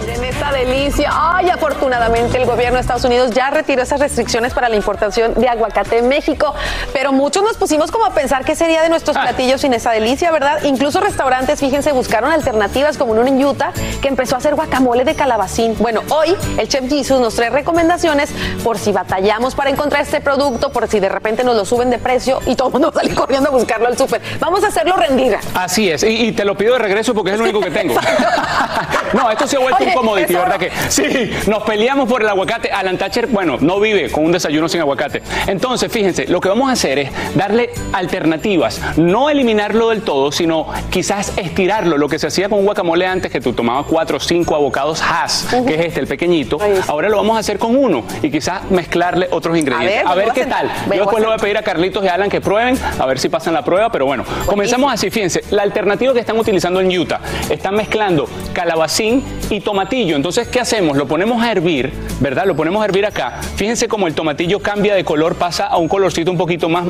Miren 0.00 0.24
esta 0.24 0.52
delicia. 0.52 1.10
Ay, 1.12 1.50
afortunadamente 1.50 2.36
el 2.38 2.46
gobierno 2.46 2.76
de 2.76 2.82
Estados 2.82 3.04
Unidos 3.04 3.30
ya 3.32 3.50
retiró 3.50 3.82
esas 3.82 4.00
restricciones 4.00 4.54
para 4.54 4.68
la 4.68 4.76
importación 4.76 5.34
de 5.34 5.48
aguacate 5.48 5.98
en 5.98 6.08
México. 6.08 6.54
Pero 6.92 7.12
muchos 7.12 7.42
nos 7.42 7.56
pusimos 7.56 7.90
como 7.90 8.04
a 8.04 8.10
pensar 8.10 8.44
qué 8.44 8.54
sería 8.54 8.82
de 8.82 8.88
nuestros 8.88 9.16
platillos 9.16 9.60
sin 9.60 9.72
esa 9.74 9.90
delicia, 9.90 10.30
¿verdad? 10.30 10.62
Incluso 10.64 11.00
restaurantes, 11.00 11.60
fíjense, 11.60 11.92
buscaron 11.92 12.32
alternativas 12.32 12.96
como 12.96 13.14
en 13.14 13.20
uno 13.20 13.28
en 13.28 13.44
Utah 13.44 13.72
que 14.00 14.08
empezó 14.08 14.36
a 14.36 14.38
hacer 14.38 14.54
guacamole 14.54 15.04
de 15.04 15.14
calabacín. 15.14 15.76
Bueno, 15.78 16.02
hoy 16.10 16.36
el 16.56 16.68
chef 16.68 16.88
Jesus 16.88 17.20
nos 17.20 17.34
trae 17.34 17.50
recomendaciones 17.50 18.30
por 18.62 18.78
si 18.78 18.92
batallamos 18.92 19.54
para 19.54 19.70
encontrar 19.70 20.02
este 20.02 20.20
producto, 20.20 20.70
por 20.70 20.86
si 20.88 21.00
de 21.00 21.08
repente 21.08 21.44
nos 21.44 21.56
lo 21.56 21.64
suben 21.64 21.90
de 21.90 21.98
precio 21.98 22.40
y 22.46 22.54
todo 22.54 22.68
el 22.68 22.72
mundo 22.72 22.92
sale 22.94 23.14
corriendo 23.14 23.48
a 23.48 23.52
buscarlo 23.52 23.88
al 23.88 23.98
súper. 23.98 24.20
Vamos 24.38 24.62
a 24.64 24.68
hacerlo 24.68 24.96
rendir. 24.96 25.36
Así 25.54 25.90
es, 25.90 26.02
y, 26.02 26.28
y 26.28 26.32
te 26.32 26.44
lo 26.44 26.56
pido 26.56 26.74
de 26.74 26.78
regreso 26.78 27.14
porque 27.14 27.30
es 27.30 27.36
el 27.36 27.42
único 27.48 27.60
que 27.60 27.70
tengo. 27.70 27.94
no, 29.12 29.30
esto 29.30 29.46
se 29.46 29.56
ha 29.56 29.60
vuelto 29.60 29.87
un 29.88 29.94
commodity, 29.94 30.34
¿verdad 30.34 30.58
que? 30.58 30.70
Sí, 30.88 31.30
nos 31.46 31.62
peleamos 31.62 32.08
por 32.08 32.22
el 32.22 32.28
aguacate. 32.28 32.70
Alan 32.70 32.98
Thatcher, 32.98 33.26
bueno, 33.26 33.58
no 33.60 33.80
vive 33.80 34.10
con 34.10 34.24
un 34.24 34.32
desayuno 34.32 34.68
sin 34.68 34.80
aguacate. 34.80 35.22
Entonces, 35.46 35.90
fíjense, 35.90 36.26
lo 36.26 36.40
que 36.40 36.48
vamos 36.48 36.68
a 36.68 36.72
hacer 36.72 36.98
es 36.98 37.10
darle 37.34 37.70
alternativas, 37.92 38.80
no 38.96 39.30
eliminarlo 39.30 39.90
del 39.90 40.02
todo, 40.02 40.32
sino 40.32 40.66
quizás 40.90 41.32
estirarlo. 41.36 41.98
Lo 41.98 42.08
que 42.08 42.18
se 42.18 42.26
hacía 42.26 42.48
con 42.48 42.58
un 42.60 42.64
guacamole 42.64 43.06
antes, 43.06 43.30
que 43.30 43.40
tú 43.40 43.52
tomabas 43.52 43.86
cuatro 43.86 44.16
o 44.16 44.20
cinco 44.20 44.54
abocados 44.54 45.02
Hass, 45.02 45.48
que 45.66 45.74
es 45.74 45.86
este, 45.86 46.00
el 46.00 46.06
pequeñito. 46.06 46.58
Ahora 46.86 47.08
lo 47.08 47.16
vamos 47.16 47.36
a 47.36 47.40
hacer 47.40 47.58
con 47.58 47.76
uno 47.76 48.04
y 48.22 48.30
quizás 48.30 48.70
mezclarle 48.70 49.28
otros 49.30 49.56
ingredientes. 49.56 50.04
ver, 50.04 50.06
A 50.06 50.14
ver, 50.14 50.24
voy 50.26 50.30
a 50.30 50.34
qué 50.34 50.46
tal. 50.46 50.70
Yo 50.86 51.00
después 51.02 51.20
le 51.20 51.26
voy 51.26 51.34
a 51.34 51.38
pedir 51.38 51.56
a 51.56 51.62
Carlitos 51.62 52.04
y 52.04 52.08
a 52.08 52.14
Alan 52.14 52.28
que 52.28 52.40
prueben, 52.40 52.78
a 52.98 53.06
ver 53.06 53.18
si 53.18 53.28
pasan 53.28 53.54
la 53.54 53.64
prueba, 53.64 53.90
pero 53.90 54.06
bueno, 54.06 54.24
comenzamos 54.46 54.92
así, 54.92 55.10
fíjense, 55.10 55.42
la 55.50 55.62
alternativa 55.62 56.12
que 56.12 56.20
están 56.20 56.38
utilizando 56.38 56.80
en 56.80 56.98
Utah, 56.98 57.20
están 57.48 57.74
mezclando 57.74 58.28
calabacín 58.52 59.24
y 59.50 59.60
tomatillo 59.60 59.77
tomatillo. 59.78 60.16
Entonces, 60.16 60.48
¿qué 60.48 60.58
hacemos? 60.58 60.96
Lo 60.96 61.06
ponemos 61.06 61.40
a 61.40 61.52
hervir, 61.52 61.92
¿verdad? 62.18 62.46
Lo 62.46 62.56
ponemos 62.56 62.82
a 62.82 62.86
hervir 62.86 63.06
acá. 63.06 63.38
Fíjense 63.54 63.86
cómo 63.86 64.08
el 64.08 64.14
tomatillo 64.14 64.58
cambia 64.60 64.94
de 64.96 65.04
color, 65.04 65.36
pasa 65.36 65.66
a 65.68 65.76
un 65.76 65.86
colorcito 65.86 66.32
un 66.32 66.36
poquito 66.36 66.68
más 66.68 66.86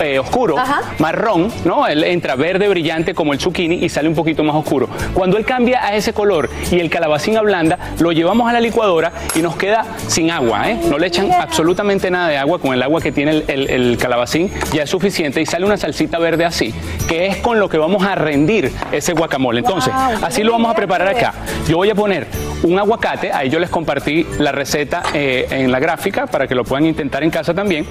eh, 0.00 0.18
oscuro, 0.18 0.56
marrón, 0.98 1.52
¿no? 1.64 1.86
Él 1.86 2.02
entra 2.02 2.34
verde 2.34 2.66
brillante 2.68 3.14
como 3.14 3.32
el 3.34 3.38
zucchini 3.38 3.76
y 3.76 3.88
sale 3.88 4.08
un 4.08 4.16
poquito 4.16 4.42
más 4.42 4.56
oscuro. 4.56 4.88
Cuando 5.12 5.36
él 5.36 5.44
cambia 5.44 5.84
a 5.86 5.94
ese 5.94 6.12
color 6.12 6.50
y 6.72 6.80
el 6.80 6.90
calabacín 6.90 7.36
ablanda, 7.36 7.78
lo 8.00 8.10
llevamos 8.10 8.48
a 8.48 8.52
la 8.52 8.60
licuadora 8.60 9.12
y 9.36 9.40
nos 9.40 9.54
queda 9.56 9.84
sin 10.08 10.32
agua, 10.32 10.70
¿eh? 10.70 10.80
No 10.90 10.98
le 10.98 11.06
echan 11.06 11.30
absolutamente 11.30 12.10
nada 12.10 12.28
de 12.28 12.38
agua, 12.38 12.58
con 12.58 12.74
el 12.74 12.82
agua 12.82 13.00
que 13.00 13.12
tiene 13.12 13.30
el, 13.30 13.44
el- 13.46 13.70
el 13.70 13.98
calabacín 13.98 14.50
ya 14.72 14.82
es 14.82 14.90
suficiente 14.90 15.40
y 15.40 15.46
sale 15.46 15.64
una 15.66 15.76
salsita 15.76 16.18
verde 16.18 16.44
así, 16.44 16.74
que 17.06 17.26
es 17.26 17.36
con 17.36 17.60
lo 17.60 17.68
que 17.68 17.78
vamos 17.78 18.02
a 18.04 18.16
rendir 18.16 18.72
ese 18.90 19.12
guacamole. 19.12 19.60
Entonces, 19.60 19.92
así 20.20 20.42
lo 20.42 20.50
vamos 20.52 20.72
a 20.72 20.74
preparar 20.74 21.06
acá. 21.08 21.32
Yo 21.68 21.76
voy 21.76 21.90
a 21.90 21.94
poner 21.94 22.23
un 22.62 22.78
aguacate, 22.78 23.32
ahí 23.32 23.50
yo 23.50 23.58
les 23.58 23.70
compartí 23.70 24.26
la 24.38 24.52
receta 24.52 25.02
eh, 25.12 25.46
en 25.50 25.70
la 25.70 25.78
gráfica 25.78 26.26
para 26.26 26.46
que 26.46 26.54
lo 26.54 26.64
puedan 26.64 26.86
intentar 26.86 27.22
en 27.22 27.30
casa 27.30 27.54
también. 27.54 27.86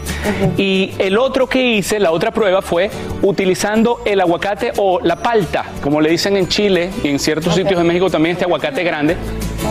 Y 0.58 0.94
el 1.00 1.18
otro 1.18 1.48
que 1.48 1.64
hice, 1.64 2.00
la 2.00 2.12
otra 2.12 2.32
prueba 2.32 2.62
fue 2.62 2.90
utilizando 3.22 4.02
el 4.06 4.20
aguacate 4.22 4.74
o 4.78 5.00
la 5.00 5.18
palta, 5.18 5.66
como 5.82 6.02
le 6.02 6.10
dicen 6.10 6.38
en 6.38 6.48
Chile 6.48 6.90
y 7.04 7.10
en 7.10 7.20
ciertos 7.20 7.56
sitios 7.56 7.80
de 7.80 7.86
México 7.86 8.10
también 8.10 8.34
este 8.34 8.46
aguacate 8.46 8.84
grande, 8.84 9.16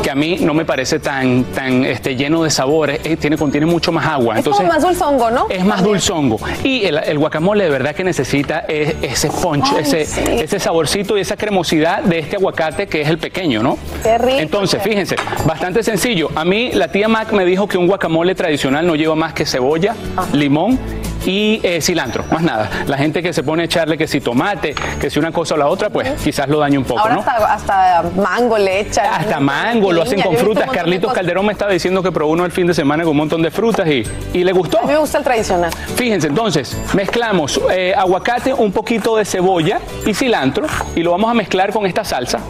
que 0.03 0.11
a 0.11 0.14
mí 0.14 0.38
no 0.40 0.55
me 0.55 0.64
parece 0.64 0.99
tan, 0.99 1.45
tan 1.45 1.84
este, 1.84 2.16
lleno 2.16 2.43
de 2.43 2.51
sabores, 2.51 3.01
eh, 3.05 3.16
tiene, 3.16 3.36
contiene 3.36 3.66
mucho 3.66 3.93
más 3.93 4.07
agua. 4.07 4.38
Es 4.38 4.45
como 4.49 4.62
más 4.68 4.82
dulzongo, 4.82 5.30
¿no? 5.30 5.47
Es 5.49 5.64
más 5.64 5.82
dulzongo. 5.82 6.38
Y 6.64 6.84
el, 6.84 6.99
el 6.99 7.18
guacamole 7.18 7.64
de 7.64 7.70
verdad 7.70 7.95
que 7.95 8.05
necesita 8.05 8.61
es- 8.61 8.95
ese 9.03 9.28
punch, 9.30 9.66
Ay, 9.74 9.82
ese, 9.82 10.07
sí. 10.07 10.20
ese 10.26 10.59
saborcito 10.59 11.16
y 11.16 11.20
esa 11.20 11.36
cremosidad 11.36 12.03
de 12.03 12.18
este 12.20 12.36
aguacate 12.36 12.86
que 12.86 13.01
es 13.03 13.09
el 13.09 13.18
pequeño, 13.18 13.62
¿no? 13.62 13.78
Qué 14.03 14.18
rico, 14.18 14.38
Entonces, 14.38 14.82
fíjense, 14.82 15.16
bastante 15.47 15.82
sencillo. 15.82 16.30
A 16.34 16.45
mí 16.45 16.70
la 16.72 16.88
tía 16.88 17.09
Mac 17.09 17.32
me 17.32 17.45
dijo 17.45 17.66
que 17.68 17.78
un 17.78 17.86
guacamole 17.86 18.34
tradicional 18.34 18.86
no 18.86 18.95
lleva 18.97 19.14
más 19.14 19.32
que 19.34 19.45
cebolla, 19.47 19.95
limón 20.32 20.78
y 21.26 21.60
eh, 21.62 21.80
cilantro, 21.80 22.24
más 22.30 22.42
nada. 22.42 22.68
La 22.86 22.96
gente 22.98 23.22
que 23.22 23.32
se 23.32 23.42
pone 23.42 23.62
a 23.62 23.66
echarle 23.66 23.96
que 23.98 24.06
si 24.08 24.20
tomate, 24.20 24.74
que 25.00 25.10
si 25.10 25.18
una 25.18 25.32
cosa 25.32 25.54
o 25.54 25.58
la 25.58 25.66
otra, 25.68 25.90
pues 25.90 26.10
quizás 26.22 26.48
lo 26.48 26.58
dañe 26.58 26.78
un 26.78 26.84
poco, 26.84 27.00
Ahora 27.00 27.14
¿no? 27.14 27.20
hasta, 27.20 27.54
hasta 27.54 28.02
mango 28.16 28.58
le 28.58 28.80
echan. 28.80 29.06
Hasta 29.12 29.40
mango, 29.40 29.92
lo 29.92 30.02
hacen 30.02 30.20
con 30.20 30.36
frutas. 30.36 30.70
Carlitos. 30.70 31.12
Calderón 31.12 31.46
me 31.46 31.52
estaba 31.52 31.72
diciendo 31.72 32.02
que 32.02 32.10
probó 32.12 32.32
uno 32.32 32.44
el 32.44 32.52
fin 32.52 32.66
de 32.66 32.74
semana 32.74 33.02
con 33.04 33.10
un 33.12 33.16
montón 33.18 33.42
de 33.42 33.50
frutas 33.50 33.86
y, 33.88 34.02
y 34.32 34.44
le 34.44 34.52
gustó. 34.52 34.78
A 34.78 34.82
mí 34.82 34.88
me 34.92 34.98
gusta 34.98 35.18
el 35.18 35.24
tradicional. 35.24 35.70
Fíjense, 35.96 36.28
entonces, 36.28 36.76
mezclamos 36.94 37.60
eh, 37.70 37.94
aguacate, 37.96 38.52
un 38.54 38.72
poquito 38.72 39.16
de 39.16 39.24
cebolla 39.24 39.80
y 40.06 40.14
cilantro 40.14 40.66
y 40.96 41.02
lo 41.02 41.10
vamos 41.12 41.30
a 41.30 41.34
mezclar 41.34 41.72
con 41.72 41.86
esta 41.86 42.04
salsa. 42.04 42.40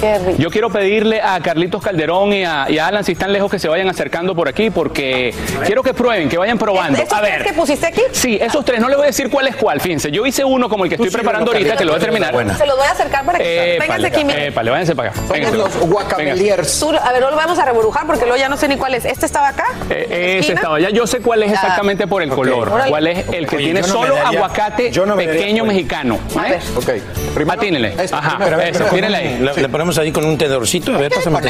Qué 0.00 0.18
rico. 0.18 0.34
Yo 0.38 0.50
quiero 0.50 0.68
pedirle 0.68 1.20
a 1.22 1.38
Carlitos 1.40 1.80
Calderón 1.80 2.32
y 2.32 2.44
a, 2.44 2.66
y 2.68 2.78
a 2.78 2.88
Alan, 2.88 3.04
si 3.04 3.12
están 3.12 3.32
lejos, 3.32 3.48
que 3.48 3.60
se 3.60 3.68
vayan 3.68 3.88
acercando 3.88 4.34
por 4.34 4.48
aquí 4.48 4.68
porque 4.68 5.32
quiero 5.64 5.82
que 5.84 5.94
prueben, 5.94 6.28
que 6.28 6.36
vayan 6.38 6.58
probando. 6.58 6.98
¿Estos 6.98 7.16
A 7.16 7.20
tres 7.22 7.38
ver. 7.38 7.46
que 7.46 7.52
pusiste 7.52 7.86
aquí? 7.86 8.02
Sí, 8.22 8.38
esos 8.40 8.64
tres, 8.64 8.78
no 8.78 8.86
les 8.86 8.96
voy 8.96 9.02
a 9.02 9.06
decir 9.08 9.28
cuál 9.28 9.48
es 9.48 9.56
cuál, 9.56 9.80
fíjense. 9.80 10.12
Yo 10.12 10.24
hice 10.24 10.44
uno 10.44 10.68
como 10.68 10.84
el 10.84 10.88
que 10.90 10.94
estoy 10.94 11.10
preparando 11.10 11.50
ahorita, 11.50 11.76
que 11.76 11.84
lo 11.84 11.90
voy 11.90 12.00
a 12.00 12.04
terminar. 12.04 12.32
Se 12.56 12.66
los 12.66 12.76
voy 12.76 12.86
a 12.86 12.92
acercar 12.92 13.24
para 13.26 13.38
que 13.38 13.78
vénganse 13.80 13.84
Épale, 13.84 14.06
aquí, 14.06 14.46
épale, 14.46 14.70
váyanse 14.70 14.94
para 14.94 15.10
acá. 15.10 15.20
Vénganse. 15.28 15.56
los 15.58 15.76
guacameliers. 15.80 16.82
A 17.02 17.12
ver, 17.12 17.20
no 17.20 17.30
lo 17.30 17.36
vamos 17.36 17.58
a 17.58 17.64
reburujar 17.64 18.06
porque 18.06 18.22
luego 18.24 18.36
ya 18.36 18.48
no 18.48 18.56
sé 18.56 18.68
ni 18.68 18.76
cuál 18.76 18.94
es. 18.94 19.06
¿Este 19.06 19.26
estaba 19.26 19.48
acá? 19.48 19.64
Eh, 19.90 20.06
ese 20.08 20.38
¿Esquina? 20.38 20.54
estaba 20.54 20.78
ya. 20.78 20.90
Yo 20.90 21.04
sé 21.08 21.18
cuál 21.18 21.42
es 21.42 21.50
exactamente 21.50 22.06
por 22.06 22.22
el 22.22 22.30
color. 22.30 22.70
¿Cuál 22.88 23.08
es 23.08 23.28
el 23.32 23.48
que 23.48 23.56
Oye, 23.56 23.64
tiene 23.64 23.80
no 23.80 23.88
solo 23.88 24.14
daría- 24.14 24.38
aguacate 24.38 24.92
yo 24.92 25.04
no 25.04 25.16
me 25.16 25.26
daría 25.26 25.40
pequeño 25.40 25.64
mexicano? 25.64 26.20
A 26.38 26.46
¿eh? 26.46 26.50
ver. 26.52 26.60
Ok. 26.76 27.44
Patínele. 27.44 27.96
Ajá, 28.12 28.36
Pero 28.38 28.54
a 28.54 28.58
ver, 28.58 28.68
eso, 28.68 28.86
ahí. 28.92 29.38
Le, 29.56 29.68
ponemos 29.68 29.98
ahí 29.98 30.12
con 30.12 30.24
un 30.24 30.38
tenedorcito. 30.38 30.94
A 30.94 30.98
ver, 30.98 31.10
pásame 31.12 31.40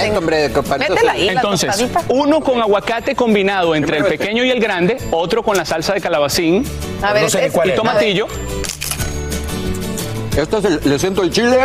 Entonces, 1.29 1.85
uno 2.09 2.41
con 2.41 2.63
aguacate 2.63 3.15
combinado 3.15 3.75
entre 3.75 3.99
el 3.99 4.07
pequeño 4.07 4.43
y 4.43 4.51
el 4.51 4.59
grande, 4.59 4.97
otro 5.11 5.43
con 5.43 5.55
la 5.55 5.67
salsa 5.67 5.93
de 5.93 6.01
calabacín 6.01 6.62
A 7.03 7.13
ver, 7.13 7.23
No 7.25 7.31
sé 7.31 7.41
ni 7.41 7.47
es- 7.47 7.53
cuál 7.53 7.71
y 7.71 7.75
tomatillo. 7.75 8.27
Esto 10.37 10.59
es 10.59 10.65
el- 10.65 10.81
le 10.85 10.99
siento 10.99 11.23
el 11.23 11.31
chile. 11.31 11.59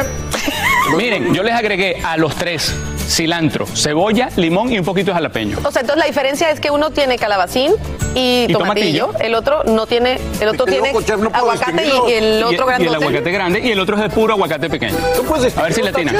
Miren, 0.97 1.33
yo 1.33 1.43
les 1.43 1.53
agregué 1.53 2.01
a 2.03 2.17
los 2.17 2.35
tres 2.35 2.73
cilantro, 3.09 3.65
cebolla, 3.67 4.29
limón 4.35 4.71
y 4.73 4.79
un 4.79 4.83
poquito 4.85 5.11
de 5.11 5.15
jalapeño. 5.15 5.57
O 5.63 5.71
sea, 5.71 5.79
entonces 5.81 5.97
la 5.97 6.05
diferencia 6.05 6.49
es 6.51 6.59
que 6.59 6.69
uno 6.71 6.89
tiene 6.91 7.17
calabacín 7.17 7.71
y, 8.13 8.47
Y 8.49 8.51
tomatillo, 8.53 9.05
tomatillo. 9.07 9.25
el 9.25 9.35
otro 9.35 9.63
no 9.63 9.87
tiene, 9.87 10.19
el 10.41 10.49
otro 10.49 10.65
tiene 10.65 10.89
loco, 10.89 11.01
chef, 11.03 11.17
no 11.17 11.29
puedo 11.29 11.43
aguacate 11.51 11.85
y, 11.85 12.11
el 12.11 12.39
Y- 12.41 12.43
otro 12.43 12.67
y, 12.77 12.83
el 12.85 12.93
aguacate 12.95 13.31
grande 13.31 13.59
y 13.61 13.71
el 13.71 13.79
otro 13.79 13.95
es 13.95 14.01
de 14.01 14.09
puro 14.09 14.33
aguacate 14.33 14.69
pequeño. 14.69 14.97
¿Tú 15.15 15.23
puedes 15.23 15.57
A 15.57 15.63
ver 15.63 15.73
si 15.73 15.81
le 15.81 15.89
atinan. 15.89 16.15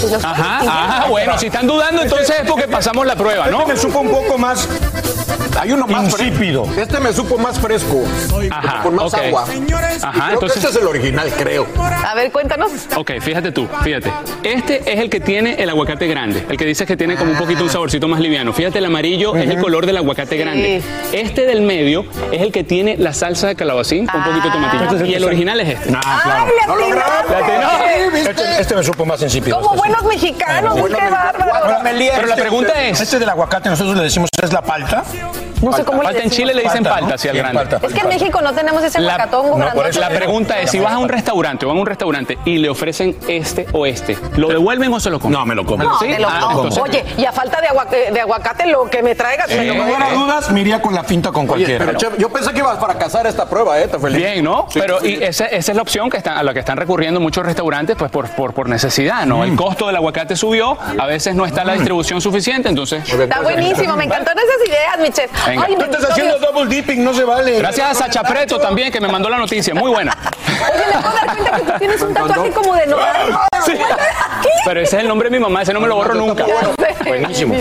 Pues 0.00 0.14
Ajá, 0.14 0.30
ajá, 0.30 0.60
distinguir. 0.62 1.10
bueno, 1.10 1.38
si 1.38 1.46
están 1.46 1.66
dudando, 1.66 2.02
entonces 2.02 2.30
es 2.40 2.48
porque 2.50 2.66
pasamos 2.66 3.06
la 3.06 3.14
prueba, 3.14 3.48
¿no? 3.48 3.60
Este 3.60 3.72
me 3.74 3.78
supo 3.78 4.00
un 4.00 4.10
poco 4.10 4.38
más 4.38 4.66
Hay 5.60 5.72
uno 5.72 5.86
más 5.86 6.04
insípido. 6.04 6.64
fresco. 6.64 6.82
Este 6.82 7.00
me 7.00 7.12
supo 7.12 7.38
más 7.38 7.58
fresco. 7.60 8.02
Ajá, 8.50 8.82
con 8.82 8.94
más 8.96 9.12
ok. 9.12 9.20
agua. 9.26 9.42
Ajá, 9.44 10.12
creo 10.12 10.32
entonces- 10.34 10.52
que 10.60 10.66
este 10.66 10.68
es 10.70 10.76
el 10.76 10.86
original, 10.86 11.30
creo. 11.38 11.66
A 12.06 12.14
ver, 12.14 12.32
cuéntanos. 12.32 12.70
Ok, 12.96 13.12
fíjate 13.20 13.52
tú, 13.52 13.68
fíjate. 13.82 14.12
Este 14.42 14.92
es 14.92 14.98
el 15.00 15.08
que 15.10 15.20
tiene 15.20 15.54
el 15.62 15.70
aguacate 15.70 16.06
grande, 16.08 16.44
el 16.48 16.56
que 16.56 16.64
dices 16.64 16.86
que 16.86 16.96
tiene 16.96 17.16
como 17.16 17.30
un 17.32 17.38
poquito 17.38 17.62
un 17.62 17.70
saborcito 17.70 18.08
más 18.08 18.20
liviano. 18.20 18.52
Fíjate, 18.52 18.78
el 18.78 18.84
amarillo 18.86 19.36
es 19.36 19.48
el 19.48 19.58
color 19.60 19.86
del 19.86 19.96
aguacate 19.98 20.36
grande. 20.36 20.82
Este 21.12 21.46
del 21.46 21.62
medio 21.62 22.04
es 22.32 22.40
el 22.42 22.50
que 22.52 22.64
tiene 22.64 22.96
la 22.96 23.12
salsa 23.12 23.46
de 23.48 23.54
calabacín 23.54 24.06
con 24.06 24.20
un 24.20 24.26
poquito 24.26 24.46
de 24.48 24.52
tomatillo. 24.52 24.84
Este 24.96 25.06
y 25.08 25.14
el 25.14 25.24
original 25.24 25.60
es 25.60 25.68
este. 25.78 25.92
Ah, 26.04 26.20
claro. 26.24 26.44
¡Ay, 26.46 26.52
le 26.60 26.66
No 26.66 26.76
lo 26.76 26.88
grabé. 26.88 28.20
Este, 28.30 28.60
este 28.60 28.74
me 28.76 28.82
supo 28.82 29.04
más 29.06 29.20
insípido. 29.22 29.56
Como 29.60 29.74
este 29.74 29.82
sí. 29.82 29.88
buenos 29.88 30.04
mexicanos, 30.04 30.74
qué 30.76 30.82
me- 30.82 31.10
bárbaro. 31.10 31.52
Pero 31.84 32.26
la 32.26 32.36
pregunta 32.36 32.82
es, 32.82 33.00
Este 33.00 33.18
del 33.18 33.28
aguacate 33.28 33.68
nosotros 33.68 33.96
le 33.96 34.04
decimos 34.04 34.28
es 34.42 34.52
la 34.52 34.62
palta. 34.62 35.04
No 35.62 35.72
sé 35.72 35.84
cómo 35.84 36.02
le 36.02 36.08
falta 36.08 36.22
en. 36.24 36.30
Chile 36.30 36.54
le 36.54 36.62
dicen 36.62 36.82
Palta, 36.82 36.90
¿no? 36.90 37.00
palta 37.02 37.14
hacia 37.14 37.30
el 37.30 37.36
Sí, 37.36 37.40
grande. 37.42 37.58
palta. 37.60 37.86
Es 37.86 37.92
que 37.94 38.00
en 38.00 38.08
México 38.08 38.40
no 38.42 38.52
tenemos 38.52 38.82
ese 38.82 38.98
La- 39.00 39.16
no, 39.26 39.30
por 39.30 39.58
grandote. 39.60 39.90
eso 39.90 40.00
La 40.00 40.08
pregunta 40.08 40.58
es, 40.60 40.70
si 40.72 40.80
vas 40.80 40.92
a 40.92 40.98
un 40.98 41.08
restaurante 41.08 41.64
o 41.64 41.68
van 41.68 41.76
a 41.78 41.80
un 41.80 41.86
restaurante 41.86 42.36
y 42.44 42.58
le 42.58 42.68
ofrecen 42.68 43.16
este 43.28 43.66
o 43.72 43.86
este, 43.86 44.18
¿lo 44.36 44.48
devuelven 44.48 44.92
o 44.92 44.98
se 44.98 45.08
lo 45.08 45.20
comen? 45.20 45.38
No, 45.38 45.46
me 45.46 45.54
lo 45.54 45.64
como. 45.64 45.84
No, 45.84 45.96
¿Sí? 46.00 46.08
lo 46.18 46.28
Ah, 46.28 46.40
como. 46.42 46.64
entonces- 46.68 46.82
Oye, 46.82 47.04
y 47.16 47.24
a 47.26 47.30
falta 47.30 47.60
de, 47.60 47.68
agua- 47.68 47.84
de 47.84 48.20
aguacate, 48.20 48.66
lo 48.66 48.90
que 48.90 49.04
me 49.04 49.14
traigas, 49.14 49.48
me 49.50 49.64
lo 49.64 49.72
Si 49.74 49.78
no 49.78 50.10
dudas, 50.24 50.50
me 50.50 50.60
iría 50.62 50.82
con 50.82 50.94
la 50.96 51.04
pinta 51.04 51.30
con 51.30 51.42
Oye, 51.42 51.48
cualquiera. 51.48 51.84
pero 51.86 51.96
chef, 51.98 52.18
yo 52.18 52.28
pensé 52.30 52.50
que 52.52 52.58
ibas 52.58 52.78
para 52.78 52.94
cazar 52.94 53.28
esta 53.28 53.48
prueba, 53.48 53.78
¿eh? 53.80 53.88
Bien, 54.10 54.42
¿no? 54.42 54.66
Sí, 54.68 54.80
Pero 54.80 54.98
sí. 55.00 55.16
y 55.20 55.22
esa, 55.22 55.46
esa 55.46 55.70
es 55.70 55.76
la 55.76 55.82
opción 55.82 56.10
que 56.10 56.16
están, 56.16 56.38
a 56.38 56.42
la 56.42 56.52
que 56.52 56.58
están 56.58 56.76
recurriendo 56.76 57.20
muchos 57.20 57.46
restaurantes, 57.46 57.94
pues 57.96 58.10
por, 58.10 58.28
por, 58.30 58.52
por 58.52 58.68
necesidad, 58.68 59.26
¿no? 59.26 59.44
El 59.44 59.54
costo 59.54 59.86
del 59.86 59.94
aguacate 59.94 60.34
subió, 60.34 60.76
a 60.98 61.06
veces 61.06 61.36
no 61.36 61.46
está 61.46 61.62
la 61.64 61.74
distribución 61.74 62.20
suficiente, 62.20 62.68
entonces. 62.68 63.08
Está 63.08 63.40
buenísimo, 63.42 63.94
me 63.96 64.04
encantaron 64.06 64.42
esas 64.42 64.68
ideas, 64.68 64.98
mi 64.98 65.11
Venga. 65.46 65.64
Ay, 65.66 65.74
Tú 65.76 65.84
estás 65.84 66.10
haciendo 66.10 66.38
double 66.38 66.66
dipping, 66.66 67.02
no 67.04 67.12
se 67.14 67.24
vale. 67.24 67.58
Gracias 67.58 67.90
a 67.90 67.94
Sacha 67.94 68.22
Preto 68.22 68.58
también, 68.58 68.90
que 68.92 69.00
me 69.00 69.08
mandó 69.08 69.28
la 69.28 69.38
noticia, 69.38 69.74
muy 69.74 69.90
buena. 69.90 70.16
Oye, 70.46 70.84
me 70.86 71.02
puedo 71.02 71.14
dar 71.14 71.26
cuenta 71.26 71.56
que 71.56 71.62
tú 71.72 71.78
tienes 71.78 72.02
un 72.02 72.14
tatuaje 72.14 72.50
como 72.50 72.74
de 72.74 72.86
nogal. 72.86 73.38
Sí. 73.64 73.72
Aquí. 73.72 74.48
Pero 74.64 74.80
ese 74.80 74.96
es 74.96 75.02
el 75.02 75.08
nombre 75.08 75.28
de 75.28 75.38
mi 75.38 75.42
mamá, 75.42 75.62
ese 75.62 75.72
no 75.72 75.80
me 75.80 75.88
lo 75.88 75.96
borro 75.96 76.14
nunca. 76.14 76.44
Buenísimo. 77.06 77.54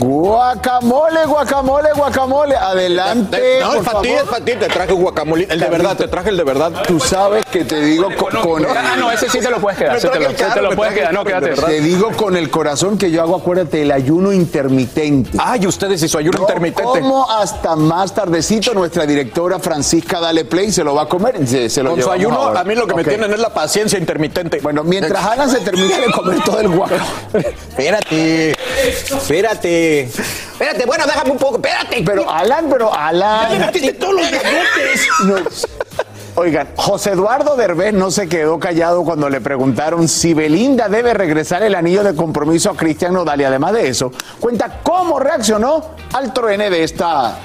Guacamole, 0.00 1.26
guacamole, 1.26 1.90
guacamole. 1.94 2.56
Adelante. 2.56 3.58
No, 3.60 3.68
por 3.72 3.76
es 3.76 3.84
para 3.84 4.00
ti, 4.00 4.08
es 4.08 4.14
favor. 4.16 4.30
para 4.30 4.44
ti. 4.44 4.52
Te 4.52 4.66
traje 4.66 4.92
un 4.94 5.02
guacamole. 5.02 5.46
El 5.50 5.60
de 5.60 5.68
verdad, 5.68 5.96
te 5.96 6.08
traje 6.08 6.30
el 6.30 6.36
de 6.38 6.44
verdad. 6.44 6.72
Tú 6.86 6.98
sabes 6.98 7.44
que 7.46 7.64
te 7.64 7.80
digo 7.82 8.08
con, 8.16 8.30
con 8.40 8.64
el, 8.64 8.70
Ah, 8.70 8.96
no, 8.98 9.10
ese 9.12 9.28
sí 9.28 9.40
te 9.40 9.50
lo 9.50 9.58
puedes 9.60 9.78
quedar, 9.78 9.96
ese 9.96 10.08
te 10.08 10.18
lo, 10.18 10.30
el 10.30 10.36
te 10.36 10.76
puedes 10.76 10.94
quedar, 10.94 11.10
el 11.10 11.14
no, 11.14 11.24
quédate. 11.24 11.50
de 11.50 11.54
te 11.56 11.80
digo 11.80 12.10
con 12.16 12.36
el 12.36 12.50
corazón 12.50 12.96
que 12.96 13.10
yo 13.10 13.20
hago, 13.22 13.36
acuérdate, 13.36 13.82
el 13.82 13.92
ayuno 13.92 14.32
intermitente. 14.32 15.36
Ay, 15.38 15.66
ustedes 15.66 16.02
y 16.02 16.08
su 16.08 16.16
ayuno 16.16 16.38
intermitente. 16.40 16.82
como 16.82 17.30
hasta 17.30 17.76
más 17.76 18.14
tardecito 18.14 18.72
nuestra 18.72 19.04
directora 19.04 19.58
Francisca 19.58 20.18
Dale 20.18 20.44
Play 20.46 20.72
se 20.72 20.82
lo 20.82 20.94
va 20.94 21.02
a 21.02 21.06
comer. 21.06 21.46
Se, 21.46 21.68
se 21.68 21.82
lo 21.82 21.90
Con 21.90 22.02
su 22.02 22.10
ayuno, 22.10 22.36
ahora. 22.36 22.60
a 22.60 22.64
mí 22.64 22.74
lo 22.74 22.86
que 22.86 22.94
me 22.94 23.04
tienen 23.04 23.32
es 23.32 23.38
la 23.38 23.50
paciencia 23.52 23.98
intermitente. 23.98 24.60
Bueno, 24.62 24.82
mientras 24.82 25.22
Alan 25.24 25.50
se 25.50 25.60
termina 25.60 25.98
de 25.98 26.10
comer 26.10 26.40
todo 26.42 26.60
el 26.60 26.68
guacamole. 26.68 27.54
Espérate, 27.68 28.52
espérate. 28.52 29.89
Espérate, 29.98 30.86
bueno, 30.86 31.04
déjame 31.06 31.30
un 31.30 31.38
poco, 31.38 31.56
espérate. 31.56 32.02
Pero 32.04 32.30
Alan, 32.30 32.66
pero 32.70 32.92
Alan. 32.92 33.50
Ya 33.50 33.58
le 33.58 33.66
metiste 33.66 33.92
todos 33.94 34.14
los. 35.24 35.66
Oigan, 36.36 36.68
José 36.76 37.10
Eduardo 37.10 37.56
Derbez 37.56 37.92
no 37.92 38.10
se 38.10 38.28
quedó 38.28 38.58
callado 38.58 39.04
cuando 39.04 39.28
le 39.28 39.40
preguntaron 39.40 40.08
si 40.08 40.32
Belinda 40.32 40.88
debe 40.88 41.12
regresar 41.12 41.62
el 41.64 41.74
anillo 41.74 42.04
de 42.04 42.14
compromiso 42.14 42.70
a 42.70 42.76
Cristian 42.76 43.14
Nodal 43.14 43.40
y 43.40 43.44
además 43.44 43.72
de 43.74 43.88
eso, 43.88 44.12
cuenta 44.38 44.80
cómo 44.82 45.18
reaccionó 45.18 45.90
al 46.12 46.32
truene 46.32 46.70
de 46.70 46.84
esta 46.84 47.36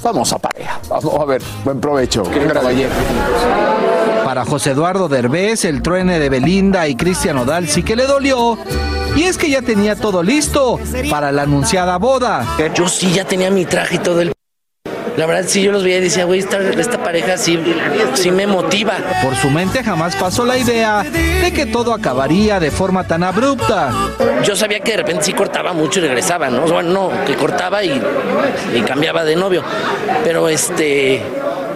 famosa 0.00 0.38
pareja. 0.38 0.80
Vamos 0.88 1.14
a 1.14 1.24
ver, 1.24 1.42
buen 1.64 1.80
provecho. 1.80 2.24
Para 4.24 4.44
José 4.44 4.70
Eduardo 4.70 5.08
Derbez, 5.08 5.64
el 5.64 5.82
truene 5.82 6.18
de 6.18 6.28
Belinda 6.28 6.88
y 6.88 6.96
Cristian 6.96 7.38
Odal 7.38 7.68
sí 7.68 7.82
que 7.82 7.96
le 7.96 8.06
dolió. 8.06 8.58
Y 9.16 9.24
es 9.24 9.36
que 9.36 9.50
ya 9.50 9.60
tenía 9.62 9.96
todo 9.96 10.22
listo 10.22 10.78
para 11.10 11.32
la 11.32 11.42
anunciada 11.42 11.98
boda. 11.98 12.46
Yo 12.74 12.88
sí 12.88 13.12
ya 13.12 13.24
tenía 13.24 13.50
mi 13.50 13.64
traje 13.64 13.96
y 13.96 13.98
todo 13.98 14.20
el... 14.20 14.32
la 15.20 15.26
verdad 15.26 15.44
sí 15.46 15.60
yo 15.62 15.70
los 15.70 15.84
veía 15.84 15.98
y 15.98 16.00
decía, 16.00 16.24
güey, 16.24 16.40
esta, 16.40 16.58
esta 16.58 17.02
pareja 17.02 17.36
sí, 17.36 17.62
sí 18.14 18.30
me 18.30 18.46
motiva. 18.46 18.94
Por 19.22 19.36
su 19.36 19.50
mente 19.50 19.84
jamás 19.84 20.16
pasó 20.16 20.46
la 20.46 20.56
idea 20.56 21.02
de 21.02 21.52
que 21.52 21.66
todo 21.66 21.92
acabaría 21.92 22.58
de 22.58 22.70
forma 22.70 23.04
tan 23.04 23.22
abrupta. 23.22 23.92
Yo 24.42 24.56
sabía 24.56 24.80
que 24.80 24.92
de 24.92 24.96
repente 24.96 25.24
sí 25.24 25.34
cortaba 25.34 25.74
mucho 25.74 26.00
y 26.00 26.04
regresaba, 26.04 26.48
¿no? 26.48 26.62
Bueno, 26.62 27.10
no, 27.10 27.24
que 27.26 27.34
cortaba 27.34 27.84
y, 27.84 28.00
y 28.74 28.80
cambiaba 28.80 29.22
de 29.22 29.36
novio. 29.36 29.62
Pero 30.24 30.48
este, 30.48 31.22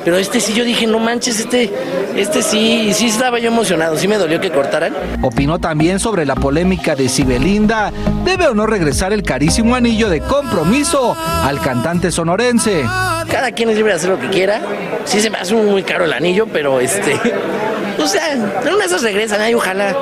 pero 0.06 0.16
este 0.16 0.40
sí 0.40 0.54
yo 0.54 0.64
dije, 0.64 0.86
no 0.86 0.98
manches, 0.98 1.40
este, 1.40 1.70
este 2.16 2.42
sí, 2.42 2.92
sí 2.94 3.08
estaba 3.08 3.38
yo 3.40 3.48
emocionado, 3.48 3.98
sí 3.98 4.08
me 4.08 4.16
dolió 4.16 4.40
que 4.40 4.50
cortaran. 4.50 4.94
Opinó 5.20 5.58
también 5.58 5.98
sobre 5.98 6.24
la 6.24 6.34
polémica 6.34 6.96
de 6.96 7.10
si 7.10 7.24
Belinda 7.24 7.92
debe 8.24 8.48
o 8.48 8.54
no 8.54 8.66
regresar 8.66 9.12
el 9.12 9.22
carísimo 9.22 9.74
anillo 9.74 10.08
de 10.08 10.20
compromiso 10.20 11.14
al 11.42 11.60
cantante 11.60 12.10
sonorense. 12.10 12.84
Cada 13.30 13.52
quien 13.52 13.70
es 13.70 13.76
libre 13.76 13.92
de 13.92 13.96
hacer 13.96 14.10
lo 14.10 14.18
que 14.18 14.28
quiera. 14.28 14.60
Sí 15.04 15.20
se 15.20 15.30
me 15.30 15.38
hace 15.38 15.54
muy 15.54 15.82
caro 15.82 16.04
el 16.04 16.12
anillo, 16.12 16.46
pero 16.46 16.80
este, 16.80 17.14
o 17.98 18.06
sea, 18.06 18.32
en 18.32 18.42
una 18.42 18.78
de 18.78 18.84
esas 18.84 19.02
regresan, 19.02 19.40
ahí 19.40 19.54
ojalá. 19.54 19.94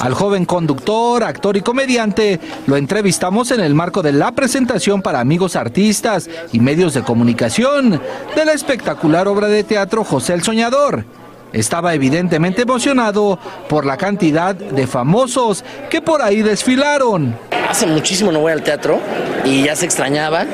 Al 0.00 0.14
joven 0.14 0.44
conductor, 0.44 1.22
actor 1.22 1.56
y 1.56 1.62
comediante 1.62 2.40
lo 2.66 2.76
entrevistamos 2.76 3.50
en 3.52 3.60
el 3.60 3.74
marco 3.74 4.02
de 4.02 4.12
la 4.12 4.32
presentación 4.32 5.02
para 5.02 5.20
amigos 5.20 5.56
artistas 5.56 6.28
y 6.52 6.60
medios 6.60 6.94
de 6.94 7.02
comunicación 7.02 8.00
de 8.34 8.44
la 8.44 8.52
espectacular 8.52 9.28
obra 9.28 9.46
de 9.48 9.64
teatro 9.64 10.04
José 10.04 10.34
el 10.34 10.42
Soñador. 10.42 11.04
Estaba 11.52 11.94
evidentemente 11.94 12.62
emocionado 12.62 13.38
por 13.68 13.86
la 13.86 13.96
cantidad 13.96 14.56
de 14.56 14.88
famosos 14.88 15.64
que 15.88 16.02
por 16.02 16.20
ahí 16.20 16.42
desfilaron. 16.42 17.36
Hace 17.68 17.86
muchísimo 17.86 18.32
no 18.32 18.40
voy 18.40 18.52
al 18.52 18.62
teatro 18.64 18.98
y 19.44 19.62
ya 19.62 19.76
se 19.76 19.84
extrañaba. 19.84 20.46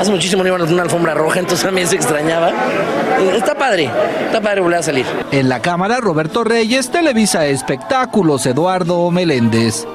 Hace 0.00 0.10
muchísimo 0.10 0.42
no 0.42 0.48
iba 0.48 0.56
a 0.56 0.62
una 0.62 0.82
alfombra 0.82 1.12
roja, 1.12 1.40
entonces 1.40 1.62
también 1.62 1.86
se 1.86 1.96
extrañaba. 1.96 2.52
Está 3.36 3.54
padre, 3.54 3.90
está 4.24 4.40
padre 4.40 4.62
volver 4.62 4.78
a 4.78 4.82
salir. 4.82 5.04
En 5.30 5.50
la 5.50 5.60
cámara, 5.60 6.00
Roberto 6.00 6.42
Reyes, 6.42 6.90
Televisa 6.90 7.44
Espectáculos, 7.44 8.46
Eduardo 8.46 9.10
Meléndez. 9.10 9.86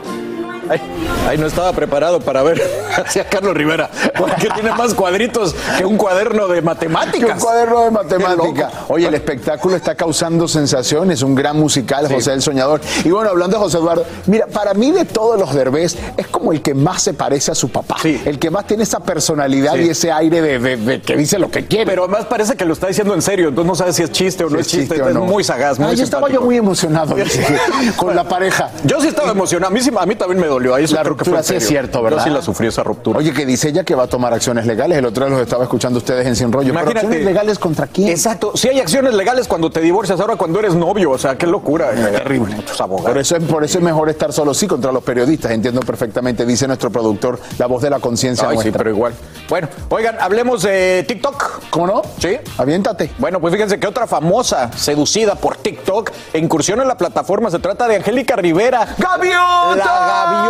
Ay, 0.69 0.81
ay, 1.29 1.37
no 1.37 1.47
estaba 1.47 1.71
preparado 1.73 2.19
para 2.19 2.41
ver 2.43 2.61
hacia 3.05 3.25
Carlos 3.25 3.55
Rivera, 3.55 3.89
porque 4.17 4.47
tiene 4.53 4.71
más 4.73 4.93
cuadritos 4.93 5.55
que 5.77 5.85
un 5.85 5.97
cuaderno 5.97 6.47
de 6.47 6.61
matemáticas. 6.61 7.35
Un 7.35 7.39
cuaderno 7.39 7.81
de 7.81 7.91
matemáticas. 7.91 8.73
Oye, 8.87 9.07
el 9.07 9.13
espectáculo 9.13 9.75
está 9.75 9.95
causando 9.95 10.47
sensaciones, 10.47 11.21
un 11.21 11.35
gran 11.35 11.57
musical, 11.59 12.07
José 12.11 12.33
el 12.33 12.41
Soñador. 12.41 12.81
Y 13.03 13.11
bueno, 13.11 13.29
hablando 13.29 13.57
de 13.57 13.63
José 13.63 13.77
Eduardo, 13.77 14.05
mira, 14.27 14.47
para 14.47 14.73
mí 14.73 14.91
de 14.91 15.05
todos 15.05 15.39
los 15.39 15.53
derbés 15.53 15.97
es 16.17 16.27
como 16.27 16.51
el 16.51 16.61
que 16.61 16.73
más 16.73 17.01
se 17.01 17.13
parece 17.13 17.51
a 17.51 17.55
su 17.55 17.69
papá. 17.69 17.97
El 18.03 18.39
que 18.39 18.49
más 18.49 18.65
tiene 18.67 18.83
esa 18.83 18.99
personalidad 18.99 19.73
Sí. 19.75 19.81
y 19.81 19.89
ese 19.89 20.11
aire 20.11 20.41
de, 20.41 20.59
de- 20.59 20.77
de 20.77 21.01
que 21.01 21.15
dice 21.17 21.37
lo 21.39 21.49
que 21.51 21.65
quiere. 21.65 21.85
Pero 21.85 22.03
además 22.03 22.25
parece 22.25 22.55
que 22.55 22.65
lo 22.65 22.73
está 22.73 22.87
diciendo 22.87 23.13
en 23.13 23.21
serio, 23.21 23.49
entonces 23.49 23.67
no 23.67 23.75
sabes 23.75 23.95
si 23.95 24.03
es 24.03 24.11
chiste 24.11 24.43
o 24.43 24.49
no 24.49 24.59
es 24.59 24.67
chiste. 24.67 25.01
o 25.01 25.07
es 25.09 25.13
no. 25.13 25.21
muy 25.25 25.43
sagaz, 25.43 25.79
muy 25.79 25.89
Ah, 25.89 25.93
yo 25.93 26.03
estaba 26.03 26.29
yo 26.29 26.41
muy 26.41 26.57
emocionado 26.57 27.15
con 27.97 28.15
la 28.15 28.23
pareja. 28.23 28.69
Yo 28.83 28.99
sí 29.01 29.07
estaba 29.07 29.31
emocionado, 29.31 29.71
a 29.71 29.73
mí, 29.73 29.79
a 29.97 30.05
mí 30.05 30.15
también 30.15 30.39
me 30.41 30.47
dolió. 30.55 30.75
Ahí 30.75 30.85
La 30.87 31.03
ruptura 31.03 31.43
sí 31.43 31.55
es 31.55 31.67
cierto, 31.67 32.01
¿verdad? 32.01 32.19
Yo 32.19 32.23
sí 32.25 32.29
la 32.31 32.41
sufrí 32.41 32.67
esa 32.67 32.83
ruptura. 32.83 33.19
Oye, 33.19 33.33
que 33.33 33.45
dice 33.45 33.69
ella 33.69 33.83
que 33.83 33.95
va 33.95 34.03
a 34.03 34.07
tomar 34.07 34.33
acciones 34.33 34.65
legales. 34.65 34.97
El 34.97 35.05
otro 35.05 35.25
día 35.25 35.35
los 35.35 35.41
estaba 35.43 35.63
escuchando 35.63 35.99
ustedes 35.99 36.25
en 36.25 36.35
Sin 36.35 36.51
Rollo. 36.51 36.73
Pero 36.73 36.89
acciones 36.91 37.25
legales 37.25 37.59
contra 37.59 37.87
quién? 37.87 38.09
Exacto. 38.09 38.51
Si 38.55 38.67
hay 38.67 38.79
acciones 38.79 39.13
legales 39.13 39.47
cuando 39.47 39.69
te 39.69 39.81
divorcias, 39.81 40.19
ahora 40.19 40.35
cuando 40.35 40.59
eres 40.59 40.73
novio, 40.75 41.11
o 41.11 41.17
sea, 41.17 41.37
qué 41.37 41.47
locura. 41.47 41.91
Terrible. 41.91 42.55
Muchos 42.55 42.79
abogados. 42.81 43.11
Por 43.11 43.17
eso, 43.17 43.35
es, 43.37 43.43
por 43.43 43.63
eso 43.63 43.77
es 43.77 43.83
mejor 43.83 44.09
estar 44.09 44.31
solo, 44.33 44.53
sí, 44.53 44.67
contra 44.67 44.91
los 44.91 45.03
periodistas. 45.03 45.51
Entiendo 45.51 45.81
perfectamente, 45.81 46.45
dice 46.45 46.67
nuestro 46.67 46.89
productor, 46.89 47.39
la 47.57 47.67
voz 47.67 47.81
de 47.81 47.89
la 47.89 47.99
conciencia 47.99 48.47
Ay, 48.47 48.57
sí, 48.57 48.63
nuestra. 48.63 48.77
pero 48.77 48.89
igual. 48.89 49.13
Bueno, 49.49 49.67
oigan, 49.89 50.17
hablemos 50.19 50.63
de 50.63 51.05
TikTok. 51.07 51.69
¿Cómo 51.69 51.87
no? 51.87 52.01
Sí. 52.19 52.37
Aviéntate. 52.57 53.11
Bueno, 53.17 53.39
pues 53.39 53.53
fíjense 53.53 53.79
que 53.79 53.87
otra 53.87 54.07
famosa 54.07 54.71
seducida 54.73 55.35
por 55.35 55.57
TikTok 55.57 56.11
e 56.33 56.39
incursión 56.39 56.81
en 56.81 56.87
la 56.87 56.97
plataforma 56.97 57.49
se 57.51 57.59
trata 57.59 57.87
de 57.87 57.97
Angélica 57.97 58.35
Rivera. 58.35 58.95
¡Gaviota! 58.97 59.75
La 59.75 59.85
gaviota, 59.85 60.44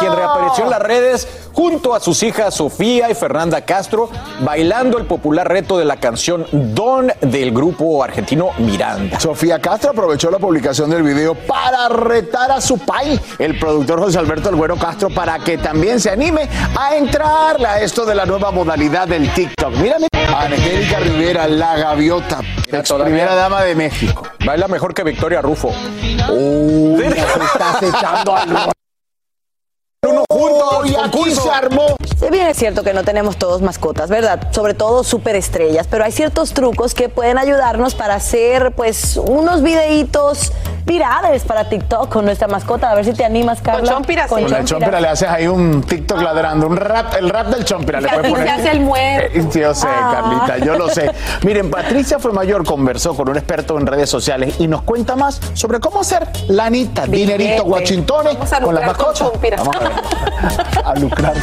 quien 0.00 0.14
reapareció 0.14 0.64
en 0.64 0.70
las 0.70 0.80
redes 0.80 1.28
junto 1.52 1.94
a 1.94 2.00
sus 2.00 2.22
hijas 2.22 2.54
Sofía 2.54 3.10
y 3.10 3.14
Fernanda 3.14 3.60
Castro, 3.62 4.08
bailando 4.40 4.98
el 4.98 5.04
popular 5.04 5.48
reto 5.48 5.78
de 5.78 5.84
la 5.84 5.96
canción 5.96 6.46
Don 6.52 7.12
del 7.20 7.52
grupo 7.52 8.02
argentino 8.02 8.50
Miranda. 8.58 9.20
Sofía 9.20 9.60
Castro 9.60 9.90
aprovechó 9.90 10.30
la 10.30 10.38
publicación 10.38 10.90
del 10.90 11.02
video 11.02 11.34
para 11.34 11.88
retar 11.88 12.50
a 12.50 12.60
su 12.60 12.78
pai, 12.78 13.20
el 13.38 13.58
productor 13.58 14.00
José 14.00 14.18
Alberto 14.18 14.48
El 14.48 14.56
Güero 14.56 14.76
Castro, 14.76 15.10
para 15.10 15.38
que 15.38 15.58
también 15.58 16.00
se 16.00 16.10
anime 16.10 16.48
a 16.78 16.96
entrarle 16.96 17.66
a 17.66 17.80
esto 17.80 18.04
de 18.06 18.14
la 18.14 18.24
nueva 18.24 18.50
modalidad 18.50 19.06
del 19.08 19.32
TikTok. 19.34 19.74
Mírame, 19.76 20.08
Angélica 20.12 20.98
Rivera, 21.00 21.46
la 21.46 21.76
gaviota, 21.76 22.40
ex 22.72 22.92
primera 22.92 23.34
dama 23.34 23.62
de 23.62 23.74
México. 23.74 24.22
Baila 24.44 24.68
mejor 24.68 24.94
que 24.94 25.04
Victoria 25.04 25.42
Rufo. 25.42 25.70
Te 25.70 27.08
estás 27.08 27.82
echando 27.82 28.36
algo. 28.36 28.72
Uno 30.08 30.24
juntos, 30.32 30.86
y 30.90 30.96
aquí 30.96 31.30
se 31.34 31.50
armó. 31.50 31.94
Si 32.18 32.30
bien 32.30 32.46
es 32.46 32.56
cierto 32.56 32.82
que 32.82 32.94
no 32.94 33.02
tenemos 33.04 33.36
todos 33.36 33.60
mascotas, 33.60 34.08
¿verdad? 34.08 34.48
Sobre 34.50 34.72
todo 34.72 35.04
superestrellas, 35.04 35.86
pero 35.88 36.04
hay 36.04 36.12
ciertos 36.12 36.54
trucos 36.54 36.94
que 36.94 37.10
pueden 37.10 37.36
ayudarnos 37.36 37.94
para 37.94 38.14
hacer 38.14 38.72
pues 38.72 39.18
unos 39.18 39.62
videitos 39.62 40.52
virales 40.86 41.42
para 41.44 41.68
TikTok 41.68 42.08
con 42.08 42.24
nuestra 42.24 42.48
mascota. 42.48 42.90
A 42.90 42.94
ver 42.94 43.04
si 43.04 43.12
te 43.12 43.26
animas, 43.26 43.60
Carla. 43.60 43.92
Chompira, 43.92 44.22
sí. 44.24 44.28
Con 44.30 44.38
el 44.54 44.64
Chompira. 44.64 45.00
le 45.02 45.08
haces 45.08 45.28
ahí 45.28 45.46
un 45.46 45.82
TikTok 45.82 46.22
ladrando, 46.22 46.66
un 46.66 46.76
rap, 46.78 47.14
el 47.18 47.28
rap 47.28 47.48
del 47.48 47.64
chompira 47.66 48.00
le 48.00 48.08
puedes 48.08 48.24
se 48.26 48.30
poner. 48.32 48.48
hace 48.48 48.70
el 48.70 48.80
muerto. 48.80 49.38
Eh, 49.38 49.60
Yo 49.60 49.74
sé, 49.74 49.86
Ah. 49.86 50.12
Carlita, 50.46 50.64
yo 50.64 50.76
lo 50.78 50.88
sé. 50.88 51.10
Miren, 51.42 51.70
Patricia 51.70 52.16
Mayor 52.32 52.64
conversó 52.64 53.14
con 53.14 53.28
un 53.28 53.36
experto 53.36 53.76
en 53.78 53.86
redes 53.86 54.08
sociales 54.08 54.54
y 54.58 54.66
nos 54.66 54.80
cuenta 54.82 55.14
más 55.14 55.40
sobre 55.52 55.78
cómo 55.78 56.00
hacer 56.00 56.26
lanita, 56.48 57.04
dinerito, 57.06 57.64
guachintones 57.64 58.36
con 58.36 58.74
las 58.74 58.84
con 58.84 58.86
mascotas. 58.86 59.30
Vamos 59.58 59.76
a. 59.76 59.89
A 60.84 60.94
lucrar. 60.98 61.34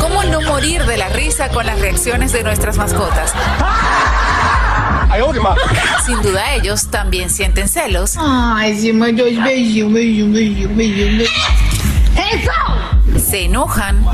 ¿Cómo 0.00 0.24
no 0.24 0.40
morir 0.42 0.84
de 0.84 0.96
la 0.96 1.08
risa 1.08 1.48
con 1.48 1.66
las 1.66 1.78
reacciones 1.80 2.32
de 2.32 2.42
nuestras 2.42 2.76
mascotas? 2.76 3.32
Sin 6.04 6.20
duda 6.22 6.54
ellos 6.54 6.88
también 6.90 7.30
sienten 7.30 7.68
celos. 7.68 8.16
Isso! 12.34 13.20
Se 13.20 13.44
enojan. 13.44 14.04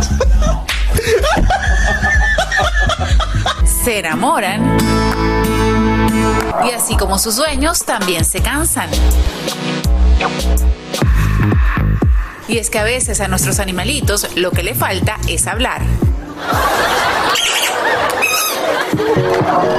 Se 3.85 3.99
enamoran. 3.99 4.79
Y 6.65 6.71
así 6.71 6.97
como 6.97 7.19
sus 7.19 7.37
dueños, 7.37 7.85
también 7.85 8.25
se 8.25 8.41
cansan. 8.41 8.89
Y 12.49 12.59
es 12.59 12.71
que 12.71 12.79
a 12.79 12.85
veces 12.85 13.21
a 13.21 13.29
nuestros 13.29 13.59
animalitos 13.59 14.37
lo 14.37 14.51
que 14.51 14.63
le 14.63 14.75
falta 14.75 15.19
es 15.29 15.47
hablar. 15.47 15.83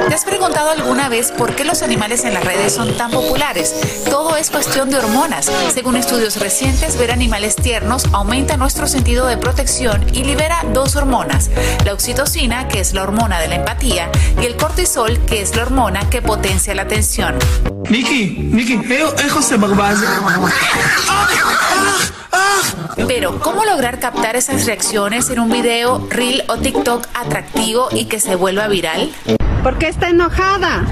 ¿Te 0.07 0.13
has 0.13 0.25
preguntado 0.25 0.69
alguna 0.69 1.09
vez 1.09 1.31
por 1.31 1.55
qué 1.55 1.63
los 1.63 1.81
animales 1.81 2.23
en 2.25 2.33
las 2.33 2.43
redes 2.43 2.73
son 2.73 2.95
tan 2.95 3.11
populares? 3.11 4.03
Todo 4.09 4.35
es 4.35 4.49
cuestión 4.49 4.89
de 4.89 4.97
hormonas. 4.97 5.51
Según 5.73 5.95
estudios 5.95 6.39
recientes, 6.39 6.97
ver 6.97 7.11
animales 7.11 7.55
tiernos 7.55 8.05
aumenta 8.13 8.57
nuestro 8.57 8.87
sentido 8.87 9.25
de 9.25 9.37
protección 9.37 10.05
y 10.13 10.23
libera 10.23 10.63
dos 10.73 10.95
hormonas, 10.95 11.49
la 11.85 11.93
oxitocina, 11.93 12.67
que 12.67 12.79
es 12.79 12.93
la 12.93 13.03
hormona 13.03 13.39
de 13.39 13.47
la 13.47 13.55
empatía, 13.55 14.09
y 14.41 14.45
el 14.45 14.55
cortisol, 14.55 15.19
que 15.25 15.41
es 15.41 15.55
la 15.55 15.63
hormona 15.63 16.09
que 16.09 16.21
potencia 16.21 16.75
la 16.75 16.83
atención. 16.83 17.35
Niki, 17.89 18.49
Niki, 18.51 18.73
eu, 18.93 19.07
eu 19.07 19.29
José 19.29 19.57
Pero, 23.07 23.39
¿cómo 23.39 23.65
lograr 23.65 23.99
captar 23.99 24.35
esas 24.35 24.65
reacciones 24.65 25.29
en 25.29 25.39
un 25.39 25.49
video, 25.49 26.05
reel 26.09 26.43
o 26.47 26.57
TikTok 26.57 27.07
atractivo 27.13 27.89
y 27.91 28.05
que 28.05 28.19
se 28.19 28.35
vuelva 28.35 28.67
viral? 28.67 29.11
¿Por 29.61 29.77
qué 29.77 29.87
está 29.87 30.09
enojada? 30.09 30.85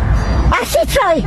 Así 0.51 0.77
soy. 0.89 1.25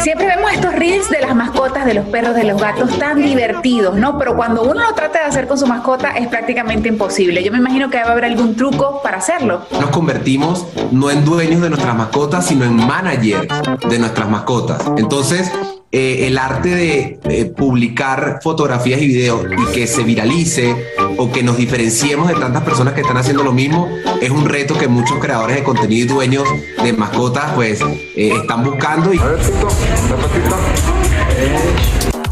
Siempre 0.00 0.26
vemos 0.26 0.50
estos 0.50 0.74
reels 0.74 1.10
de 1.10 1.20
las 1.20 1.34
mascotas, 1.34 1.84
de 1.84 1.92
los 1.92 2.06
perros, 2.06 2.34
de 2.34 2.44
los 2.44 2.60
gatos 2.60 2.98
tan 2.98 3.22
divertidos, 3.22 3.94
¿no? 3.94 4.18
Pero 4.18 4.34
cuando 4.34 4.62
uno 4.62 4.82
lo 4.82 4.94
trata 4.94 5.20
de 5.20 5.24
hacer 5.26 5.46
con 5.46 5.58
su 5.58 5.66
mascota 5.66 6.10
es 6.12 6.26
prácticamente 6.28 6.88
imposible. 6.88 7.44
Yo 7.44 7.52
me 7.52 7.58
imagino 7.58 7.90
que 7.90 7.98
debe 7.98 8.10
haber 8.10 8.24
algún 8.24 8.56
truco 8.56 9.02
para 9.02 9.18
hacerlo. 9.18 9.66
Nos 9.72 9.90
convertimos 9.90 10.66
no 10.90 11.10
en 11.10 11.24
dueños 11.24 11.60
de 11.60 11.68
nuestras 11.68 11.94
mascotas, 11.94 12.46
sino 12.46 12.64
en 12.64 12.76
manager 12.76 13.46
de 13.88 13.98
nuestras 13.98 14.28
mascotas. 14.28 14.82
Entonces, 14.96 15.52
eh, 15.96 16.26
el 16.26 16.38
arte 16.38 16.70
de 16.70 17.20
eh, 17.22 17.44
publicar 17.44 18.40
fotografías 18.42 19.00
y 19.00 19.06
videos 19.06 19.46
y 19.56 19.72
que 19.72 19.86
se 19.86 20.02
viralice 20.02 20.74
o 21.18 21.30
que 21.30 21.44
nos 21.44 21.56
diferenciemos 21.56 22.26
de 22.26 22.34
tantas 22.34 22.64
personas 22.64 22.94
que 22.94 23.02
están 23.02 23.16
haciendo 23.16 23.44
lo 23.44 23.52
mismo 23.52 23.88
es 24.20 24.30
un 24.30 24.44
reto 24.44 24.76
que 24.76 24.88
muchos 24.88 25.20
creadores 25.20 25.54
de 25.54 25.62
contenido 25.62 26.04
y 26.04 26.08
dueños 26.08 26.48
de 26.82 26.92
mascotas 26.94 27.52
pues 27.54 27.80
eh, 28.16 28.32
están 28.40 28.64
buscando. 28.64 29.14
Y... 29.14 29.20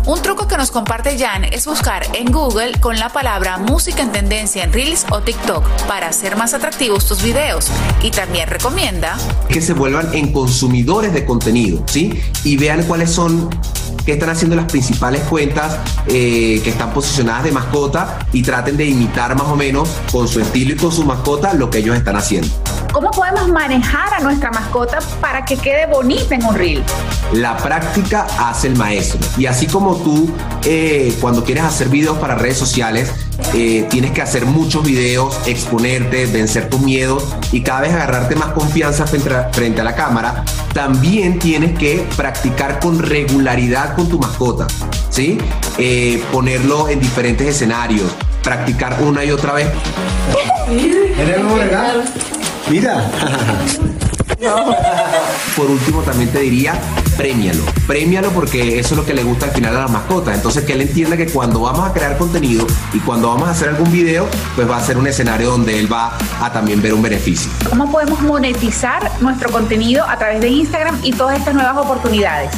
Un 0.04 0.20
truco 0.20 0.48
que 0.48 0.56
nos 0.56 0.72
comparte 0.72 1.16
Jan 1.16 1.44
es 1.44 1.64
buscar 1.64 2.02
en 2.14 2.32
Google 2.32 2.72
con 2.80 2.98
la 2.98 3.08
palabra 3.08 3.58
música 3.58 4.02
en 4.02 4.10
tendencia 4.10 4.64
en 4.64 4.72
Reels 4.72 5.06
o 5.10 5.20
TikTok 5.20 5.64
para 5.86 6.08
hacer 6.08 6.36
más 6.36 6.54
atractivos 6.54 7.06
tus 7.06 7.22
videos. 7.22 7.68
Y 8.02 8.10
también 8.10 8.48
recomienda 8.48 9.16
que 9.48 9.60
se 9.60 9.74
vuelvan 9.74 10.12
en 10.12 10.32
consumidores 10.32 11.12
de 11.12 11.24
contenido, 11.24 11.84
¿sí? 11.86 12.20
Y 12.42 12.56
vean 12.56 12.82
cuáles 12.82 13.12
son 13.12 13.48
qué 14.04 14.14
están 14.14 14.30
haciendo 14.30 14.56
las 14.56 14.64
principales 14.64 15.22
cuentas 15.22 15.78
eh, 16.08 16.60
que 16.64 16.70
están 16.70 16.92
posicionadas 16.92 17.44
de 17.44 17.52
mascota 17.52 18.26
y 18.32 18.42
traten 18.42 18.76
de 18.76 18.86
imitar 18.86 19.36
más 19.36 19.46
o 19.46 19.54
menos 19.54 19.88
con 20.10 20.26
su 20.26 20.40
estilo 20.40 20.72
y 20.72 20.76
con 20.76 20.90
su 20.90 21.04
mascota 21.04 21.54
lo 21.54 21.70
que 21.70 21.78
ellos 21.78 21.96
están 21.96 22.16
haciendo. 22.16 22.48
¿Cómo 22.92 23.10
podemos 23.10 23.48
manejar 23.48 24.12
a 24.12 24.20
nuestra 24.20 24.50
mascota 24.50 24.98
para 25.18 25.46
que 25.46 25.56
quede 25.56 25.86
bonita 25.86 26.34
en 26.34 26.44
un 26.44 26.54
reel? 26.54 26.84
La 27.32 27.56
práctica 27.56 28.26
hace 28.38 28.68
el 28.68 28.76
maestro. 28.76 29.18
Y 29.38 29.46
así 29.46 29.66
como 29.66 29.96
tú, 29.96 30.30
eh, 30.64 31.16
cuando 31.18 31.42
quieres 31.42 31.64
hacer 31.64 31.88
videos 31.88 32.18
para 32.18 32.34
redes 32.34 32.58
sociales, 32.58 33.10
eh, 33.54 33.86
tienes 33.88 34.10
que 34.10 34.20
hacer 34.20 34.44
muchos 34.44 34.84
videos, 34.84 35.40
exponerte, 35.46 36.26
vencer 36.26 36.68
tus 36.68 36.80
miedos 36.80 37.34
y 37.50 37.62
cada 37.62 37.80
vez 37.80 37.94
agarrarte 37.94 38.36
más 38.36 38.52
confianza 38.52 39.06
frente 39.06 39.34
a, 39.34 39.48
frente 39.50 39.80
a 39.80 39.84
la 39.84 39.94
cámara, 39.94 40.44
también 40.74 41.38
tienes 41.38 41.78
que 41.78 42.06
practicar 42.14 42.78
con 42.78 42.98
regularidad 42.98 43.94
con 43.96 44.06
tu 44.10 44.18
mascota, 44.18 44.66
¿sí? 45.08 45.38
Eh, 45.78 46.22
ponerlo 46.30 46.90
en 46.90 47.00
diferentes 47.00 47.48
escenarios, 47.48 48.10
practicar 48.42 48.98
una 49.02 49.24
y 49.24 49.30
otra 49.30 49.54
vez. 49.54 49.68
Mira. 52.70 53.10
Por 55.56 55.70
último, 55.70 56.02
también 56.02 56.30
te 56.30 56.40
diría, 56.40 56.74
premialo. 57.16 57.62
Premialo 57.86 58.30
porque 58.30 58.80
eso 58.80 58.94
es 58.94 58.98
lo 58.98 59.06
que 59.06 59.14
le 59.14 59.22
gusta 59.22 59.46
al 59.46 59.52
final 59.52 59.76
a 59.76 59.80
las 59.82 59.90
mascotas. 59.90 60.34
Entonces, 60.34 60.64
que 60.64 60.72
él 60.72 60.80
entienda 60.80 61.16
que 61.16 61.26
cuando 61.26 61.60
vamos 61.60 61.88
a 61.88 61.92
crear 61.92 62.18
contenido 62.18 62.66
y 62.92 62.98
cuando 63.00 63.28
vamos 63.28 63.48
a 63.48 63.52
hacer 63.52 63.68
algún 63.68 63.92
video, 63.92 64.26
pues 64.56 64.68
va 64.68 64.78
a 64.78 64.80
ser 64.80 64.98
un 64.98 65.06
escenario 65.06 65.50
donde 65.50 65.78
él 65.78 65.92
va 65.92 66.16
a 66.40 66.52
también 66.52 66.82
ver 66.82 66.94
un 66.94 67.02
beneficio. 67.02 67.50
¿Cómo 67.68 67.90
podemos 67.90 68.20
monetizar 68.22 69.12
nuestro 69.20 69.50
contenido 69.50 70.04
a 70.08 70.18
través 70.18 70.40
de 70.40 70.48
Instagram 70.48 70.98
y 71.02 71.12
todas 71.12 71.38
estas 71.38 71.54
nuevas 71.54 71.76
oportunidades? 71.76 72.50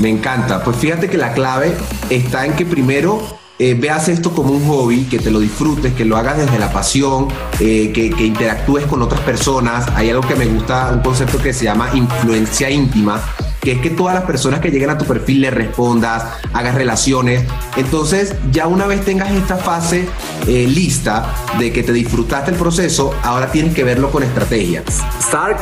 Me 0.00 0.08
encanta. 0.08 0.64
Pues 0.64 0.76
fíjate 0.78 1.08
que 1.08 1.18
la 1.18 1.32
clave 1.32 1.76
está 2.10 2.46
en 2.46 2.54
que 2.54 2.66
primero 2.66 3.22
eh, 3.62 3.74
veas 3.74 4.08
esto 4.08 4.32
como 4.32 4.54
un 4.54 4.66
hobby, 4.66 5.04
que 5.04 5.20
te 5.20 5.30
lo 5.30 5.38
disfrutes, 5.38 5.94
que 5.94 6.04
lo 6.04 6.16
hagas 6.16 6.36
desde 6.36 6.58
la 6.58 6.72
pasión, 6.72 7.28
eh, 7.60 7.92
que, 7.92 8.06
interactúes 8.06 8.86
con 8.86 9.00
otras 9.02 9.20
personas. 9.20 9.86
Hay 9.94 10.10
algo 10.10 10.26
que 10.26 10.34
me 10.34 10.46
gusta, 10.46 10.90
un 10.92 10.98
concepto 10.98 11.38
que 11.38 11.52
se 11.52 11.66
llama 11.66 11.90
influencia 11.94 12.68
íntima, 12.68 13.22
que 13.60 13.70
es 13.72 13.80
que 13.80 13.90
todas 13.90 14.16
las 14.16 14.24
personas 14.24 14.58
que 14.58 14.72
lleguen 14.72 14.90
a 14.90 14.98
tu 14.98 15.04
perfil 15.04 15.42
le 15.42 15.52
respondas, 15.52 16.24
hagas 16.52 16.74
relaciones. 16.74 17.44
Entonces, 17.76 18.34
ya 18.50 18.66
una 18.66 18.88
vez 18.88 19.04
tengas 19.04 19.30
esta 19.30 19.56
fase 19.56 20.08
eh, 20.48 20.66
lista 20.66 21.32
de 21.60 21.72
que 21.72 21.84
te 21.84 21.92
disfrutaste 21.92 22.50
el 22.50 22.56
proceso, 22.56 23.14
ahora 23.22 23.52
tienes 23.52 23.76
que 23.76 23.84
verlo 23.84 24.10
con 24.10 24.24
estrategia. 24.24 24.82
Stark 25.20 25.60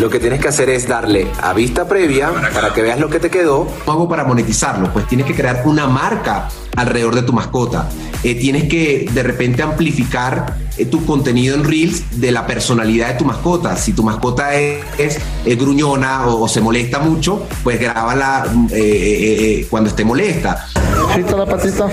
lo 0.00 0.08
que 0.08 0.18
tienes 0.18 0.40
que 0.40 0.48
hacer 0.48 0.70
es 0.70 0.88
darle 0.88 1.26
a 1.42 1.52
vista 1.52 1.86
previa 1.86 2.30
para 2.54 2.72
que 2.72 2.80
veas 2.80 2.98
lo 2.98 3.10
que 3.10 3.20
te 3.20 3.28
quedó. 3.28 3.66
¿Cómo 3.84 3.92
hago 3.92 4.08
para 4.08 4.24
monetizarlo? 4.24 4.90
Pues 4.94 5.06
tienes 5.06 5.26
que 5.26 5.34
crear 5.34 5.62
una 5.66 5.86
marca 5.86 6.48
alrededor 6.74 7.14
de 7.14 7.22
tu 7.22 7.34
mascota. 7.34 7.86
Eh, 8.22 8.34
tienes 8.34 8.64
que 8.64 9.06
de 9.12 9.22
repente 9.22 9.62
amplificar 9.62 10.56
eh, 10.78 10.86
tu 10.86 11.04
contenido 11.04 11.54
en 11.54 11.64
Reels 11.64 12.18
de 12.18 12.32
la 12.32 12.46
personalidad 12.46 13.08
de 13.08 13.14
tu 13.14 13.26
mascota. 13.26 13.76
Si 13.76 13.92
tu 13.92 14.02
mascota 14.02 14.54
es, 14.54 14.82
es, 14.96 15.18
es 15.44 15.58
gruñona 15.58 16.26
o, 16.26 16.44
o, 16.44 16.48
se 16.48 16.62
molesta 16.62 16.98
mucho, 17.00 17.46
pues 17.62 17.78
grábala 17.78 18.46
eh, 18.72 19.66
cuando 19.68 19.90
esté 19.90 20.04
molesta. 20.04 20.66
La 21.18 21.46
patita. 21.46 21.88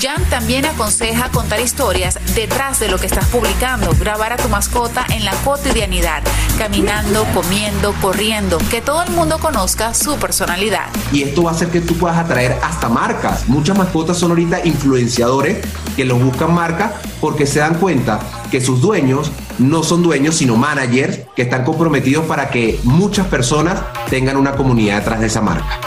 Jan 0.00 0.22
también 0.28 0.66
aconseja 0.66 1.30
contar 1.30 1.60
historias 1.60 2.18
detrás 2.34 2.80
de 2.80 2.88
lo 2.88 2.98
que 2.98 3.06
estás 3.06 3.26
publicando, 3.28 3.90
grabar 3.98 4.32
a 4.32 4.36
tu 4.36 4.48
mascota 4.48 5.06
en 5.10 5.24
la 5.24 5.32
cotidianidad, 5.44 6.22
caminando, 6.58 7.24
comiendo, 7.32 7.94
corriendo, 8.02 8.58
que 8.70 8.82
todo 8.82 9.02
el 9.02 9.10
mundo 9.10 9.38
conozca 9.38 9.94
su 9.94 10.16
personalidad. 10.16 10.86
Y 11.12 11.22
esto 11.22 11.44
va 11.44 11.52
a 11.52 11.54
hacer 11.54 11.68
que 11.68 11.80
tú 11.80 11.94
puedas 11.96 12.18
atraer 12.18 12.56
hasta 12.62 12.88
marcas. 12.88 13.48
Muchas 13.48 13.76
mascotas 13.76 14.18
son 14.18 14.30
ahorita 14.30 14.64
influenciadores 14.64 15.64
que 15.96 16.04
los 16.04 16.22
buscan 16.22 16.52
marcas 16.52 16.92
porque 17.20 17.46
se 17.46 17.60
dan 17.60 17.76
cuenta 17.76 18.20
que 18.50 18.60
sus 18.60 18.80
dueños 18.80 19.32
no 19.58 19.82
son 19.82 20.02
dueños, 20.02 20.36
sino 20.36 20.56
managers 20.56 21.20
que 21.34 21.42
están 21.42 21.64
comprometidos 21.64 22.26
para 22.26 22.50
que 22.50 22.78
muchas 22.84 23.26
personas 23.26 23.80
tengan 24.10 24.36
una 24.36 24.52
comunidad 24.52 24.98
detrás 24.98 25.20
de 25.20 25.26
esa 25.26 25.40
marca. 25.40 25.80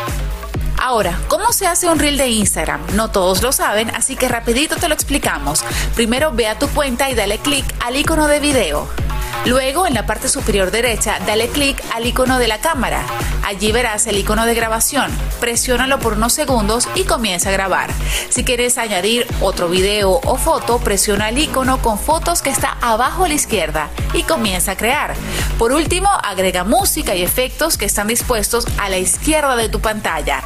Ahora, 0.90 1.20
¿cómo 1.28 1.54
se 1.54 1.68
hace 1.68 1.88
un 1.88 2.00
reel 2.00 2.18
de 2.18 2.30
Instagram? 2.30 2.82
No 2.96 3.12
todos 3.12 3.44
lo 3.44 3.52
saben, 3.52 3.92
así 3.92 4.16
que 4.16 4.28
rapidito 4.28 4.76
te 4.76 4.88
lo 4.88 4.96
explicamos. 4.96 5.64
Primero 5.94 6.32
ve 6.32 6.48
a 6.48 6.58
tu 6.58 6.68
cuenta 6.70 7.12
y 7.12 7.14
dale 7.14 7.38
clic 7.38 7.64
al 7.86 7.96
icono 7.96 8.26
de 8.26 8.40
video. 8.40 8.88
Luego, 9.46 9.88
en 9.88 9.94
la 9.94 10.06
parte 10.06 10.28
superior 10.28 10.70
derecha, 10.70 11.18
dale 11.26 11.48
clic 11.48 11.82
al 11.94 12.06
icono 12.06 12.40
de 12.40 12.48
la 12.48 12.60
cámara. 12.60 13.06
Allí 13.44 13.72
verás 13.72 14.06
el 14.08 14.18
icono 14.18 14.46
de 14.46 14.54
grabación. 14.54 15.10
Presiónalo 15.40 16.00
por 16.00 16.14
unos 16.14 16.34
segundos 16.34 16.88
y 16.94 17.04
comienza 17.04 17.50
a 17.50 17.54
grabar. 17.54 17.90
Si 18.30 18.44
quieres 18.44 18.78
añadir 18.78 19.26
otro 19.42 19.70
video 19.70 20.20
o 20.24 20.38
foto, 20.38 20.80
presiona 20.80 21.30
el 21.30 21.38
icono 21.38 21.82
con 21.82 21.98
fotos 21.98 22.42
que 22.42 22.50
está 22.50 22.78
abajo 22.82 23.26
a 23.26 23.28
la 23.28 23.34
izquierda 23.34 23.90
y 24.14 24.24
comienza 24.24 24.74
a 24.74 24.78
crear. 24.78 25.16
Por 25.58 25.72
último, 25.72 26.10
agrega 26.24 26.64
música 26.64 27.16
y 27.16 27.24
efectos 27.24 27.78
que 27.78 27.86
están 27.86 28.08
dispuestos 28.08 28.68
a 28.78 28.90
la 28.90 28.98
izquierda 28.98 29.56
de 29.56 29.70
tu 29.70 29.80
pantalla. 29.80 30.44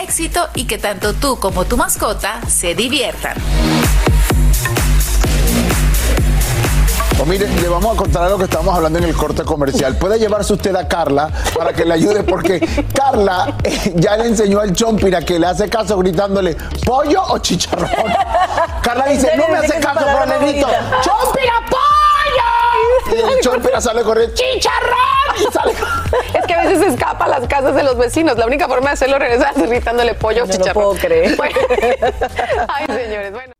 Éxito 0.00 0.48
y 0.54 0.64
que 0.64 0.78
tanto 0.78 1.14
tú 1.14 1.38
como 1.38 1.64
tu 1.64 1.76
mascota 1.76 2.40
se 2.48 2.74
diviertan. 2.74 3.36
Mire, 7.26 7.46
le 7.48 7.68
vamos 7.68 7.94
a 7.94 7.98
contar 7.98 8.22
algo 8.24 8.38
que 8.38 8.44
estábamos 8.44 8.74
hablando 8.76 8.98
en 8.98 9.04
el 9.04 9.14
corte 9.14 9.42
comercial. 9.44 9.96
Puede 9.96 10.18
llevarse 10.18 10.52
usted 10.52 10.74
a 10.76 10.86
Carla 10.88 11.30
para 11.56 11.72
que 11.72 11.84
le 11.84 11.94
ayude, 11.94 12.22
porque 12.22 12.60
Carla 12.94 13.56
eh, 13.64 13.92
ya 13.96 14.16
le 14.16 14.26
enseñó 14.26 14.60
al 14.60 14.72
Chompira 14.72 15.20
que 15.22 15.38
le 15.38 15.46
hace 15.46 15.68
caso 15.68 15.98
gritándole 15.98 16.56
pollo 16.84 17.22
o 17.28 17.38
chicharrón. 17.38 17.90
Carla 18.82 19.06
dice, 19.08 19.36
no 19.36 19.48
me 19.48 19.56
hace 19.58 19.78
caso, 19.80 20.00
pero 20.04 20.26
le 20.26 20.38
grito, 20.52 20.68
¡Chompira, 21.02 21.52
pollo! 21.70 21.82
Y 23.16 23.32
el 23.32 23.40
Chompira 23.40 23.80
sale 23.80 24.02
corriendo, 24.02 24.34
¡chicharrón! 24.34 24.96
Y 25.38 25.52
sale 25.52 25.72
Es 26.38 26.46
que 26.46 26.54
a 26.54 26.62
veces 26.64 26.78
se 26.80 26.86
escapa 26.88 27.24
a 27.26 27.28
las 27.28 27.46
casas 27.46 27.74
de 27.74 27.82
los 27.82 27.96
vecinos. 27.96 28.36
La 28.36 28.46
única 28.46 28.66
forma 28.66 28.88
de 28.88 28.92
hacerlo 28.94 29.16
es 29.16 29.22
regresar 29.22 29.54
gritándole 29.54 30.14
pollo 30.14 30.44
o 30.44 30.46
No 30.46 30.52
chicharrón. 30.52 30.82
lo 30.84 30.90
puedo 30.90 31.00
creer. 31.00 31.36
Bueno. 31.36 31.56
Ay, 32.68 32.86
señores, 32.86 33.32
bueno. 33.32 33.55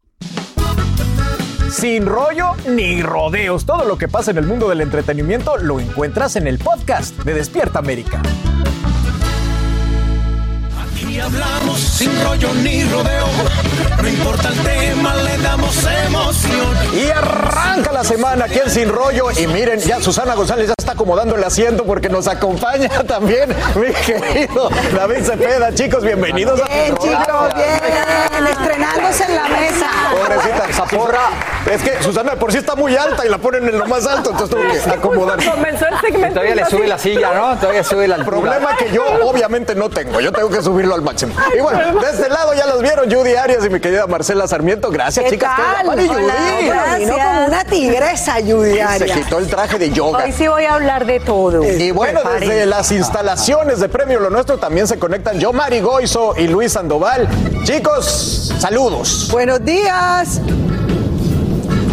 Sin 1.70 2.06
rollo 2.06 2.52
ni 2.68 3.02
rodeos. 3.02 3.66
Todo 3.66 3.84
lo 3.84 3.98
que 3.98 4.08
pasa 4.08 4.30
en 4.30 4.38
el 4.38 4.46
mundo 4.46 4.68
del 4.68 4.80
entretenimiento 4.80 5.56
lo 5.56 5.80
encuentras 5.80 6.36
en 6.36 6.46
el 6.46 6.58
podcast 6.58 7.16
de 7.24 7.34
Despierta 7.34 7.80
América. 7.80 8.22
Aquí 11.16 11.24
hablamos 11.24 11.80
sin 11.80 12.10
rollo 12.22 12.52
ni 12.62 12.84
rodeo. 12.84 13.26
No 14.02 14.06
importa 14.06 14.50
el 14.50 14.58
tema, 14.58 15.14
le 15.14 15.38
damos 15.38 15.74
emoción. 16.06 16.76
Y 16.92 17.08
arranca 17.10 17.90
la 17.90 18.04
semana 18.04 18.44
aquí 18.44 18.58
en 18.58 18.70
Sin 18.70 18.88
Rollo. 18.90 19.30
Y 19.34 19.46
miren, 19.46 19.80
ya 19.80 19.98
Susana 20.02 20.34
González 20.34 20.68
ya 20.68 20.74
está 20.76 20.92
acomodando 20.92 21.34
el 21.34 21.42
asiento 21.42 21.84
porque 21.84 22.10
nos 22.10 22.28
acompaña 22.28 22.88
también 23.06 23.48
mi 23.74 23.92
querido 23.94 24.68
David 24.94 25.24
Cepeda. 25.24 25.74
Chicos, 25.74 26.04
bienvenidos 26.04 26.60
a 26.60 26.68
Bien, 26.68 26.94
chicos, 26.98 27.54
bien. 27.54 28.46
Estrenándose 28.46 29.24
en 29.24 29.36
la 29.36 29.48
mesa. 29.48 29.90
Pobrecita, 30.12 30.72
Zaporra. 30.72 31.30
Es 31.70 31.82
que 31.82 32.02
Susana 32.02 32.36
por 32.36 32.52
sí 32.52 32.58
está 32.58 32.76
muy 32.76 32.94
alta 32.94 33.26
y 33.26 33.28
la 33.28 33.38
ponen 33.38 33.66
en 33.68 33.78
lo 33.78 33.86
más 33.86 34.06
alto, 34.06 34.30
entonces 34.30 34.50
tuvo 34.56 34.70
que 34.70 34.90
acomodar. 34.90 35.42
Comenzó 35.42 35.86
el 35.86 36.00
segmento. 36.00 36.34
Todavía 36.34 36.54
le 36.54 36.66
sube 36.66 36.86
la 36.86 36.98
silla, 36.98 37.32
¿no? 37.34 37.56
Todavía 37.56 37.82
sube 37.82 38.06
la 38.06 38.16
altura. 38.16 38.36
Problema 38.36 38.76
que 38.76 38.92
yo 38.92 39.02
obviamente 39.24 39.74
no 39.74 39.88
tengo. 39.88 40.20
Yo 40.20 40.30
tengo 40.30 40.50
que 40.50 40.62
subirlo 40.62 40.94
al 40.94 41.05
máximo. 41.06 41.32
Y 41.56 41.60
bueno, 41.60 42.00
de 42.00 42.10
este 42.10 42.28
lado 42.28 42.52
ya 42.54 42.66
los 42.66 42.82
vieron 42.82 43.10
Judy 43.10 43.34
Arias 43.34 43.64
y 43.64 43.70
mi 43.70 43.80
querida 43.80 44.06
Marcela 44.06 44.46
Sarmiento. 44.46 44.90
Gracias, 44.90 45.24
¿Qué 45.24 45.30
chicas. 45.32 45.56
tal? 45.56 45.88
Hola, 45.88 46.02
Hola, 46.02 46.34
Judy. 46.92 46.98
vino 47.04 47.14
como 47.16 47.46
una 47.46 47.64
tigresa, 47.64 48.34
Judy 48.44 48.74
Se 48.74 48.82
Arias. 48.82 49.18
quitó 49.18 49.38
el 49.38 49.46
traje 49.48 49.78
de 49.78 49.90
yoga. 49.90 50.24
Hoy 50.24 50.32
sí 50.32 50.46
voy 50.48 50.64
a 50.64 50.74
hablar 50.74 51.06
de 51.06 51.20
todo. 51.20 51.64
Y 51.64 51.90
bueno, 51.92 52.20
desde 52.38 52.66
las 52.66 52.90
instalaciones 52.92 53.80
de 53.80 53.88
Premio 53.88 54.20
Lo 54.20 54.30
Nuestro 54.30 54.58
también 54.58 54.86
se 54.86 54.98
conectan 54.98 55.38
yo, 55.38 55.52
Mari 55.52 55.80
Goizo 55.80 56.34
y 56.36 56.48
Luis 56.48 56.72
Sandoval. 56.72 57.28
Chicos, 57.64 58.52
saludos. 58.58 59.28
Buenos 59.30 59.64
días. 59.64 60.40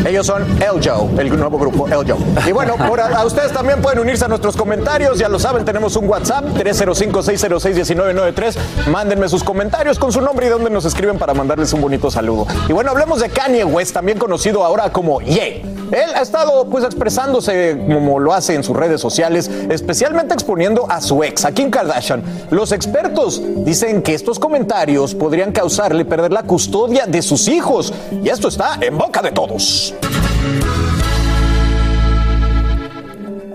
Ellos 0.05 0.25
son 0.25 0.43
El 0.61 0.85
Joe, 0.85 1.09
el 1.17 1.37
nuevo 1.37 1.57
grupo 1.57 1.87
El 1.87 2.05
Joe. 2.09 2.17
Y 2.47 2.51
bueno, 2.51 2.75
por 2.75 2.99
a, 2.99 3.07
a 3.07 3.25
ustedes 3.25 3.51
también 3.53 3.81
pueden 3.81 3.99
unirse 3.99 4.25
a 4.25 4.27
nuestros 4.27 4.57
comentarios. 4.57 5.17
Ya 5.17 5.29
lo 5.29 5.39
saben, 5.39 5.63
tenemos 5.63 5.95
un 5.95 6.09
WhatsApp 6.09 6.45
305-606-1993. 6.57 8.55
Mándenme 8.91 9.29
sus 9.29 9.43
comentarios 9.43 9.97
con 9.97 10.11
su 10.11 10.21
nombre 10.21 10.47
y 10.47 10.49
dónde 10.49 10.69
nos 10.69 10.85
escriben 10.85 11.17
para 11.17 11.33
mandarles 11.33 11.71
un 11.73 11.81
bonito 11.81 12.11
saludo. 12.11 12.47
Y 12.67 12.73
bueno, 12.73 12.91
hablemos 12.91 13.21
de 13.21 13.29
Kanye 13.29 13.63
West, 13.63 13.93
también 13.93 14.17
conocido 14.17 14.63
ahora 14.63 14.91
como 14.91 15.21
Ye. 15.21 15.63
Él 15.91 16.09
ha 16.15 16.21
estado 16.21 16.65
pues 16.69 16.83
expresándose 16.83 17.77
como 17.85 18.19
lo 18.19 18.33
hace 18.33 18.55
en 18.55 18.63
sus 18.63 18.75
redes 18.75 18.99
sociales, 18.99 19.49
especialmente 19.69 20.33
exponiendo 20.33 20.89
a 20.89 20.99
su 21.01 21.23
ex, 21.23 21.45
a 21.45 21.51
Kim 21.51 21.69
Kardashian. 21.69 22.23
Los 22.49 22.71
expertos 22.71 23.41
dicen 23.57 24.01
que 24.01 24.15
estos 24.15 24.39
comentarios 24.39 25.13
podrían 25.13 25.51
causarle 25.51 26.03
perder 26.03 26.33
la 26.33 26.43
custodia 26.43 27.05
de 27.05 27.21
sus 27.21 27.47
hijos 27.47 27.93
y 28.23 28.29
esto 28.29 28.47
está 28.47 28.77
en 28.81 28.97
boca 28.97 29.21
de 29.21 29.31
todos. 29.31 29.92
Thank 30.01 30.15
you. 30.15 30.22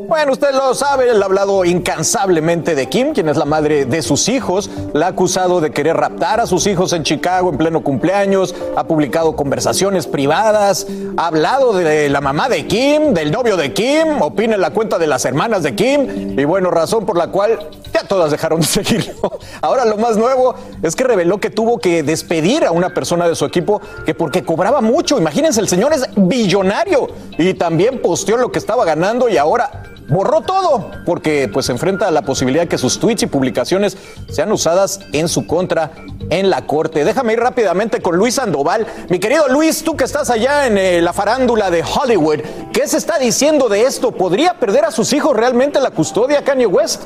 Bueno, 0.08 0.32
usted 0.32 0.54
lo 0.54 0.74
sabe, 0.74 1.10
él 1.10 1.22
ha 1.22 1.26
hablado 1.26 1.66
incansablemente 1.66 2.74
de 2.74 2.88
Kim, 2.88 3.12
quien 3.12 3.28
es 3.28 3.36
la 3.36 3.44
madre 3.44 3.84
de 3.84 4.00
sus 4.00 4.30
hijos. 4.30 4.70
La 4.94 5.04
ha 5.04 5.08
acusado 5.10 5.60
de 5.60 5.70
querer 5.70 5.98
raptar 5.98 6.40
a 6.40 6.46
sus 6.46 6.66
hijos 6.66 6.94
en 6.94 7.02
Chicago 7.02 7.50
en 7.50 7.58
pleno 7.58 7.82
cumpleaños. 7.82 8.54
Ha 8.74 8.84
publicado 8.84 9.36
conversaciones 9.36 10.06
privadas. 10.06 10.86
Ha 11.18 11.26
hablado 11.26 11.74
de 11.74 12.08
la 12.08 12.22
mamá 12.22 12.48
de 12.48 12.66
Kim, 12.66 13.12
del 13.12 13.30
novio 13.30 13.58
de 13.58 13.74
Kim. 13.74 14.22
Opina 14.22 14.54
en 14.54 14.62
la 14.62 14.70
cuenta 14.70 14.96
de 14.96 15.06
las 15.06 15.26
hermanas 15.26 15.62
de 15.62 15.74
Kim. 15.74 16.38
Y 16.38 16.44
bueno, 16.46 16.70
razón 16.70 17.04
por 17.04 17.18
la 17.18 17.26
cual 17.26 17.68
ya 17.92 18.02
todas 18.04 18.30
dejaron 18.30 18.60
de 18.60 18.66
seguirlo. 18.66 19.38
Ahora 19.60 19.84
lo 19.84 19.98
más 19.98 20.16
nuevo 20.16 20.54
es 20.82 20.96
que 20.96 21.04
reveló 21.04 21.38
que 21.38 21.50
tuvo 21.50 21.80
que 21.80 22.02
despedir 22.02 22.64
a 22.64 22.70
una 22.72 22.94
persona 22.94 23.28
de 23.28 23.34
su 23.34 23.44
equipo 23.44 23.82
que 24.06 24.14
porque 24.14 24.42
cobraba 24.42 24.80
mucho. 24.80 25.18
Imagínense, 25.18 25.60
el 25.60 25.68
señor 25.68 25.92
es 25.92 26.08
billonario. 26.16 27.08
Y 27.36 27.52
también 27.52 28.00
posteó 28.00 28.38
lo 28.38 28.50
que 28.50 28.58
estaba 28.58 28.86
ganando 28.86 29.28
y 29.28 29.36
ahora 29.36 29.82
borró 30.08 30.40
todo 30.40 30.90
porque 31.04 31.48
pues 31.52 31.68
enfrenta 31.68 32.10
la 32.10 32.22
posibilidad 32.22 32.62
de 32.62 32.68
que 32.68 32.78
sus 32.78 32.98
tweets 32.98 33.22
y 33.22 33.26
publicaciones 33.26 33.96
sean 34.28 34.50
usadas 34.52 35.00
en 35.12 35.28
su 35.28 35.46
contra 35.46 35.92
en 36.30 36.50
la 36.50 36.66
corte. 36.66 37.04
Déjame 37.04 37.34
ir 37.34 37.40
rápidamente 37.40 38.00
con 38.00 38.16
Luis 38.16 38.34
Sandoval. 38.34 38.86
Mi 39.08 39.18
querido 39.18 39.48
Luis, 39.48 39.82
tú 39.82 39.96
que 39.96 40.04
estás 40.04 40.30
allá 40.30 40.66
en 40.66 40.78
eh, 40.78 41.00
la 41.00 41.12
farándula 41.12 41.70
de 41.70 41.82
Hollywood, 41.82 42.40
¿qué 42.72 42.86
se 42.86 42.96
está 42.96 43.18
diciendo 43.18 43.68
de 43.68 43.82
esto? 43.82 44.12
¿Podría 44.12 44.54
perder 44.54 44.84
a 44.84 44.90
sus 44.90 45.12
hijos 45.12 45.36
realmente 45.36 45.80
la 45.80 45.90
custodia 45.90 46.44
Kanye 46.44 46.66
West? 46.66 47.02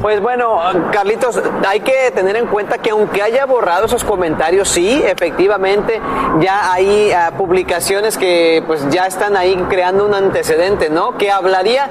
Pues 0.00 0.22
bueno, 0.22 0.58
Carlitos, 0.92 1.42
hay 1.68 1.80
que 1.80 2.10
tener 2.14 2.34
en 2.36 2.46
cuenta 2.46 2.78
que 2.78 2.88
aunque 2.88 3.22
haya 3.22 3.44
borrado 3.44 3.84
esos 3.84 4.02
comentarios, 4.02 4.68
sí, 4.68 5.02
efectivamente, 5.04 6.00
ya 6.40 6.72
hay 6.72 7.12
uh, 7.12 7.36
publicaciones 7.36 8.16
que 8.16 8.62
pues 8.66 8.88
ya 8.88 9.06
están 9.06 9.36
ahí 9.36 9.54
creando 9.68 10.06
un 10.06 10.14
antecedente, 10.14 10.88
¿no? 10.88 11.18
Que 11.18 11.30
hablaría 11.30 11.90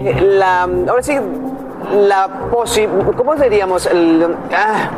eh, 0.00 0.20
la, 0.20 0.62
ahora 0.62 1.02
sí, 1.04 1.16
la 1.92 2.26
posibilidad, 2.50 3.12
¿cómo 3.16 3.36
diríamos? 3.36 3.86
El, 3.86 4.36
ah, 4.52 4.90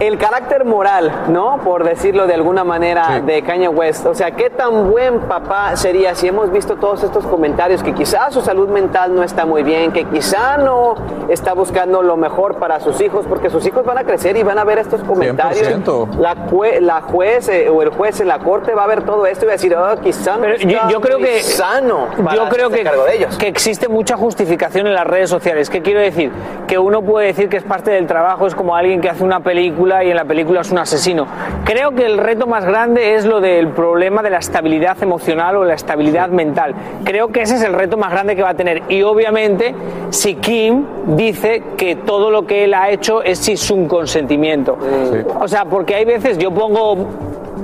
el 0.00 0.18
carácter 0.18 0.64
moral, 0.66 1.10
¿no? 1.28 1.58
Por 1.64 1.82
decirlo 1.84 2.26
de 2.26 2.34
alguna 2.34 2.64
manera, 2.64 3.20
de 3.24 3.42
Kanye 3.42 3.68
West. 3.68 4.04
O 4.04 4.14
sea, 4.14 4.30
¿qué 4.32 4.50
tan 4.50 4.90
buen 4.90 5.20
papá 5.20 5.74
sería 5.76 6.14
si 6.14 6.28
hemos 6.28 6.52
visto 6.52 6.76
todos 6.76 7.02
estos 7.02 7.24
comentarios 7.26 7.82
que 7.82 7.94
quizás 7.94 8.34
su 8.34 8.42
salud 8.42 8.68
mental 8.68 9.14
no 9.14 9.22
está 9.22 9.46
muy 9.46 9.62
bien, 9.62 9.92
que 9.92 10.04
quizá 10.04 10.58
no 10.58 10.94
está 11.30 11.54
buscando 11.54 12.02
lo 12.02 12.16
mejor 12.18 12.56
para 12.56 12.78
sus 12.80 13.00
hijos, 13.00 13.24
porque 13.26 13.48
sus 13.48 13.66
hijos 13.66 13.86
van 13.86 13.96
a 13.96 14.04
crecer 14.04 14.36
y 14.36 14.42
van 14.42 14.58
a 14.58 14.64
ver 14.64 14.78
estos 14.78 15.02
comentarios. 15.02 15.66
100%. 15.66 16.16
La, 16.18 16.34
jue- 16.50 16.80
la 16.80 17.00
juez 17.00 17.48
eh, 17.48 17.70
o 17.70 17.80
el 17.82 17.88
juez 17.88 18.20
en 18.20 18.28
la 18.28 18.38
corte 18.40 18.74
va 18.74 18.84
a 18.84 18.86
ver 18.86 19.02
todo 19.02 19.24
esto 19.24 19.44
y 19.44 19.46
va 19.46 19.52
a 19.52 19.56
decir, 19.56 19.74
oh, 19.74 20.00
quizá 20.02 20.34
no 20.36 20.42
Pero 20.42 20.56
yo, 20.58 20.68
está 20.76 20.88
yo 20.90 21.00
creo 21.00 21.18
muy 21.18 21.28
que 21.28 21.40
sano. 21.40 22.08
para 22.22 22.36
yo 22.36 22.48
creo 22.50 22.68
que, 22.68 22.82
cargo 22.82 23.04
de 23.04 23.16
ellos. 23.16 23.38
que 23.38 23.48
existe 23.48 23.88
mucha 23.88 24.16
justificación 24.18 24.86
en 24.86 24.92
las 24.94 25.06
redes 25.06 25.30
sociales. 25.30 25.70
¿Qué 25.70 25.80
quiero 25.80 26.00
decir? 26.00 26.30
Que 26.66 26.78
uno 26.78 27.00
puede 27.00 27.28
decir 27.28 27.48
que 27.48 27.56
es 27.56 27.64
parte 27.64 27.90
del 27.92 28.06
trabajo, 28.06 28.46
es 28.46 28.54
como 28.54 28.76
alguien 28.76 29.00
que 29.00 29.08
hace 29.08 29.24
una 29.24 29.40
película 29.40 29.85
y 30.04 30.10
en 30.10 30.16
la 30.16 30.24
película 30.24 30.60
es 30.60 30.70
un 30.70 30.78
asesino. 30.78 31.26
Creo 31.64 31.92
que 31.92 32.04
el 32.04 32.18
reto 32.18 32.46
más 32.46 32.64
grande 32.64 33.14
es 33.14 33.24
lo 33.24 33.40
del 33.40 33.68
problema 33.68 34.22
de 34.22 34.30
la 34.30 34.38
estabilidad 34.38 35.00
emocional 35.02 35.56
o 35.56 35.64
la 35.64 35.74
estabilidad 35.74 36.28
mental. 36.28 36.74
Creo 37.04 37.28
que 37.28 37.42
ese 37.42 37.56
es 37.56 37.62
el 37.62 37.72
reto 37.72 37.96
más 37.96 38.10
grande 38.10 38.36
que 38.36 38.42
va 38.42 38.50
a 38.50 38.54
tener. 38.54 38.82
Y 38.88 39.02
obviamente, 39.02 39.74
si 40.10 40.34
Kim 40.36 40.84
dice 41.16 41.62
que 41.76 41.96
todo 41.96 42.30
lo 42.30 42.46
que 42.46 42.64
él 42.64 42.74
ha 42.74 42.90
hecho 42.90 43.22
es 43.22 43.38
sin 43.38 43.56
su 43.56 43.86
consentimiento. 43.86 44.78
O 45.38 45.48
sea, 45.48 45.64
porque 45.64 45.94
hay 45.94 46.04
veces, 46.04 46.38
yo 46.38 46.50
pongo 46.50 47.06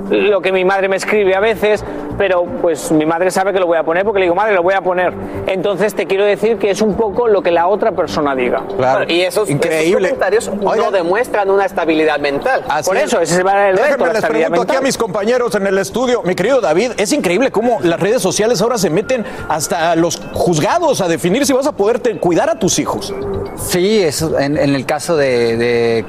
lo 0.09 0.41
que 0.41 0.51
mi 0.51 0.65
madre 0.65 0.87
me 0.89 0.95
escribe 0.97 1.35
a 1.35 1.39
veces, 1.39 1.83
pero 2.17 2.45
pues 2.61 2.91
mi 2.91 3.05
madre 3.05 3.31
sabe 3.31 3.53
que 3.53 3.59
lo 3.59 3.65
voy 3.65 3.77
a 3.77 3.83
poner 3.83 4.03
porque 4.03 4.19
le 4.19 4.25
digo, 4.25 4.35
madre, 4.35 4.53
lo 4.53 4.61
voy 4.63 4.73
a 4.75 4.81
poner. 4.81 5.13
Entonces 5.47 5.93
te 5.95 6.05
quiero 6.05 6.25
decir 6.25 6.57
que 6.57 6.69
es 6.69 6.81
un 6.81 6.95
poco 6.95 7.27
lo 7.27 7.41
que 7.41 7.51
la 7.51 7.67
otra 7.67 7.91
persona 7.93 8.35
diga. 8.35 8.61
Bueno, 8.77 8.99
y 9.07 9.21
esos, 9.21 9.49
esos 9.49 9.93
comentarios 9.95 10.51
no 10.55 10.91
demuestran 10.91 11.49
una 11.49 11.65
estabilidad 11.65 12.19
mental. 12.19 12.63
Así 12.67 12.87
Por 12.89 12.97
es. 12.97 13.05
eso, 13.05 13.19
ese 13.19 13.41
va 13.43 13.69
el 13.69 13.77
reto, 13.77 13.83
Déjenme 13.87 14.07
la 14.07 14.13
les 14.13 14.21
pregunto 14.25 14.47
aquí 14.47 14.59
mental. 14.59 14.77
a 14.77 14.81
mis 14.81 14.97
compañeros 14.97 15.55
en 15.55 15.67
el 15.67 15.77
estudio. 15.77 16.21
Mi 16.23 16.35
querido 16.35 16.61
David, 16.61 16.91
es 16.97 17.11
increíble 17.13 17.51
cómo 17.51 17.79
las 17.81 17.99
redes 17.99 18.21
sociales 18.21 18.61
ahora 18.61 18.77
se 18.77 18.89
meten 18.89 19.25
hasta 19.49 19.95
los 19.95 20.21
juzgados 20.33 21.01
a 21.01 21.07
definir 21.07 21.45
si 21.45 21.53
vas 21.53 21.65
a 21.67 21.71
poder 21.71 21.99
te- 21.99 22.17
cuidar 22.19 22.49
a 22.49 22.59
tus 22.59 22.77
hijos. 22.79 23.13
Sí, 23.57 24.01
es, 24.03 24.21
en, 24.21 24.57
en 24.57 24.75
el 24.75 24.85
caso 24.85 25.15
de, 25.17 25.57
de 25.57 26.05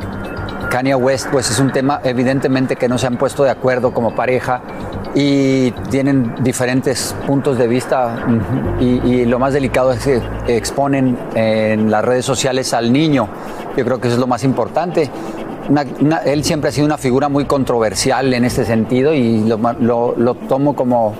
Kanye 0.69 0.95
West, 0.95 1.29
pues 1.31 1.51
es 1.51 1.59
un 1.59 1.73
tema 1.73 2.01
evidentemente 2.05 2.77
que 2.77 2.89
no 2.89 2.99
se 2.99 3.07
han 3.07 3.17
puesto 3.17 3.45
de 3.45 3.51
acuerdo 3.51 3.93
como 3.93 4.15
pareja 4.15 4.61
y 5.15 5.71
tienen 5.91 6.35
diferentes 6.43 7.15
puntos 7.27 7.57
de 7.59 7.69
vista 7.69 8.27
y, 8.81 9.25
lo 9.25 9.39
más 9.39 9.53
delicado 9.53 9.93
es 9.93 10.05
que 10.05 10.21
exponen 10.49 11.17
en 11.35 11.91
las 11.91 12.05
redes 12.05 12.25
sociales 12.25 12.75
al 12.75 12.93
niño. 12.93 13.29
Yo 13.77 13.85
creo 13.85 14.01
que 14.01 14.09
eso 14.09 14.17
es 14.17 14.21
lo 14.21 14.27
más 14.27 14.45
importante. 14.45 15.11
Él 16.25 16.45
siempre 16.45 16.69
ha 16.69 16.73
sido 16.73 16.87
una 16.87 16.99
figura 16.99 17.29
muy 17.29 17.47
controversial 17.47 18.35
en 18.35 18.45
este 18.45 18.65
sentido 18.65 19.15
y 19.15 19.45
lo 19.45 20.35
tomo 20.49 20.75
como 20.75 21.15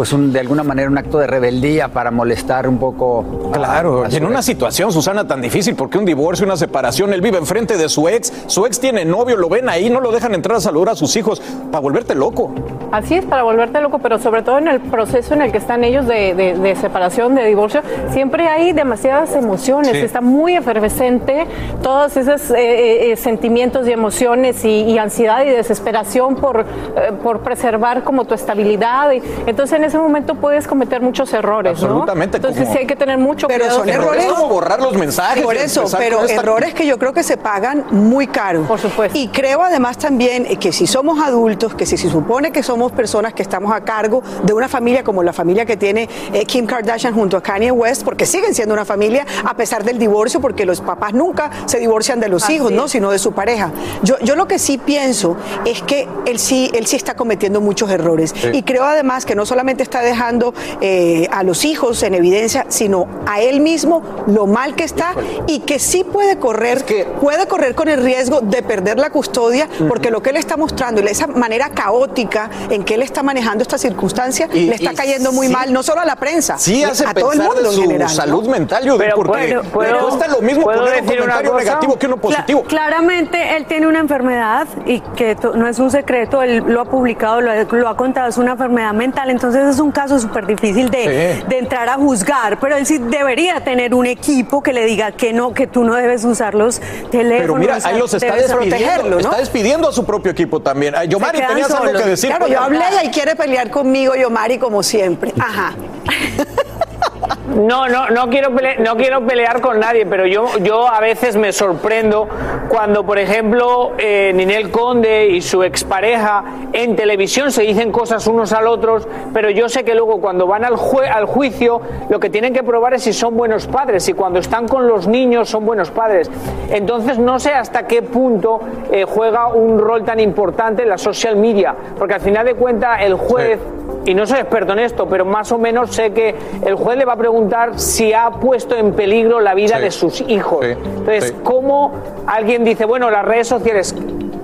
pues 0.00 0.14
un- 0.14 0.32
de 0.32 0.40
alguna 0.40 0.62
manera 0.62 0.88
un 0.88 0.96
acto 0.96 1.18
de 1.18 1.26
rebeldía 1.26 1.88
para 1.88 2.10
molestar 2.10 2.66
un 2.66 2.78
poco. 2.78 3.22
a- 3.50 3.52
Claro, 3.52 4.04
a 4.04 4.08
y 4.08 4.12
su 4.12 4.16
en 4.16 4.24
una 4.24 4.40
situación, 4.40 4.90
Susana, 4.92 5.26
tan 5.26 5.42
difícil, 5.42 5.74
porque 5.74 5.98
un 5.98 6.06
divorcio, 6.06 6.46
una 6.46 6.56
separación, 6.56 7.12
él 7.12 7.20
vive 7.20 7.36
enfrente 7.36 7.76
de 7.76 7.86
su 7.90 8.08
ex, 8.08 8.32
su 8.46 8.64
ex 8.64 8.80
tiene 8.80 9.04
novio, 9.04 9.36
lo 9.36 9.50
ven 9.50 9.68
ahí, 9.68 9.90
no 9.90 10.00
lo 10.00 10.10
dejan 10.10 10.34
entrar 10.34 10.56
a 10.56 10.60
saludar 10.62 10.94
a 10.94 10.96
sus 10.96 11.14
hijos, 11.16 11.42
para 11.70 11.80
volverte 11.82 12.14
loco. 12.14 12.50
Así 12.92 13.14
es, 13.16 13.26
para 13.26 13.42
volverte 13.42 13.78
loco, 13.82 13.98
pero 13.98 14.18
sobre 14.18 14.42
todo 14.42 14.56
en 14.56 14.68
el 14.68 14.80
proceso 14.80 15.34
en 15.34 15.42
el 15.42 15.52
que 15.52 15.58
están 15.58 15.84
ellos 15.84 16.06
de, 16.06 16.34
de- 16.34 16.54
de 16.56 16.76
separación, 16.76 17.34
de 17.34 17.44
divorcio, 17.44 17.82
siempre 18.10 18.48
hay 18.48 18.72
demasiadas 18.72 19.34
emociones, 19.34 19.92
Sí. 19.92 19.98
está 19.98 20.22
muy 20.22 20.54
efervescente, 20.56 21.46
todos 21.82 22.16
esos 22.16 22.50
eh, 22.52 23.12
eh, 23.12 23.16
sentimientos 23.16 23.86
y 23.86 23.92
emociones 23.92 24.64
y, 24.64 24.84
y 24.84 24.96
ansiedad 24.96 25.44
y 25.44 25.50
desesperación 25.50 26.36
por, 26.36 26.60
eh, 26.60 27.12
por 27.22 27.40
preservar 27.40 28.02
como 28.02 28.24
tu 28.24 28.32
estabilidad. 28.32 29.12
Y, 29.12 29.20
entonces 29.46 29.76
en 29.78 29.84
ese 29.90 29.98
momento 29.98 30.34
puedes 30.34 30.66
cometer 30.66 31.00
muchos 31.02 31.32
errores, 31.32 31.80
¿no? 31.80 31.86
Absolutamente, 31.88 32.36
Entonces 32.38 32.62
como- 32.62 32.72
sí 32.72 32.78
hay 32.80 32.86
que 32.86 32.96
tener 32.96 33.18
mucho 33.18 33.46
Pero 33.48 33.64
cuidado. 33.64 33.78
son 33.80 33.88
errores. 33.88 34.24
Es 34.24 34.32
como 34.32 34.48
borrar 34.48 34.80
los 34.80 34.94
mensajes. 34.96 35.42
Por 35.44 35.56
eso, 35.56 35.84
pero 35.98 36.20
esta- 36.24 36.40
errores 36.40 36.74
que 36.74 36.86
yo 36.86 36.98
creo 36.98 37.12
que 37.12 37.22
se 37.22 37.36
pagan 37.36 37.84
muy 37.90 38.26
caro. 38.26 38.62
Por 38.62 38.78
supuesto. 38.78 39.16
Y 39.18 39.28
creo 39.28 39.62
además 39.62 39.98
también 39.98 40.44
que 40.58 40.72
si 40.72 40.86
somos 40.86 41.20
adultos, 41.22 41.74
que 41.74 41.86
si 41.86 41.96
se 41.96 42.08
supone 42.08 42.50
que 42.52 42.62
somos 42.62 42.92
personas 42.92 43.34
que 43.34 43.42
estamos 43.42 43.72
a 43.72 43.80
cargo 43.82 44.22
de 44.44 44.52
una 44.52 44.68
familia 44.68 45.04
como 45.04 45.22
la 45.22 45.32
familia 45.32 45.66
que 45.66 45.76
tiene 45.76 46.08
eh, 46.32 46.44
Kim 46.46 46.66
Kardashian 46.66 47.14
junto 47.14 47.36
a 47.36 47.42
Kanye 47.42 47.70
West, 47.72 48.04
porque 48.04 48.26
siguen 48.26 48.54
siendo 48.54 48.74
una 48.74 48.84
familia 48.84 49.26
a 49.44 49.54
pesar 49.54 49.84
del 49.84 49.98
divorcio, 49.98 50.40
porque 50.40 50.64
los 50.64 50.80
papás 50.80 51.12
nunca 51.12 51.50
se 51.66 51.78
divorcian 51.78 52.20
de 52.20 52.28
los 52.28 52.44
Así 52.44 52.54
hijos, 52.54 52.70
¿no? 52.72 52.84
es. 52.86 52.92
sino 52.92 53.10
de 53.10 53.18
su 53.18 53.32
pareja. 53.32 53.70
Yo, 54.02 54.18
yo 54.20 54.36
lo 54.36 54.46
que 54.46 54.58
sí 54.58 54.78
pienso 54.78 55.36
es 55.64 55.82
que 55.82 56.08
él 56.26 56.38
sí, 56.38 56.70
él 56.74 56.86
sí 56.86 56.96
está 56.96 57.14
cometiendo 57.14 57.60
muchos 57.60 57.90
errores. 57.90 58.34
Sí. 58.34 58.48
Y 58.52 58.62
creo 58.62 58.84
además 58.84 59.24
que 59.26 59.34
no 59.34 59.44
solamente 59.46 59.69
está 59.78 60.00
dejando 60.00 60.54
eh, 60.80 61.28
a 61.30 61.42
los 61.42 61.64
hijos 61.64 62.02
en 62.02 62.14
evidencia, 62.14 62.66
sino 62.68 63.06
a 63.26 63.40
él 63.40 63.60
mismo 63.60 64.02
lo 64.26 64.46
mal 64.46 64.74
que 64.74 64.84
está 64.84 65.14
y 65.46 65.60
que 65.60 65.78
sí 65.78 66.04
puede 66.04 66.38
correr, 66.38 66.84
puede 67.20 67.46
correr 67.46 67.74
con 67.74 67.88
el 67.88 68.02
riesgo 68.02 68.40
de 68.40 68.62
perder 68.62 68.98
la 68.98 69.10
custodia, 69.10 69.68
porque 69.88 70.10
lo 70.10 70.22
que 70.22 70.30
él 70.30 70.36
está 70.36 70.56
mostrando, 70.56 71.00
y 71.02 71.06
esa 71.06 71.26
manera 71.26 71.68
caótica 71.70 72.50
en 72.70 72.84
que 72.84 72.94
él 72.94 73.02
está 73.02 73.22
manejando 73.22 73.62
esta 73.62 73.78
circunstancia, 73.78 74.48
Y- 74.52 74.66
le 74.66 74.74
está 74.76 74.94
cayendo 74.94 75.32
muy 75.32 75.46
sí- 75.48 75.52
mal, 75.52 75.72
no 75.72 75.82
solo 75.82 76.00
a 76.00 76.04
la 76.04 76.16
prensa, 76.16 76.58
Sí 76.58 76.82
hace 76.82 77.04
a 77.06 77.12
todo 77.14 77.32
el 77.32 77.40
mundo 77.40 77.60
de 77.62 77.68
en 77.68 77.72
su 77.74 77.80
general. 77.82 78.08
¿no? 78.08 78.14
salud 78.14 78.48
mental, 78.48 78.84
yo 78.84 78.98
Pero 78.98 79.16
porque 79.16 79.58
puedo- 79.72 80.00
cuesta 80.08 80.28
lo 80.28 80.40
mismo 80.40 80.62
¿puedo 80.62 80.78
poner 80.84 81.00
un 81.02 81.06
comentario 81.08 81.54
negativo 81.54 81.98
que 81.98 82.06
uno 82.06 82.16
positivo. 82.16 82.62
Cla- 82.64 82.68
claramente 82.68 83.56
él 83.56 83.66
tiene 83.66 83.86
una 83.86 83.98
enfermedad 84.00 84.66
y 84.86 85.00
que 85.16 85.36
no 85.54 85.66
es 85.68 85.78
un 85.78 85.90
secreto, 85.90 86.42
él 86.42 86.64
lo 86.66 86.80
ha 86.80 86.84
publicado, 86.84 87.40
lo 87.40 87.50
ha, 87.50 87.56
lo 87.64 87.88
ha 87.88 87.96
contado, 87.96 88.28
es 88.28 88.38
una 88.38 88.52
enfermedad 88.52 88.92
mental, 88.92 89.30
entonces 89.30 89.59
es 89.68 89.78
un 89.80 89.90
caso 89.92 90.18
súper 90.18 90.46
difícil 90.46 90.90
de, 90.90 91.00
Sí. 91.40 91.44
de 91.48 91.58
entrar 91.58 91.88
a 91.88 91.94
juzgar, 91.94 92.58
pero 92.60 92.76
él 92.76 92.86
sí 92.86 92.98
debería 92.98 93.62
tener 93.62 93.94
un 93.94 94.06
equipo 94.06 94.62
que 94.62 94.72
le 94.72 94.84
diga 94.84 95.12
que 95.12 95.32
no, 95.32 95.52
que 95.52 95.66
tú 95.66 95.84
no 95.84 95.94
debes 95.94 96.24
usar 96.24 96.54
los 96.54 96.80
teléfonos. 97.10 97.40
Pero 97.40 97.54
mira, 97.56 97.78
ahí 97.82 97.98
los 97.98 98.14
está 98.14 98.34
despidiendo. 98.36 99.18
Está 99.18 99.36
despidiendo 99.38 99.88
a 99.88 99.92
su 99.92 100.04
propio 100.04 100.32
equipo 100.32 100.60
también. 100.60 100.94
Yomari, 101.08 101.38
tenías 101.38 101.70
algo 101.70 101.86
solos. 101.86 102.02
que 102.02 102.08
decir. 102.08 102.30
Claro, 102.30 102.46
yo 102.46 102.60
hablé 102.60 102.84
y 103.04 103.08
quiere 103.10 103.36
pelear 103.36 103.70
conmigo, 103.70 104.14
Yomari, 104.14 104.58
como 104.58 104.82
siempre. 104.82 105.32
Ajá. 105.38 105.74
No, 107.56 107.88
no, 107.88 108.10
no 108.10 108.28
quiero 108.28 108.54
pelear, 108.54 108.78
no 108.78 108.96
quiero 108.96 109.26
pelear 109.26 109.60
con 109.60 109.80
nadie, 109.80 110.06
pero 110.06 110.24
yo, 110.24 110.46
yo 110.58 110.86
a 110.86 111.00
veces 111.00 111.36
me 111.36 111.52
sorprendo 111.52 112.28
cuando, 112.68 113.04
por 113.04 113.18
ejemplo, 113.18 113.92
eh, 113.98 114.30
Ninel 114.32 114.70
Conde 114.70 115.26
y 115.26 115.40
su 115.42 115.64
expareja 115.64 116.44
en 116.72 116.94
televisión 116.94 117.50
se 117.50 117.62
dicen 117.62 117.90
cosas 117.90 118.26
unos 118.28 118.52
al 118.52 118.68
otros, 118.68 119.08
pero 119.34 119.50
yo 119.50 119.68
sé 119.68 119.82
que 119.82 119.96
luego 119.96 120.20
cuando 120.20 120.46
van 120.46 120.64
al, 120.64 120.74
al 121.12 121.26
juicio 121.26 121.80
lo 122.08 122.20
que 122.20 122.30
tienen 122.30 122.54
que 122.54 122.62
probar 122.62 122.94
es 122.94 123.02
si 123.02 123.12
son 123.12 123.36
buenos 123.36 123.66
padres 123.66 124.08
y 124.08 124.12
cuando 124.12 124.38
están 124.38 124.68
con 124.68 124.86
los 124.86 125.08
niños 125.08 125.48
son 125.48 125.66
buenos 125.66 125.90
padres. 125.90 126.30
Entonces 126.70 127.18
no 127.18 127.40
sé 127.40 127.52
hasta 127.52 127.86
qué 127.88 128.02
punto 128.02 128.60
eh, 128.92 129.04
juega 129.04 129.48
un 129.48 129.78
rol 129.80 130.04
tan 130.04 130.20
importante 130.20 130.86
la 130.86 130.98
social 130.98 131.34
media, 131.34 131.74
porque 131.98 132.14
al 132.14 132.20
final 132.20 132.46
de 132.46 132.54
cuentas 132.54 133.00
el 133.02 133.14
juez 133.14 133.58
y 134.04 134.14
no 134.14 134.26
soy 134.26 134.38
experto 134.38 134.72
en 134.72 134.78
esto, 134.78 135.06
pero 135.06 135.24
más 135.24 135.52
o 135.52 135.58
menos 135.58 135.94
sé 135.94 136.12
que 136.12 136.34
el 136.64 136.74
juez 136.74 136.96
le 136.96 137.04
va 137.04 137.14
a 137.14 137.16
preguntar 137.16 137.39
si 137.76 138.12
ha 138.12 138.30
puesto 138.30 138.76
en 138.76 138.92
peligro 138.92 139.40
la 139.40 139.54
vida 139.54 139.78
de 139.78 139.90
sus 139.90 140.20
hijos. 140.22 140.64
Entonces, 140.64 141.34
¿cómo 141.44 141.92
alguien 142.26 142.64
dice, 142.64 142.84
bueno, 142.84 143.10
las 143.10 143.24
redes 143.24 143.48
sociales, 143.48 143.94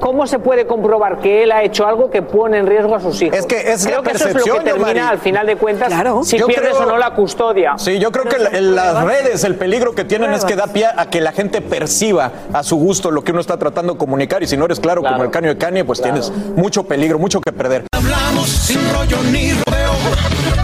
¿cómo 0.00 0.26
se 0.26 0.38
puede 0.38 0.66
comprobar 0.66 1.18
que 1.18 1.42
él 1.42 1.52
ha 1.52 1.62
hecho 1.62 1.86
algo 1.86 2.10
que 2.10 2.22
pone 2.22 2.58
en 2.58 2.66
riesgo 2.66 2.94
a 2.94 3.00
sus 3.00 3.20
hijos? 3.22 3.38
Es 3.38 3.46
que 3.46 3.72
es 3.72 3.86
creo 3.86 4.02
la 4.02 4.10
que 4.10 4.16
eso 4.16 4.28
es 4.28 4.34
lo 4.34 4.40
percepción, 4.42 4.64
que 4.64 4.70
termina 4.72 5.08
al 5.08 5.18
final 5.18 5.46
de 5.46 5.56
cuentas 5.56 5.92
si 6.26 6.38
Yo 6.38 6.46
pierdes 6.46 6.72
creo- 6.74 6.82
o 6.82 6.86
no 6.86 6.98
la 6.98 7.10
custodia. 7.14 7.74
Sí, 7.78 7.98
yo 7.98 8.10
creo 8.12 8.24
que 8.24 8.38
la- 8.38 8.50
en 8.50 8.74
las 8.74 9.04
redes 9.04 9.44
el 9.44 9.54
peligro 9.56 9.94
que 9.94 10.04
tienen 10.04 10.32
es 10.32 10.44
que 10.44 10.56
da 10.56 10.66
pie 10.66 10.86
a 10.96 11.06
que 11.06 11.20
la 11.20 11.32
gente 11.32 11.60
perciba 11.60 12.30
a 12.52 12.62
su 12.62 12.76
gusto 12.76 13.10
lo 13.10 13.22
que 13.24 13.32
uno 13.32 13.40
está 13.40 13.56
tratando 13.58 13.94
de 13.94 13.98
comunicar 13.98 14.42
y 14.42 14.46
si 14.46 14.56
no 14.56 14.64
eres 14.66 14.80
claro, 14.80 15.02
como 15.02 15.22
el 15.22 15.30
caño 15.30 15.48
de 15.50 15.58
Kanye, 15.58 15.84
pues 15.84 16.00
tienes 16.02 16.30
mucho 16.56 16.84
peligro, 16.84 17.18
mucho 17.18 17.40
que 17.40 17.52
perder. 17.52 17.84
Hablamos 17.92 18.48
sin 18.48 18.80
rollo 18.94 19.16
ni 19.32 19.52
rodeo. 19.52 19.92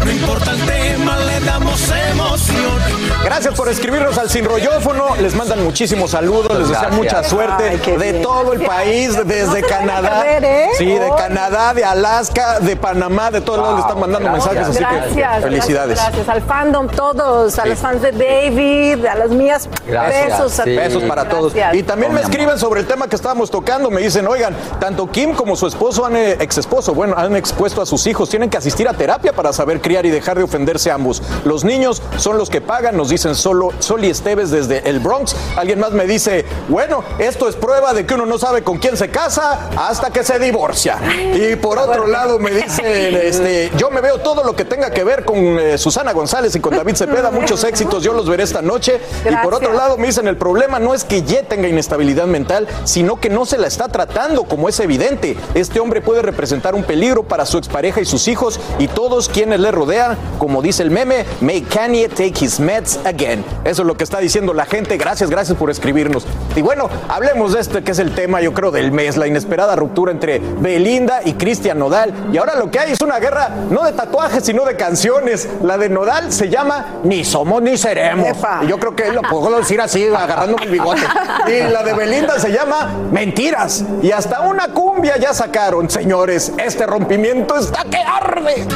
No 0.05 0.11
importa 0.11 0.51
el 0.51 0.61
tema, 0.66 1.01
damos 1.45 1.90
emoción. 2.11 2.78
Gracias 3.24 3.55
por 3.55 3.68
escribirnos 3.68 4.18
al 4.18 4.28
Sin 4.30 4.45
Rollófono. 4.45 5.16
Les 5.20 5.34
mandan 5.34 5.62
muchísimos 5.64 6.11
saludos, 6.11 6.59
les 6.59 6.68
desean 6.68 6.95
mucha 6.97 7.22
suerte 7.24 7.64
Ay, 7.70 7.76
de 7.78 7.97
bien. 8.12 8.22
todo 8.22 8.53
el 8.53 8.61
país, 8.62 9.16
desde 9.26 9.62
No 9.62 9.66
Canadá. 9.68 10.22
perder, 10.22 10.45
¿eh? 10.45 10.68
Sí, 10.78 10.86
de 10.86 11.11
Oh. 11.11 11.16
Canadá, 11.16 11.74
de 11.74 11.84
Alaska, 11.84 12.61
de 12.61 12.76
Panamá, 12.76 13.30
de 13.30 13.40
todos 13.40 13.59
lados 13.61 13.74
le 13.76 13.80
están 13.82 14.01
mandando 14.01 14.30
mensajes, 14.30 14.68
así 14.68 14.78
que 14.78 14.84
Gracias, 14.84 15.43
felicidades. 15.43 15.99
Gracias, 16.01 16.28
al 16.28 16.43
fandom 16.43 16.88
todos, 16.88 17.59
a 17.59 17.66
los 17.66 17.78
fans 17.78 18.03
de 18.03 18.12
David, 18.12 19.05
a 19.07 19.14
las 19.14 19.30
mías. 19.30 19.68
Besos 19.86 20.59
a 20.61 20.64
Besos 20.64 21.03
para 21.05 21.28
todos. 21.28 21.53
Y 21.72 21.82
también 21.82 22.12
me 22.14 22.20
escriben 22.20 22.59
sobre 22.59 22.80
el 22.80 22.86
tema 22.86 23.09
que 23.09 23.16
estábamos 23.16 23.51
tocando. 23.51 23.90
Me 23.90 24.01
dicen, 24.01 24.26
oigan, 24.26 24.55
tanto 24.80 25.11
Kim 25.11 25.34
como 25.34 25.55
su 25.57 25.66
esposo, 25.66 26.05
han, 26.07 26.16
eh, 26.16 26.36
ex 26.40 26.59
esposo, 26.59 26.95
bueno, 26.95 27.14
han 27.16 27.36
expuesto 27.36 27.82
a 27.82 27.86
sus 27.86 28.07
hijos. 28.07 28.28
Tienen 28.30 28.51
que 28.51 28.57
asistir 28.57 28.88
a 28.88 28.93
terapia 28.95 29.32
para 29.32 29.53
saber 29.53 29.80
criar 29.80 30.07
y 30.07 30.11
dejar 30.11 30.36
de 30.38 30.45
ofenderse 30.45 30.90
a 30.90 30.95
ambos. 30.95 31.22
Los 31.45 31.64
niños 31.64 32.03
son 32.16 32.39
los 32.39 32.51
que 32.51 32.61
pagan, 32.61 32.97
nos 32.97 33.09
dicen 33.09 33.35
solo 33.35 33.70
Sol 33.78 34.05
y 34.05 34.11
Esteves 34.11 34.51
desde 34.51 34.89
el 34.89 35.01
Bronx. 35.01 35.35
Alguien 35.57 35.80
más 35.80 35.93
me 35.93 36.07
dice, 36.07 36.45
bueno, 36.68 37.05
esto 37.18 37.49
es 37.49 37.57
prueba 37.57 37.93
de 37.93 38.07
que 38.07 38.14
uno 38.14 38.26
no 38.26 38.39
sabe 38.39 38.62
con 38.62 38.78
quién 38.78 38.97
se 38.97 39.11
casa 39.11 39.70
hasta 39.76 40.11
que 40.11 40.24
se 40.24 40.39
divorcia. 40.39 40.99
Y 41.35 41.57
por 41.57 41.78
otro 41.78 42.07
lado 42.07 42.39
me 42.39 42.51
dicen, 42.51 42.87
este, 42.87 43.70
yo 43.76 43.91
me 43.91 44.01
veo 44.01 44.18
todo 44.18 44.45
lo 44.45 44.55
que 44.55 44.64
tenga 44.64 44.91
que 44.91 45.05
ver 45.05 45.24
con 45.24 45.37
eh, 45.37 45.78
Susana 45.78 46.12
González 46.12 46.55
y 46.57 46.61
con 46.61 46.76
David 46.76 46.97
Cepeda. 46.97 47.30
Muchos 47.43 47.64
éxitos, 47.64 48.03
yo 48.03 48.12
los 48.12 48.28
veré 48.28 48.43
esta 48.43 48.62
noche. 48.62 49.01
Y 49.28 49.35
por 49.45 49.55
otro 49.55 49.72
lado 49.72 49.97
me 49.97 50.07
dicen, 50.07 50.28
el 50.28 50.37
problema 50.37 50.78
no 50.78 50.95
es 50.95 51.05
que 51.05 51.22
Ye 51.22 51.43
tenga 51.43 51.68
inestabilidad 51.68 52.26
mental, 52.26 52.68
sino 52.85 53.20
que 53.20 53.28
no 53.28 53.47
se 53.47 53.59
la 53.59 53.66
está 53.66 53.89
tratando 53.89 54.45
como 54.45 54.68
es 54.68 54.78
evidente. 54.80 55.37
Este 55.55 55.80
hombre 55.80 56.01
puede 56.01 56.22
representar 56.22 56.74
un 56.74 56.85
peligro 56.85 57.22
para 57.22 57.47
su 57.47 57.59
expareja 57.59 58.01
y 58.01 58.05
sus 58.05 58.28
hijos 58.28 58.61
y 58.78 58.89
todos 58.89 59.28
quienes 59.28 59.61
le 59.61 59.70
rodean. 59.70 60.16
Como 60.39 60.62
dice 60.62 60.83
el 60.83 60.91
meme, 60.91 61.22
make 61.41 61.66
Kanye 61.68 62.09
take 62.09 62.45
his 62.45 62.61
meds 62.61 62.99
again. 63.05 63.45
Eso 63.64 63.83
es 63.83 63.87
lo 63.87 63.97
que 63.97 64.05
está 64.05 64.18
diciendo 64.18 64.55
la 64.55 64.66
gente. 64.66 64.97
Gracias, 64.97 65.31
gracias 65.31 65.57
por 65.57 65.70
escribirnos. 65.70 66.27
Y 66.57 66.62
bueno, 66.62 66.89
hablemos 67.09 67.53
de 67.53 67.61
este 67.61 67.83
que 67.83 67.93
es 67.93 67.99
el 67.99 68.14
tema, 68.14 68.41
yo 68.41 68.53
creo, 68.53 68.70
del 68.70 68.93
mes, 68.93 69.16
la 69.16 69.27
inesperada 69.27 69.77
ruptura 69.77 70.12
entre 70.12 70.39
Belinda 70.39 71.20
y 71.25 71.35
Cristian 71.35 71.79
Nodal. 71.79 72.12
Y 72.33 72.37
ahora 72.39 72.57
lo 72.57 72.70
que 72.70 72.79
hay 72.79 72.93
es 72.93 73.01
una 73.01 73.18
guerra 73.18 73.51
no 73.70 73.85
de 73.85 73.93
tatuajes, 73.93 74.45
sino 74.45 74.64
de 74.64 74.77
canciones. 74.77 75.49
La 75.62 75.79
de 75.79 75.89
Nodal 75.89 76.33
se 76.33 76.49
llama 76.49 77.01
Ni 77.05 77.25
somos 77.25 77.62
ni 77.62 77.77
seremos. 77.77 78.29
Y 78.62 78.66
yo 78.66 78.79
creo 78.79 78.95
que 78.95 79.12
lo 79.12 79.23
puedo 79.23 79.59
decir 79.59 79.81
así, 79.81 80.07
agarrándome 80.07 80.64
el 80.64 80.70
bigote. 80.70 81.03
Y 81.49 81.70
la 81.70 81.83
de 81.83 81.95
Belinda 81.95 82.39
se 82.39 82.53
llama 82.53 82.91
Mentiras. 83.11 83.85
Y 84.03 84.11
hasta 84.11 84.41
una 84.41 84.68
cumbia 84.68 85.16
ya 85.18 85.33
sacaron, 85.35 85.89
señores. 85.91 86.53
Este 86.59 86.87
rompimiento 86.87 87.57
está 87.57 87.85
que 87.85 87.99
arde. 87.99 88.66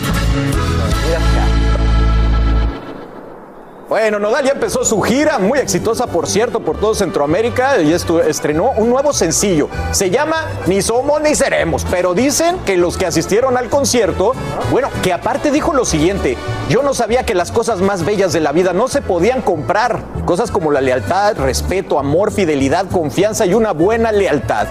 Bueno, 3.89 4.19
Nodal 4.19 4.45
ya 4.45 4.51
empezó 4.51 4.85
su 4.85 5.01
gira, 5.01 5.39
muy 5.39 5.61
exitosa 5.61 6.09
por 6.09 6.27
cierto, 6.27 6.59
por 6.59 6.77
todo 6.81 6.93
Centroamérica, 6.97 7.81
y 7.81 7.93
estu- 7.93 8.21
estrenó 8.21 8.73
un 8.77 8.91
nuevo 8.91 9.13
sencillo. 9.13 9.69
Se 9.93 10.11
llama 10.11 10.45
Ni 10.67 10.83
somos 10.83 11.21
ni 11.23 11.37
seremos, 11.37 11.87
pero 11.89 12.13
dicen 12.13 12.59
que 12.67 12.77
los 12.77 12.97
que 12.97 13.07
asistieron 13.07 13.57
al 13.57 13.69
concierto, 13.69 14.33
bueno, 14.73 14.89
que 15.05 15.13
aparte 15.13 15.53
dijo 15.53 15.73
lo 15.73 15.85
siguiente, 15.85 16.37
yo 16.69 16.83
no 16.83 16.95
sabía 16.95 17.23
que 17.25 17.37
las 17.37 17.53
cosas 17.53 17.81
más 17.81 18.05
bellas 18.05 18.33
de 18.33 18.41
la 18.41 18.51
vida 18.51 18.73
no 18.73 18.89
se 18.89 19.03
podían 19.03 19.41
comprar, 19.41 20.01
cosas 20.25 20.51
como 20.51 20.73
la 20.73 20.81
lealtad, 20.81 21.37
respeto, 21.37 22.01
amor, 22.01 22.33
fidelidad, 22.33 22.87
confianza 22.91 23.47
y 23.47 23.55
una 23.55 23.71
buena 23.71 24.11
lealtad. 24.11 24.67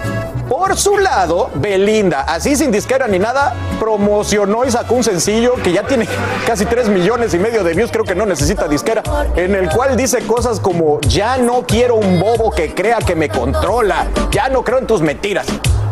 Por 0.46 0.76
su 0.76 0.98
lado, 0.98 1.50
Belinda, 1.56 2.20
así 2.20 2.54
sin 2.54 2.70
disquera 2.70 3.08
ni 3.08 3.18
nada, 3.18 3.54
promocionó 3.80 4.64
y 4.64 4.70
sacó 4.70 4.94
un 4.94 5.02
sencillo 5.02 5.54
que 5.54 5.72
ya 5.72 5.82
tiene 5.84 6.06
casi 6.46 6.66
3 6.66 6.88
millones 6.88 7.34
y 7.34 7.38
medio 7.38 7.64
de 7.64 7.74
views, 7.74 7.90
creo 7.90 8.04
que 8.04 8.14
no 8.14 8.26
necesita 8.26 8.68
disquera, 8.68 9.02
en 9.36 9.54
el 9.54 9.68
cual 9.70 9.96
dice 9.96 10.26
cosas 10.26 10.60
como, 10.60 11.00
ya 11.02 11.36
no 11.36 11.64
quiero 11.66 11.96
un 11.96 12.18
bobo 12.20 12.50
que 12.50 12.74
crea 12.74 12.98
que 12.98 13.14
me 13.14 13.28
controla, 13.28 14.06
ya 14.30 14.48
no 14.48 14.62
creo 14.62 14.78
en 14.78 14.86
tus 14.86 15.00
mentiras. 15.00 15.46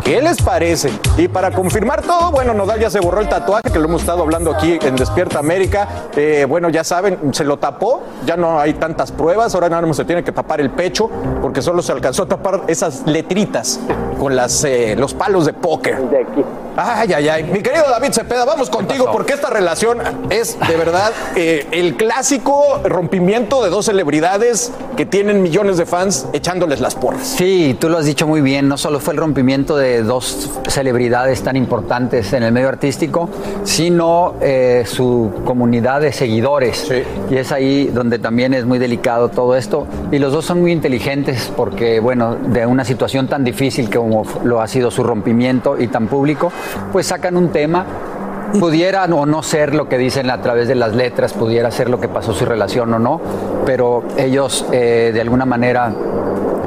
¿Qué 0.05 0.21
les 0.21 0.43
parece? 0.43 0.91
Y 1.17 1.29
para 1.29 1.51
confirmar 1.51 2.03
todo, 2.03 2.31
bueno, 2.31 2.53
Nodal 2.53 2.79
ya 2.79 2.91
se 2.91 3.01
borró 3.01 3.23
el 3.23 3.29
tatuaje, 3.29 3.71
que 3.73 3.79
lo 3.79 3.87
hemos 3.87 4.03
estado 4.03 4.23
hablando 4.23 4.51
aquí 4.55 4.79
en 4.83 4.97
Despierta 4.97 5.39
América. 5.39 5.89
Eh, 6.15 6.45
bueno, 6.47 6.69
ya 6.69 6.85
saben, 6.85 7.33
se 7.33 7.43
lo 7.43 7.57
tapó, 7.57 8.03
ya 8.27 8.37
no 8.37 8.61
hay 8.61 8.75
tantas 8.75 9.11
pruebas, 9.13 9.55
ahora 9.55 9.71
nada 9.71 9.87
más 9.87 9.97
se 9.97 10.05
tiene 10.05 10.23
que 10.23 10.31
tapar 10.31 10.61
el 10.61 10.69
pecho, 10.69 11.09
porque 11.41 11.63
solo 11.63 11.81
se 11.81 11.93
alcanzó 11.93 12.25
a 12.25 12.27
tapar 12.27 12.65
esas 12.67 13.07
letritas 13.07 13.81
con 14.19 14.37
las, 14.37 14.63
eh, 14.65 14.95
los 14.95 15.15
palos 15.15 15.47
de 15.47 15.55
póker. 15.55 15.99
Ay, 16.77 17.13
ay, 17.13 17.29
ay. 17.29 17.45
Mi 17.45 17.63
querido 17.63 17.85
David 17.89 18.13
Cepeda, 18.13 18.45
vamos 18.45 18.69
contigo 18.69 19.09
porque 19.13 19.33
esta 19.33 19.49
relación 19.49 19.99
es 20.29 20.59
de 20.69 20.77
verdad 20.77 21.13
eh, 21.37 21.67
el 21.71 21.97
clásico 21.97 22.81
rompimiento 22.85 23.63
de 23.63 23.71
dos 23.71 23.87
celebridades 23.87 24.73
que 24.97 25.07
tienen 25.07 25.41
millones 25.41 25.77
de 25.77 25.87
fans 25.87 26.27
echándoles 26.33 26.81
las 26.81 26.95
porras. 26.95 27.27
Sí, 27.27 27.77
tú 27.81 27.89
lo 27.89 27.99
has 27.99 28.07
dicho 28.07 28.27
muy 28.27 28.41
bien, 28.41 28.69
no 28.69 28.77
solo 28.77 28.99
fue 28.99 29.15
el 29.15 29.21
rompimiento 29.21 29.77
de 29.77 29.94
dos 30.03 30.51
celebridades 30.69 31.43
tan 31.43 31.57
importantes 31.57 32.33
en 32.33 32.43
el 32.43 32.53
medio 32.53 32.69
artístico, 32.69 33.29
sino 33.65 34.35
eh, 34.41 34.85
su 34.87 35.33
comunidad 35.45 36.01
de 36.01 36.13
seguidores. 36.13 36.91
Y 37.31 37.37
es 37.37 37.53
ahí 37.53 37.87
donde 37.87 38.19
también 38.19 38.55
es 38.55 38.65
muy 38.65 38.79
delicado 38.79 39.29
todo 39.29 39.57
esto. 39.57 39.87
Y 40.11 40.19
los 40.19 40.33
dos 40.33 40.45
son 40.45 40.61
muy 40.61 40.73
inteligentes 40.73 41.53
porque, 41.57 42.01
bueno, 42.01 42.37
de 42.37 42.67
una 42.67 42.85
situación 42.85 43.29
tan 43.29 43.45
difícil 43.45 43.89
como 43.95 44.25
lo 44.45 44.61
ha 44.61 44.69
sido 44.69 44.91
su 44.91 45.03
rompimiento 45.03 45.79
y 45.79 45.89
tan 45.89 46.09
público, 46.09 46.53
pues 46.93 47.07
sacan 47.07 47.37
un 47.37 47.51
tema 47.51 47.87
pudiera 48.59 49.05
o 49.05 49.27
no 49.27 49.43
ser 49.43 49.75
lo 49.75 49.89
que 49.89 49.99
dicen 49.99 50.31
a 50.31 50.41
través 50.41 50.69
de 50.69 50.75
las 50.75 50.95
letras, 50.95 51.33
pudiera 51.33 51.71
ser 51.71 51.91
lo 51.91 52.01
que 52.01 52.09
pasó 52.09 52.33
su 52.33 52.45
relación 52.45 52.93
o 52.95 52.99
no, 52.99 53.21
pero 53.67 54.05
ellos 54.17 54.67
eh, 54.73 55.11
de 55.13 55.21
alguna 55.21 55.45
manera 55.45 55.93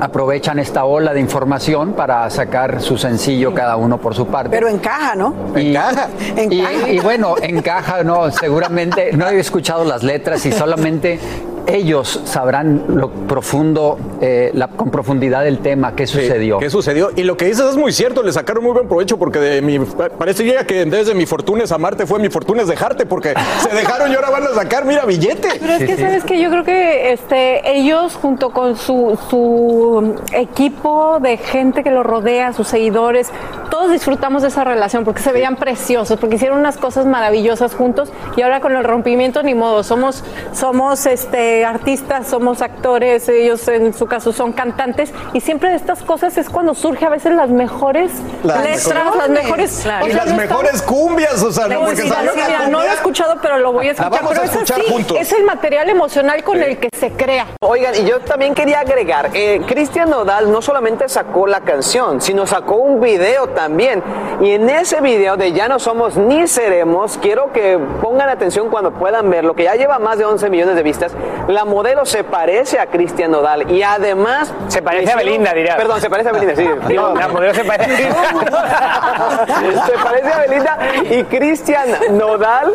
aprovechan 0.01 0.59
esta 0.59 0.85
ola 0.85 1.13
de 1.13 1.19
información 1.19 1.93
para 1.93 2.29
sacar 2.29 2.81
su 2.81 2.97
sencillo 2.97 3.53
cada 3.53 3.75
uno 3.77 3.97
por 3.97 4.15
su 4.15 4.27
parte. 4.27 4.49
Pero 4.49 4.67
encaja, 4.67 5.15
¿no? 5.15 5.33
Y, 5.55 5.69
Encaja. 5.69 6.09
y- 6.49 6.91
y 6.95 6.99
bueno, 6.99 7.35
encaja, 7.41 8.03
no, 8.03 8.29
seguramente 8.31 9.11
no 9.13 9.27
he 9.27 9.39
escuchado 9.39 9.83
las 9.85 10.03
letras 10.03 10.45
y 10.45 10.51
solamente 10.51 11.19
ellos 11.67 12.21
sabrán 12.25 12.83
lo 12.87 13.09
profundo, 13.09 13.97
eh, 14.21 14.51
la, 14.53 14.67
con 14.69 14.89
profundidad 14.89 15.43
del 15.43 15.59
tema, 15.59 15.95
qué 15.95 16.07
sucedió. 16.07 16.59
¿Qué 16.59 16.69
sucedió? 16.69 17.11
Y 17.15 17.23
lo 17.23 17.37
que 17.37 17.45
dices 17.45 17.65
es 17.65 17.75
muy 17.75 17.91
cierto, 17.91 18.23
le 18.23 18.31
sacaron 18.31 18.63
muy 18.63 18.73
buen 18.73 18.87
provecho 18.87 19.17
porque 19.17 19.39
de 19.39 19.61
mi, 19.61 19.79
parece 19.79 20.45
ya 20.45 20.65
que 20.65 20.81
en 20.81 20.89
vez 20.89 21.07
de 21.07 21.13
mi 21.13 21.25
fortuna 21.25 21.63
es 21.63 21.71
amarte 21.71 22.05
fue 22.05 22.19
mi 22.19 22.29
fortuna 22.29 22.61
es 22.61 22.67
dejarte 22.67 23.05
porque 23.05 23.33
se 23.69 23.75
dejaron 23.75 24.11
y 24.11 24.15
ahora 24.15 24.29
van 24.29 24.43
a 24.43 24.53
sacar, 24.53 24.85
mira, 24.85 25.05
billete. 25.05 25.49
Pero 25.59 25.73
es 25.73 25.83
que, 25.83 25.97
¿sabes 25.97 26.23
que 26.23 26.41
Yo 26.41 26.49
creo 26.49 26.63
que 26.63 27.11
este, 27.11 27.77
ellos, 27.77 28.15
junto 28.15 28.51
con 28.51 28.77
su, 28.77 29.17
su 29.29 30.15
equipo 30.33 31.19
de 31.19 31.37
gente 31.37 31.83
que 31.83 31.91
los 31.91 32.05
rodea, 32.05 32.53
sus 32.53 32.67
seguidores, 32.67 33.31
todos 33.69 33.91
disfrutamos 33.91 34.41
de 34.41 34.47
esa 34.47 34.63
relación 34.63 35.03
porque 35.03 35.21
se 35.21 35.31
veían 35.31 35.55
preciosos, 35.55 36.19
porque 36.19 36.35
hicieron 36.35 36.59
unas 36.59 36.77
cosas 36.77 37.05
maravillosas 37.05 37.75
juntos 37.75 38.11
y 38.35 38.41
ahora 38.41 38.61
con 38.61 38.75
el 38.75 38.83
rompimiento 38.83 39.43
ni 39.43 39.53
modo, 39.53 39.83
somos, 39.83 40.23
somos 40.53 41.05
este, 41.05 41.56
artistas, 41.65 42.27
somos 42.27 42.61
actores, 42.61 43.27
ellos 43.29 43.67
en 43.67 43.93
su 43.93 44.05
caso 44.07 44.31
son 44.33 44.53
cantantes 44.53 45.11
y 45.33 45.41
siempre 45.41 45.69
de 45.69 45.75
estas 45.75 46.03
cosas 46.03 46.37
es 46.37 46.49
cuando 46.49 46.73
surge 46.73 47.05
a 47.05 47.09
veces 47.09 47.33
las 47.33 47.49
mejores 47.49 48.11
letras, 48.43 48.87
las 49.17 49.29
mejores... 49.29 49.85
Y 50.07 50.13
las 50.13 50.33
mejores 50.33 50.81
cumbias, 50.81 51.41
o 51.43 51.51
sea, 51.51 51.67
no, 51.67 51.81
porque 51.81 52.03
Sí, 52.03 52.09
salió 52.09 52.31
sí, 52.33 52.39
la 52.39 52.47
mira, 52.47 52.67
no 52.67 52.79
lo 52.79 52.85
he 52.85 52.93
escuchado, 52.93 53.37
pero 53.41 53.57
lo 53.59 53.71
voy 53.73 53.87
a 53.87 53.91
escuchar. 53.91 54.11
vamos 54.11 54.29
pero 54.29 54.41
a 54.41 54.45
es 54.45 54.51
escuchar 54.53 54.79
así, 54.81 54.91
juntos. 54.91 55.17
es 55.19 55.31
el 55.33 55.43
material 55.43 55.89
emocional 55.89 56.43
con 56.43 56.61
el 56.61 56.77
que 56.77 56.89
se 56.97 57.11
crea. 57.11 57.47
Oigan, 57.61 57.95
y 57.95 58.05
yo 58.05 58.19
también 58.19 58.53
quería 58.53 58.79
agregar, 58.81 59.29
eh, 59.33 59.61
Cristian 59.67 60.09
Nodal 60.09 60.51
no 60.51 60.61
solamente 60.61 61.07
sacó 61.09 61.47
la 61.47 61.61
canción, 61.61 62.21
sino 62.21 62.45
sacó 62.47 62.75
un 62.75 62.99
video 63.01 63.47
también. 63.49 64.03
Y 64.41 64.51
en 64.51 64.69
ese 64.69 65.01
video 65.01 65.37
de 65.37 65.51
Ya 65.53 65.67
no 65.67 65.79
somos 65.79 66.15
ni 66.17 66.47
seremos, 66.47 67.17
quiero 67.21 67.51
que 67.51 67.79
pongan 68.01 68.29
atención 68.29 68.69
cuando 68.69 68.91
puedan 68.91 69.29
verlo, 69.29 69.55
que 69.55 69.63
ya 69.63 69.75
lleva 69.75 69.97
más 69.99 70.17
de 70.17 70.25
11 70.25 70.49
millones 70.49 70.75
de 70.75 70.83
vistas. 70.83 71.11
La 71.47 71.65
modelo 71.65 72.05
se 72.05 72.23
parece 72.23 72.79
a 72.79 72.87
Cristian 72.87 73.31
Nodal 73.31 73.71
y 73.71 73.81
además... 73.81 74.53
Se 74.67 74.81
parece 74.81 75.11
a 75.11 75.15
Belinda, 75.15 75.53
diría. 75.53 75.77
Perdón, 75.77 76.01
se 76.01 76.09
parece 76.09 76.29
a 76.29 76.31
Belinda, 76.33 76.55
sí. 76.55 76.69
La 77.19 77.27
modelo 77.29 77.53
se 77.53 77.63
parece 77.63 77.91
a 77.91 77.97
Belinda. 77.97 79.45
se 79.85 79.91
parece 79.93 80.33
a 80.33 80.37
Belinda 80.39 80.77
y 81.09 81.23
Cristian 81.23 81.89
Nodal. 82.17 82.73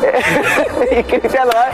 y 0.90 1.02
Cristian 1.02 1.48
Nodal. 1.48 1.70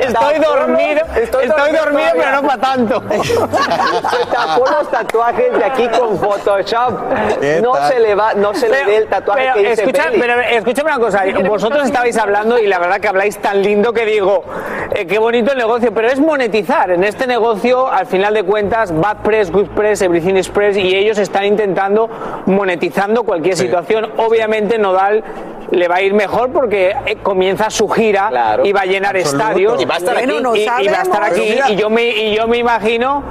Estoy 0.00 0.36
tapó- 0.36 0.44
dormido, 0.44 1.02
estoy 1.16 1.48
dormido, 1.48 1.84
todavía. 1.84 2.12
pero 2.16 2.32
no 2.32 2.42
para 2.42 2.60
tanto. 2.60 3.02
se 3.24 4.26
tapó 4.32 4.64
los 4.78 4.90
tatuajes 4.90 5.52
de 5.58 5.64
aquí 5.64 5.88
con 5.88 6.18
Photoshop. 6.18 7.00
¿Qué 7.40 7.60
No 7.60 7.74
se 7.88 7.98
le 8.00 8.14
va, 8.14 8.34
no 8.34 8.54
se 8.54 8.68
le 8.68 8.84
ve 8.84 8.96
el 8.98 9.06
tatuaje 9.08 9.42
pero 9.42 9.54
que 9.54 9.70
dice 9.70 9.82
escucha, 9.82 10.04
Belly. 10.06 10.20
pero 10.20 10.40
escúchame 10.40 10.90
una 10.90 11.00
cosa, 11.00 11.24
vosotros 11.48 11.84
estabais 11.84 12.16
hablando 12.16 12.58
y 12.58 12.66
la 12.66 12.78
verdad 12.78 13.00
que 13.00 13.08
habláis 13.08 13.38
tan 13.38 13.62
lindo 13.62 13.92
que 13.92 14.04
digo, 14.04 14.44
eh, 14.92 15.06
qué 15.06 15.18
bonito 15.18 15.52
el 15.52 15.63
negocio, 15.66 15.92
pero 15.94 16.08
es 16.08 16.20
monetizar. 16.20 16.90
En 16.90 17.04
este 17.04 17.26
negocio, 17.26 17.90
al 17.90 18.06
final 18.06 18.34
de 18.34 18.42
cuentas, 18.42 18.92
bad 18.98 19.18
press, 19.18 19.50
good 19.50 19.68
press, 19.68 20.02
everything 20.02 20.34
is 20.36 20.48
press, 20.48 20.76
y 20.76 20.94
ellos 20.94 21.18
están 21.18 21.44
intentando 21.46 22.08
monetizando 22.46 23.22
cualquier 23.24 23.56
situación. 23.56 24.10
Obviamente 24.18 24.78
Nodal 24.78 25.24
le 25.70 25.88
va 25.88 25.96
a 25.96 26.02
ir 26.02 26.12
mejor 26.14 26.50
porque 26.52 26.94
eh, 27.06 27.16
comienza 27.22 27.70
su 27.70 27.88
gira 27.88 28.30
y 28.62 28.72
va 28.72 28.82
a 28.82 28.84
llenar 28.86 29.16
Absoluto. 29.16 29.42
estadios 29.44 29.82
Y 29.82 29.84
va 29.86 29.94
a 29.94 29.98
estar 29.98 30.16
aquí. 30.18 30.30
Y, 30.30 30.60
y 30.84 30.88
va 30.88 30.98
a 30.98 31.02
estar 31.02 31.24
aquí 31.24 31.40
mira- 31.40 31.70
y 31.70 31.76
yo 31.76 31.88
me 31.90 32.04
y 32.08 32.36
yo 32.36 32.46
me 32.46 32.58
imagino 32.58 33.22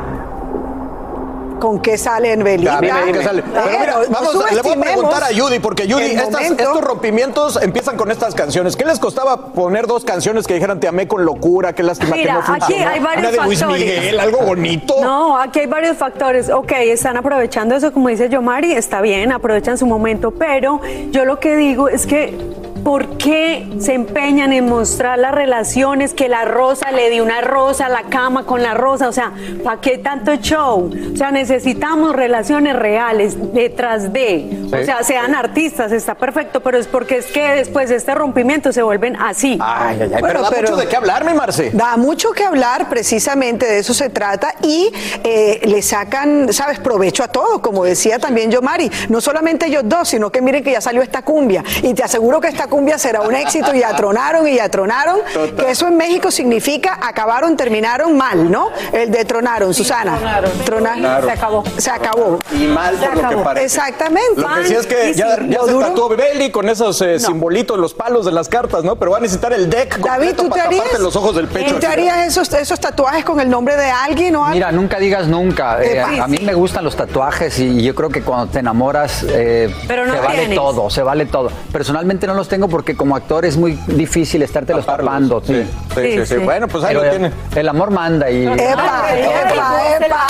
¿Con 1.64 1.80
qué 1.80 1.98
sale 1.98 2.34
en 2.34 2.44
Belinda? 2.44 2.82
Dime, 2.82 3.06
dime, 3.06 3.24
sale. 3.24 3.42
Pero 3.42 3.66
mira, 3.80 3.94
no 4.10 4.10
vamos, 4.10 4.34
le 4.52 4.62
voy 4.62 4.74
a 4.74 4.82
preguntar 4.82 5.24
a 5.24 5.28
Judy, 5.28 5.60
porque 5.60 5.84
Judy, 5.90 6.04
el 6.04 6.12
estas- 6.12 6.32
momento. 6.32 6.62
estos 6.64 6.82
rompimientos 6.84 7.60
empiezan 7.62 7.96
con 7.96 8.12
estas 8.12 8.36
canciones. 8.36 8.76
¿Qué 8.76 8.84
les 8.84 9.00
costaba 9.00 9.54
poner 9.54 9.88
dos 9.88 10.04
canciones 10.04 10.46
que 10.46 10.56
dijeran 10.56 10.82
te 10.82 10.90
amé 10.90 11.08
con 11.08 11.24
locura? 11.24 11.72
Qué 11.72 11.82
lástima 11.82 12.18
Mira, 12.18 12.34
que 12.34 12.34
no 12.34 12.40
aquí 12.56 12.64
funcionó. 12.74 12.90
hay 12.90 13.00
varios 13.00 13.20
Una 13.22 13.32
de 13.32 13.48
Luis 13.48 13.60
factores. 13.60 13.86
Miguel, 13.86 14.20
algo 14.20 14.40
bonito. 14.40 14.96
No, 15.02 15.38
aquí 15.40 15.60
hay 15.62 15.68
varios 15.68 15.96
factores. 15.96 16.50
Ok, 16.50 16.72
están 16.74 17.16
aprovechando 17.16 17.76
eso, 17.76 17.94
como 17.94 18.10
dice 18.10 18.28
Yomari, 18.28 18.74
está 18.74 19.00
bien, 19.00 19.32
aprovechan 19.32 19.78
su 19.78 19.86
momento, 19.86 20.32
pero 20.32 20.82
yo 21.12 21.24
lo 21.24 21.40
que 21.40 21.56
digo 21.56 21.88
es 21.88 22.06
que. 22.06 22.38
¿Por 22.84 23.18
qué 23.18 23.68
se 23.80 23.94
empeñan 23.94 24.52
en 24.52 24.68
mostrar 24.68 25.18
las 25.18 25.34
relaciones 25.34 26.14
que 26.14 26.28
la 26.28 26.44
rosa 26.44 26.92
le 26.92 27.10
dio 27.10 27.24
una 27.24 27.40
rosa 27.42 27.86
a 27.86 27.90
la 27.90 28.04
cama 28.04 28.46
con 28.46 28.62
la 28.62 28.74
rosa? 28.74 29.08
O 29.08 29.14
sea, 29.14 29.32
¿para 29.64 29.80
qué 29.80 29.98
tanto 30.00 30.36
show? 30.36 30.92
O 31.14 31.18
sea, 31.18 31.32
necesitamos 31.32 32.14
relaciones 32.14 32.76
reales 32.76 33.36
detrás 33.54 34.12
de. 34.12 34.64
O 34.68 34.84
sea, 34.86 35.02
sean 35.04 35.34
artistas, 35.34 35.92
está 35.94 36.16
perfecto, 36.16 36.60
pero 36.62 36.78
es 36.78 36.88
porque 36.88 37.18
es 37.20 37.28
que 37.28 37.42
después 37.54 37.88
de 37.90 37.96
este 37.96 38.14
rompimiento 38.16 38.74
se 38.74 38.84
vuelven 38.84 39.16
así. 39.16 39.58
Ay, 39.62 40.00
ay, 40.02 40.12
ay, 40.16 40.20
Bueno, 40.20 40.26
pero 40.28 40.42
da 40.42 40.50
pero- 40.50 40.62
mucho 40.72 40.76
de 40.82 40.88
qué 40.88 40.96
hablar, 40.98 41.24
mi 41.26 41.34
Marce. 41.34 41.72
Da 41.74 41.96
mucho 41.96 42.32
que 42.32 42.44
hablar, 42.44 42.90
precisamente 42.90 43.66
de 43.66 43.80
eso 43.80 43.94
se 43.94 44.10
trata, 44.10 44.56
y 44.62 44.92
eh, 45.24 45.62
le 45.64 45.82
sacan, 45.82 46.52
¿sabes?, 46.52 46.80
provecho 46.80 47.24
a 47.24 47.28
todo, 47.30 47.62
como 47.62 47.86
decía 47.86 48.20
también 48.20 48.52
yo, 48.52 48.62
Mari. 48.62 48.92
No 49.10 49.22
solamente 49.22 49.68
ellos 49.68 49.84
dos, 49.86 50.10
sino 50.10 50.32
que 50.32 50.42
miren 50.42 50.64
que 50.64 50.72
ya 50.74 50.82
salió 50.82 51.02
esta 51.02 51.22
cumbia. 51.22 51.64
Y 51.82 51.94
te 51.94 52.04
aseguro 52.04 52.42
que 52.42 52.50
esta 52.50 52.68
cumbia 52.74 52.98
será 52.98 53.22
un 53.22 53.36
éxito, 53.36 53.74
y 53.76 53.80
ya 53.82 53.96
tronaron, 53.96 54.48
y 54.48 54.56
ya 54.56 54.68
tronaron. 54.68 55.20
Que 55.58 55.70
eso 55.70 55.88
en 55.88 55.96
México 55.96 56.32
significa 56.32 56.98
acabaron, 57.04 57.56
terminaron 57.56 58.18
mal, 58.18 58.50
¿no? 58.50 58.70
El 58.92 59.12
de 59.12 59.24
tronaron, 59.26 59.74
Susana. 59.76 60.42
Tronaron. 60.66 61.00
Claro. 61.02 61.28
Se 61.28 61.32
acabó. 61.34 61.64
Se 61.78 61.92
acabó. 61.92 62.40
Y 62.52 62.66
mal 62.66 62.98
Se 63.00 63.06
por 63.06 63.16
lo 63.16 63.22
que 63.22 63.26
acabó. 63.28 63.44
parece. 63.44 63.66
Exactamente. 63.66 64.42
Lo 64.42 64.48
que 64.56 64.66
sí 64.66 64.74
es 64.76 64.88
que 64.88 65.14
ya, 65.14 65.38
ya 65.48 65.60
se 65.66 65.72
duro- 65.72 65.88
tatuó 65.88 66.10
Belly 66.10 66.50
con 66.52 66.68
esos 66.70 67.00
eh, 67.02 67.20
simbolitos, 67.20 67.78
los 67.78 67.94
palos 67.94 68.26
de 68.26 68.32
las 68.32 68.50
cartas, 68.50 68.84
¿no? 68.84 68.96
Pero 68.96 69.12
va 69.12 69.18
a 69.18 69.22
necesitar 69.22 69.54
el 69.54 69.70
deck 69.70 69.98
David, 70.00 70.34
¿tú 70.36 70.44
te 70.46 70.50
para 70.50 70.64
harías? 70.66 71.00
los 71.00 71.16
ojos 71.16 71.36
del 71.36 71.48
pecho. 71.48 71.76
¿Tú 71.76 71.80
te 71.80 71.88
harías 71.88 72.28
esos, 72.28 72.52
esos 72.54 72.80
tatuajes 72.80 73.24
con 73.24 73.40
el 73.40 73.50
nombre 73.50 73.76
de 73.76 73.90
alguien 73.90 74.36
o 74.36 74.44
algo? 74.44 74.56
Mira, 74.56 74.72
nunca 74.72 74.98
digas 74.98 75.28
nunca. 75.28 75.84
Eh, 75.84 76.00
a, 76.00 76.24
a 76.24 76.28
mí 76.28 76.40
me 76.42 76.54
gustan 76.56 76.84
los 76.84 76.96
tatuajes 76.96 77.60
y 77.60 77.84
yo 77.84 77.94
creo 77.94 78.10
que 78.10 78.22
cuando 78.24 78.48
te 78.52 78.60
enamoras 78.60 79.24
eh, 79.30 79.74
Pero 79.88 80.06
no 80.06 80.14
se 80.16 80.20
vale 80.20 80.38
tienes. 80.40 80.58
todo, 80.58 80.90
se 80.90 81.04
vale 81.04 81.26
todo. 81.28 81.52
Personalmente 81.72 82.26
no 82.28 82.34
los 82.34 82.48
tengo 82.48 82.63
porque 82.68 82.96
como 82.96 83.16
actor 83.16 83.46
es 83.46 83.58
muy 83.58 83.74
difícil 83.88 84.42
estarte 84.44 84.74
los 84.74 84.86
tapando. 84.86 85.42
Sí. 85.46 85.66
Sí, 85.96 86.02
sí, 86.20 86.26
sí. 86.26 86.36
Bueno, 86.38 86.68
pues 86.68 86.84
ahí 86.84 86.96
Pero 86.96 87.04
lo 87.06 87.10
tiene. 87.12 87.32
El 87.56 87.70
amor 87.70 87.92
manda 87.92 88.30
y... 88.30 88.46
Epa, 88.48 89.06
epa, 89.16 89.98
epa. 90.00 90.28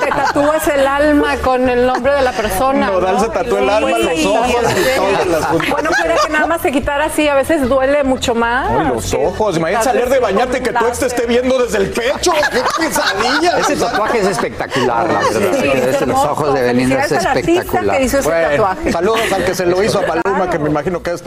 Te 0.00 0.08
tatúas 0.10 0.68
el 0.68 0.86
alma 0.86 1.36
con 1.42 1.68
el 1.68 1.86
nombre 1.86 2.12
de 2.12 2.22
la 2.22 2.32
persona. 2.32 2.86
Nodal 2.90 3.14
¿no? 3.14 3.20
se 3.20 3.28
tatuó 3.30 3.58
el 3.58 3.68
alma, 3.70 3.98
los 3.98 4.26
ojos 4.26 4.48
y 4.72 4.96
todas 4.96 5.26
las 5.26 5.46
puntas. 5.46 5.70
Bueno, 5.70 5.90
pero 6.02 6.14
que 6.26 6.32
nada 6.32 6.46
más 6.46 6.60
se 6.60 6.72
quitara 6.72 7.06
así, 7.06 7.28
a 7.28 7.34
veces 7.34 7.68
duele 7.68 8.04
mucho 8.04 8.34
más. 8.34 8.70
Ay, 8.70 8.88
los 8.94 9.14
ojos. 9.14 9.56
Imagínate 9.56 9.84
salir 9.84 10.08
de 10.08 10.18
bañarte 10.18 10.58
y 10.58 10.60
que 10.62 10.72
tu 10.72 10.86
ex 10.86 10.98
te 10.98 11.06
esté 11.06 11.26
viendo 11.26 11.58
desde 11.58 11.78
el 11.78 11.90
pecho. 11.90 12.32
¡Qué 12.32 12.60
pesadilla! 12.78 13.58
Ese 13.58 13.76
tatuaje 13.76 14.20
es 14.20 14.26
espectacular, 14.26 15.06
la 15.08 15.18
verdad. 15.20 15.88
Es 15.88 16.00
los 16.06 16.24
ojos 16.24 16.54
de 16.54 16.62
Belinda 16.62 17.04
es 17.04 17.12
espectacular. 17.12 17.96
que 17.98 18.04
hizo 18.04 18.18
ese 18.18 18.28
Bueno, 18.28 18.48
tatuaje. 18.50 18.92
saludos 18.92 19.32
al 19.32 19.44
que 19.44 19.54
se 19.54 19.66
lo 19.66 19.82
hizo 19.82 20.00
a 20.00 20.02
Maluma, 20.06 20.50
que 20.50 20.58
me 20.58 20.70
imagino 20.70 21.02
que 21.02 21.10
debe 21.10 21.16